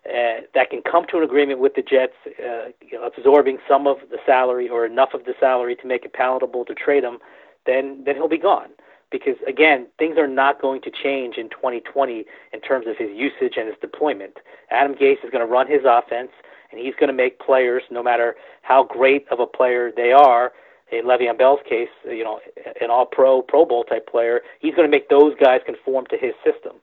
uh, 0.08 0.42
that 0.54 0.70
can 0.70 0.82
come 0.82 1.06
to 1.10 1.18
an 1.18 1.22
agreement 1.24 1.60
with 1.60 1.74
the 1.74 1.82
Jets, 1.82 2.14
uh, 2.26 2.68
you 2.80 2.98
know, 2.98 3.04
absorbing 3.06 3.58
some 3.68 3.86
of 3.86 3.98
the 4.10 4.18
salary 4.26 4.68
or 4.68 4.86
enough 4.86 5.10
of 5.14 5.24
the 5.24 5.34
salary 5.40 5.76
to 5.76 5.86
make 5.86 6.04
it 6.04 6.12
palatable 6.12 6.64
to 6.64 6.74
trade 6.74 7.04
him, 7.04 7.18
then 7.66 8.02
then 8.04 8.16
he'll 8.16 8.28
be 8.28 8.38
gone. 8.38 8.70
because 9.10 9.36
again, 9.46 9.86
things 9.98 10.16
are 10.18 10.26
not 10.26 10.60
going 10.60 10.80
to 10.82 10.90
change 10.90 11.36
in 11.36 11.48
2020 11.50 12.24
in 12.52 12.60
terms 12.60 12.86
of 12.88 12.96
his 12.96 13.10
usage 13.14 13.54
and 13.56 13.68
his 13.68 13.76
deployment. 13.80 14.38
Adam 14.70 14.94
Gase 14.94 15.22
is 15.24 15.30
going 15.30 15.46
to 15.46 15.52
run 15.52 15.68
his 15.68 15.82
offense, 15.86 16.30
and 16.72 16.80
he's 16.80 16.94
going 16.98 17.08
to 17.08 17.14
make 17.14 17.38
players, 17.38 17.82
no 17.90 18.02
matter 18.02 18.34
how 18.62 18.82
great 18.84 19.26
of 19.30 19.38
a 19.38 19.46
player 19.46 19.92
they 19.94 20.12
are. 20.12 20.52
In 20.90 21.06
Le'Veon 21.06 21.38
Bell's 21.38 21.60
case, 21.66 21.88
you 22.04 22.22
know, 22.22 22.38
an 22.82 22.90
All-Pro, 22.90 23.40
Pro 23.42 23.64
Bowl 23.64 23.82
type 23.84 24.06
player, 24.06 24.42
he's 24.60 24.74
going 24.74 24.86
to 24.86 24.90
make 24.90 25.08
those 25.08 25.32
guys 25.40 25.60
conform 25.64 26.04
to 26.10 26.18
his 26.18 26.34
system. 26.44 26.76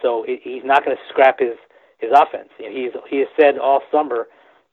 So 0.00 0.24
he's 0.26 0.64
not 0.64 0.82
going 0.84 0.96
to 0.96 1.02
scrap 1.08 1.40
his 1.40 1.56
his 1.98 2.10
offense. 2.14 2.48
You 2.58 2.70
know, 2.70 2.74
he's 2.74 2.92
he 3.10 3.18
has 3.18 3.28
said 3.38 3.58
all 3.58 3.82
summer, 3.92 4.28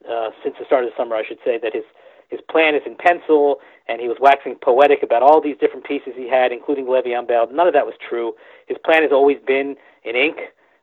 uh, 0.09 0.29
since 0.41 0.55
the 0.57 0.65
start 0.65 0.85
of 0.85 0.91
the 0.91 0.95
summer, 0.95 1.17
I 1.17 1.25
should 1.27 1.39
say, 1.43 1.59
that 1.61 1.73
his 1.73 1.83
his 2.29 2.39
plan 2.49 2.75
is 2.75 2.81
in 2.85 2.95
pencil, 2.95 3.59
and 3.87 3.99
he 3.99 4.07
was 4.07 4.17
waxing 4.21 4.55
poetic 4.61 5.03
about 5.03 5.21
all 5.21 5.41
these 5.41 5.57
different 5.59 5.85
pieces 5.85 6.13
he 6.15 6.29
had, 6.29 6.51
including 6.51 6.85
Le'Veon 6.85 7.27
Bell. 7.27 7.47
None 7.51 7.67
of 7.67 7.73
that 7.73 7.85
was 7.85 7.95
true. 8.07 8.33
His 8.67 8.77
plan 8.85 9.01
has 9.01 9.11
always 9.11 9.37
been 9.45 9.75
in 10.03 10.15
ink, 10.15 10.37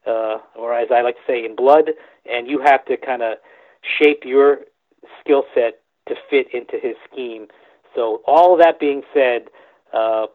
uh, 0.07 0.39
or 0.57 0.75
as 0.75 0.89
I 0.91 1.01
like 1.01 1.17
to 1.17 1.23
say, 1.27 1.45
in 1.45 1.55
blood, 1.57 1.91
and 2.31 2.49
you 2.49 2.61
have 2.61 2.85
to 2.87 2.97
kind 2.97 3.23
of 3.23 3.39
shape 3.99 4.23
your 4.25 4.61
skill 5.21 5.45
set 5.55 5.81
to 6.09 6.15
fit 6.31 6.47
into 6.53 6.79
his 6.81 6.97
scheme. 7.11 7.47
So 7.95 8.23
all 8.27 8.57
that 8.59 8.81
being 8.81 9.03
said, 9.13 9.47
uh, 9.93 10.27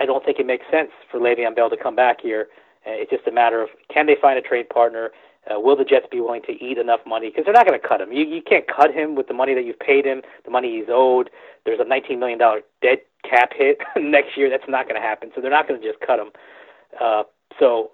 I 0.00 0.06
don't 0.06 0.24
think 0.24 0.38
it 0.38 0.46
makes 0.46 0.64
sense 0.70 0.90
for 1.10 1.20
Le'Veon 1.20 1.54
Bell 1.54 1.70
to 1.70 1.76
come 1.76 1.94
back 1.94 2.20
here. 2.20 2.48
Uh, 2.86 2.90
it's 2.90 3.10
just 3.10 3.26
a 3.26 3.32
matter 3.32 3.62
of 3.62 3.68
can 3.92 4.06
they 4.06 4.16
find 4.20 4.38
a 4.38 4.42
trade 4.42 4.68
partner 4.68 5.10
uh, 5.50 5.58
will 5.58 5.76
the 5.76 5.84
Jets 5.84 6.06
be 6.10 6.20
willing 6.20 6.42
to 6.42 6.52
eat 6.52 6.78
enough 6.78 7.00
money? 7.06 7.28
Because 7.28 7.44
they're 7.44 7.54
not 7.54 7.66
going 7.66 7.78
to 7.80 7.86
cut 7.86 8.00
him. 8.00 8.12
You 8.12 8.24
you 8.24 8.42
can't 8.42 8.64
cut 8.66 8.94
him 8.94 9.16
with 9.16 9.26
the 9.26 9.34
money 9.34 9.54
that 9.54 9.64
you've 9.64 9.78
paid 9.78 10.04
him, 10.04 10.22
the 10.44 10.50
money 10.50 10.76
he's 10.78 10.88
owed. 10.88 11.30
There's 11.64 11.80
a 11.80 11.84
19 11.84 12.18
million 12.18 12.38
dollar 12.38 12.60
dead 12.80 12.98
cap 13.28 13.50
hit 13.54 13.78
next 13.96 14.36
year. 14.36 14.48
That's 14.48 14.68
not 14.68 14.88
going 14.88 15.00
to 15.00 15.06
happen. 15.06 15.30
So 15.34 15.40
they're 15.40 15.50
not 15.50 15.66
going 15.66 15.80
to 15.80 15.86
just 15.86 16.00
cut 16.00 16.20
him. 16.20 16.30
Uh, 17.00 17.24
so 17.58 17.90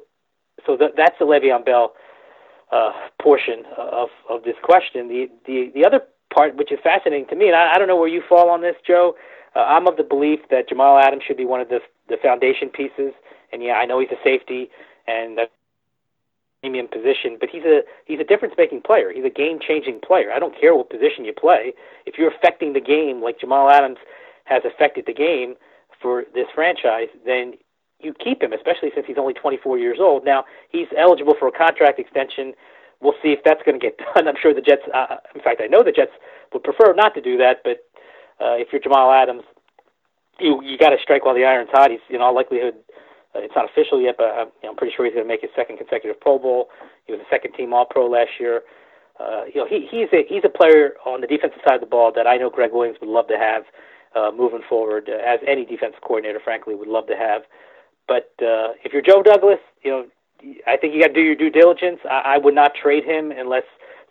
so 0.66 0.76
th- 0.76 0.92
that's 0.96 1.18
the 1.18 1.24
Le'Veon 1.24 1.64
Bell 1.64 1.94
uh, 2.72 2.92
portion 3.20 3.64
of 3.76 4.08
of 4.28 4.44
this 4.44 4.56
question. 4.62 5.08
The 5.08 5.28
the 5.46 5.70
the 5.74 5.84
other 5.84 6.00
part, 6.32 6.56
which 6.56 6.72
is 6.72 6.78
fascinating 6.82 7.26
to 7.28 7.36
me, 7.36 7.46
and 7.46 7.56
I, 7.56 7.74
I 7.74 7.78
don't 7.78 7.88
know 7.88 7.96
where 7.96 8.08
you 8.08 8.22
fall 8.28 8.50
on 8.50 8.60
this, 8.60 8.76
Joe. 8.86 9.14
Uh, 9.56 9.60
I'm 9.60 9.86
of 9.86 9.96
the 9.96 10.04
belief 10.04 10.40
that 10.50 10.68
Jamal 10.68 10.98
Adams 10.98 11.22
should 11.26 11.36
be 11.36 11.44
one 11.46 11.60
of 11.60 11.68
the 11.68 11.80
the 12.08 12.16
foundation 12.22 12.68
pieces. 12.68 13.12
And 13.52 13.62
yeah, 13.62 13.74
I 13.74 13.86
know 13.86 13.98
he's 13.98 14.10
a 14.10 14.22
safety, 14.22 14.68
and 15.06 15.38
that 15.38 15.50
premium 16.60 16.88
position, 16.88 17.36
but 17.40 17.48
he's 17.50 17.64
a 17.64 17.82
he's 18.04 18.20
a 18.20 18.24
difference 18.24 18.54
making 18.58 18.82
player. 18.82 19.12
He's 19.12 19.24
a 19.24 19.30
game 19.30 19.58
changing 19.60 20.00
player. 20.00 20.32
I 20.32 20.38
don't 20.38 20.58
care 20.58 20.74
what 20.74 20.90
position 20.90 21.24
you 21.24 21.32
play. 21.32 21.72
If 22.04 22.18
you're 22.18 22.30
affecting 22.30 22.72
the 22.72 22.80
game 22.80 23.22
like 23.22 23.40
Jamal 23.40 23.70
Adams 23.70 23.98
has 24.44 24.62
affected 24.64 25.04
the 25.06 25.14
game 25.14 25.54
for 26.00 26.24
this 26.34 26.46
franchise, 26.54 27.08
then 27.24 27.54
you 28.00 28.14
keep 28.14 28.42
him, 28.42 28.52
especially 28.52 28.90
since 28.94 29.06
he's 29.06 29.18
only 29.18 29.34
24 29.34 29.78
years 29.78 29.98
old. 30.00 30.24
Now 30.24 30.44
he's 30.70 30.88
eligible 30.96 31.34
for 31.38 31.48
a 31.48 31.52
contract 31.52 31.98
extension. 31.98 32.54
We'll 33.00 33.18
see 33.22 33.30
if 33.30 33.40
that's 33.44 33.62
going 33.64 33.78
to 33.78 33.84
get 33.84 33.98
done. 34.14 34.28
I'm 34.28 34.36
sure 34.40 34.54
the 34.54 34.60
Jets. 34.60 34.82
Uh, 34.92 35.16
in 35.34 35.40
fact, 35.40 35.60
I 35.62 35.66
know 35.66 35.82
the 35.82 35.92
Jets 35.92 36.12
would 36.52 36.62
prefer 36.62 36.94
not 36.94 37.14
to 37.14 37.20
do 37.20 37.36
that. 37.38 37.62
But 37.64 37.84
uh, 38.40 38.54
if 38.54 38.68
you're 38.72 38.80
Jamal 38.80 39.10
Adams, 39.10 39.42
you 40.38 40.62
you 40.62 40.78
got 40.78 40.90
to 40.90 40.96
strike 41.02 41.24
while 41.24 41.34
the 41.34 41.44
iron's 41.44 41.70
hot. 41.72 41.90
He's 41.90 42.00
in 42.10 42.20
all 42.20 42.34
likelihood 42.34 42.74
uh, 43.34 43.40
it's 43.40 43.54
not 43.54 43.68
official 43.68 44.00
yet, 44.00 44.16
but 44.16 44.30
I'm, 44.32 44.48
you 44.62 44.64
know, 44.64 44.70
I'm 44.70 44.76
pretty 44.76 44.94
sure 44.96 45.04
he's 45.04 45.14
going 45.14 45.24
to 45.24 45.28
make 45.28 45.42
his 45.42 45.50
second 45.54 45.76
consecutive 45.76 46.20
Pro 46.20 46.38
Bowl. 46.38 46.68
He 47.06 47.12
was 47.12 47.20
a 47.20 47.28
second 47.30 47.52
team 47.52 47.72
All 47.72 47.84
Pro 47.84 48.08
last 48.08 48.40
year. 48.40 48.62
Uh, 49.20 49.44
you 49.52 49.60
know, 49.60 49.66
he, 49.66 49.86
he's 49.90 50.08
a 50.12 50.24
he's 50.28 50.44
a 50.44 50.48
player 50.48 50.94
on 51.04 51.20
the 51.20 51.26
defensive 51.26 51.60
side 51.66 51.74
of 51.74 51.80
the 51.80 51.90
ball 51.90 52.12
that 52.14 52.26
I 52.26 52.36
know 52.36 52.50
Gregg 52.50 52.72
Williams 52.72 52.98
would 53.00 53.10
love 53.10 53.26
to 53.28 53.36
have 53.36 53.64
uh, 54.14 54.30
moving 54.34 54.62
forward, 54.68 55.10
uh, 55.10 55.18
as 55.26 55.40
any 55.46 55.64
defensive 55.66 56.00
coordinator, 56.00 56.40
frankly, 56.42 56.74
would 56.74 56.88
love 56.88 57.06
to 57.08 57.16
have. 57.16 57.42
But 58.08 58.32
uh, 58.42 58.74
if 58.82 58.92
you're 58.92 59.02
Joe 59.02 59.22
Douglas, 59.22 59.60
you 59.84 59.90
know, 59.90 60.06
I 60.66 60.76
think 60.76 60.94
you 60.94 61.00
got 61.00 61.08
to 61.08 61.14
do 61.14 61.20
your 61.20 61.36
due 61.36 61.50
diligence. 61.50 62.00
I, 62.10 62.34
I 62.34 62.38
would 62.38 62.54
not 62.54 62.72
trade 62.74 63.04
him 63.04 63.30
unless 63.30 63.64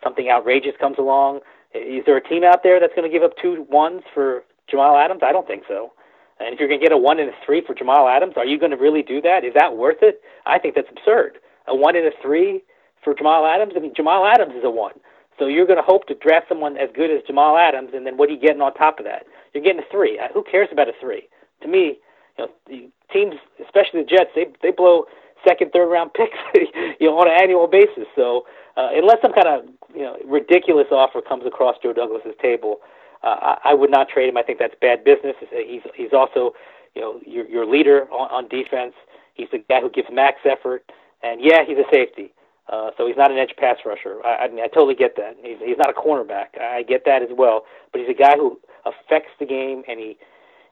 something 0.04 0.30
outrageous 0.30 0.74
comes 0.80 0.98
along. 0.98 1.42
Is 1.74 2.04
there 2.06 2.16
a 2.16 2.24
team 2.24 2.44
out 2.44 2.64
there 2.64 2.80
that's 2.80 2.94
going 2.96 3.10
to 3.10 3.14
give 3.14 3.24
up 3.24 3.34
two 3.42 3.66
ones 3.70 4.04
for 4.14 4.44
Jamal 4.70 4.98
Adams? 4.98 5.22
I 5.24 5.32
don't 5.32 5.48
think 5.48 5.64
so. 5.68 5.92
And 6.40 6.54
if 6.54 6.60
you're 6.60 6.70
going 6.70 6.80
to 6.80 6.86
get 6.86 6.94
a 6.94 6.98
one 6.98 7.20
and 7.20 7.30
a 7.30 7.34
three 7.46 7.64
for 7.66 7.74
Jamal 7.74 8.08
Adams, 8.08 8.34
are 8.38 8.46
you 8.46 8.60
going 8.60 8.72
to 8.72 8.78
really 8.78 9.02
do 9.02 9.22
that? 9.22 9.44
Is 9.44 9.54
that 9.56 9.76
worth 9.76 10.02
it? 10.02 10.22
I 10.46 10.60
think 10.60 10.76
that's 10.76 10.90
absurd. 10.92 11.40
A 11.68 11.76
one 11.76 11.96
and 11.96 12.06
a 12.06 12.12
three 12.22 12.62
for 13.04 13.14
Jamal 13.16 13.46
Adams. 13.46 13.74
I 13.76 13.80
mean, 13.80 13.94
Jamal 13.96 14.26
Adams 14.26 14.54
is 14.56 14.64
a 14.64 14.70
one. 14.70 14.94
So 15.40 15.48
you're 15.48 15.66
going 15.66 15.78
to 15.78 15.86
hope 15.86 16.08
to 16.08 16.16
draft 16.16 16.48
someone 16.50 16.78
as 16.78 16.90
good 16.96 17.12
as 17.12 17.22
Jamal 17.28 17.58
Adams, 17.58 17.92
and 17.94 18.06
then 18.06 18.18
what 18.18 18.30
are 18.30 18.34
you 18.34 18.40
getting 18.40 18.62
on 18.62 18.74
top 18.74 19.00
of 19.00 19.06
that? 19.06 19.26
You're 19.54 19.64
getting 19.64 19.82
a 19.82 19.92
three. 19.92 20.18
Uh, 20.20 20.28
who 20.34 20.44
cares 20.44 20.70
about 20.72 20.90
a 20.90 20.94
three? 21.00 21.28
To 21.62 21.68
me, 21.68 22.00
you 22.38 22.46
know, 22.70 22.90
teams, 23.12 23.36
especially 23.64 24.02
the 24.02 24.08
Jets, 24.08 24.32
they 24.36 24.48
they 24.62 24.72
blow 24.72 25.06
second, 25.48 25.72
third 25.72 25.88
round 25.88 26.14
picks, 26.14 26.38
you 27.00 27.08
know, 27.08 27.18
on 27.20 27.28
an 27.28 27.38
annual 27.42 27.68
basis. 27.68 28.06
So 28.16 28.46
uh, 28.76 28.90
unless 28.94 29.18
some 29.22 29.34
kind 29.34 29.48
of 29.48 29.66
you 29.96 30.04
know 30.04 30.18
ridiculous 30.26 30.88
offer 30.92 31.22
comes 31.22 31.46
across 31.46 31.76
Joe 31.82 31.94
Douglas's 31.94 32.36
table, 32.42 32.80
uh, 33.24 33.56
I, 33.64 33.72
I 33.72 33.74
would 33.74 33.92
not 33.92 34.10
trade 34.10 34.30
him. 34.30 34.38
I 34.38 34.44
think 34.44 34.60
that's 34.60 34.76
bad 34.82 35.04
business. 35.04 35.36
He's 35.52 35.82
he's 35.96 36.14
also 36.14 36.54
you 36.96 37.02
know 37.02 37.20
your 37.26 37.48
your 37.48 37.66
leader 37.66 38.08
on, 38.12 38.30
on 38.32 38.48
defense. 38.48 38.94
He's 39.34 39.48
the 39.52 39.64
guy 39.70 39.82
who 39.82 39.90
gives 39.90 40.08
max 40.12 40.40
effort, 40.46 40.92
and 41.24 41.42
yeah, 41.42 41.64
he's 41.66 41.78
a 41.78 41.86
safety. 41.92 42.34
Uh, 42.70 42.92
so 42.98 43.08
he's 43.08 43.16
not 43.16 43.32
an 43.32 43.38
edge 43.38 43.54
pass 43.58 43.78
rusher. 43.86 44.20
I, 44.26 44.46
I 44.46 44.48
mean, 44.50 44.60
I 44.60 44.68
totally 44.68 44.96
get 44.96 45.16
that. 45.16 45.38
He's 45.42 45.58
he's 45.64 45.78
not 45.78 45.90
a 45.90 45.94
cornerback. 45.94 46.60
I 46.60 46.84
get 46.84 47.06
that 47.06 47.22
as 47.22 47.30
well. 47.32 47.64
But 47.92 48.02
he's 48.02 48.10
a 48.10 48.20
guy 48.20 48.36
who 48.36 48.60
affects 48.86 49.32
the 49.40 49.46
game, 49.46 49.84
and 49.88 50.00
he 50.00 50.18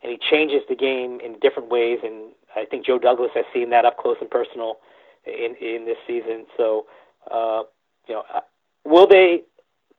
and 0.05 0.11
he 0.11 0.19
changes 0.29 0.61
the 0.69 0.75
game 0.75 1.19
in 1.19 1.39
different 1.39 1.69
ways. 1.69 1.97
And 2.03 2.31
I 2.55 2.65
think 2.65 2.85
Joe 2.85 2.99
Douglas 2.99 3.31
has 3.33 3.45
seen 3.51 3.71
that 3.71 3.85
up 3.85 3.97
close 3.97 4.17
and 4.21 4.29
personal 4.29 4.77
in 5.25 5.55
in 5.59 5.85
this 5.85 5.97
season. 6.05 6.45
So, 6.55 6.85
uh, 7.31 7.63
you 8.07 8.13
know, 8.13 8.23
uh, 8.31 8.41
will 8.85 9.07
they 9.07 9.41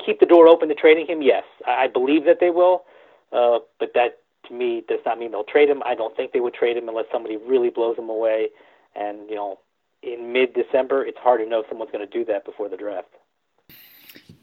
keep 0.04 0.20
the 0.20 0.26
door 0.26 0.46
open 0.46 0.68
to 0.68 0.76
trading 0.76 1.06
him? 1.08 1.22
Yes, 1.22 1.42
I 1.66 1.88
believe 1.88 2.24
that 2.26 2.38
they 2.38 2.50
will, 2.50 2.84
uh, 3.32 3.58
but 3.80 3.90
that 3.94 4.18
to 4.46 4.54
me 4.54 4.84
does 4.88 5.00
not 5.04 5.18
mean 5.18 5.32
they'll 5.32 5.42
trade 5.42 5.68
him. 5.68 5.82
I 5.84 5.96
don't 5.96 6.16
think 6.16 6.30
they 6.30 6.38
would 6.38 6.54
trade 6.54 6.76
him 6.76 6.88
unless 6.88 7.06
somebody 7.10 7.36
really 7.36 7.70
blows 7.70 7.98
him 7.98 8.08
away. 8.08 8.50
And 8.94 9.28
you 9.28 9.34
know, 9.34 9.58
in 10.04 10.32
mid-December, 10.32 11.04
it's 11.04 11.18
hard 11.18 11.40
to 11.40 11.48
know 11.48 11.62
if 11.62 11.66
someone's 11.68 11.90
going 11.90 12.06
to 12.08 12.18
do 12.18 12.24
that 12.26 12.44
before 12.44 12.68
the 12.68 12.76
draft. 12.76 13.08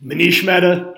Manish 0.03 0.43
Mehta, 0.43 0.93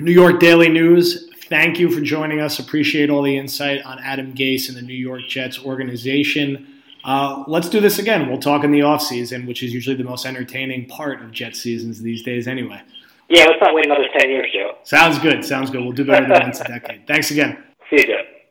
New 0.00 0.10
York 0.10 0.40
Daily 0.40 0.68
News. 0.68 1.30
Thank 1.48 1.78
you 1.78 1.90
for 1.90 2.00
joining 2.00 2.40
us. 2.40 2.58
Appreciate 2.58 3.08
all 3.08 3.22
the 3.22 3.36
insight 3.36 3.82
on 3.84 3.98
Adam 4.00 4.34
Gase 4.34 4.68
and 4.68 4.76
the 4.76 4.82
New 4.82 4.94
York 4.94 5.22
Jets 5.28 5.58
organization. 5.58 6.82
Uh, 7.04 7.44
let's 7.46 7.70
do 7.70 7.80
this 7.80 7.98
again. 7.98 8.28
We'll 8.28 8.38
talk 8.38 8.64
in 8.64 8.70
the 8.70 8.80
offseason, 8.80 9.46
which 9.46 9.62
is 9.62 9.72
usually 9.72 9.96
the 9.96 10.04
most 10.04 10.26
entertaining 10.26 10.86
part 10.86 11.22
of 11.22 11.30
Jet 11.30 11.56
seasons 11.56 12.02
these 12.02 12.22
days, 12.22 12.46
anyway. 12.46 12.82
Yeah, 13.30 13.44
let's 13.44 13.60
not 13.62 13.74
wait 13.74 13.86
another 13.86 14.08
10 14.18 14.28
years, 14.28 14.48
Joe. 14.52 14.76
Sounds 14.82 15.18
good. 15.18 15.44
Sounds 15.44 15.70
good. 15.70 15.80
We'll 15.82 15.92
do 15.92 16.04
better 16.04 16.28
than 16.28 16.42
once 16.42 16.60
a 16.60 16.64
decade. 16.64 17.06
Thanks 17.06 17.30
again. 17.30 17.62
See 17.88 18.00
you, 18.00 18.06
Joe. 18.06 18.22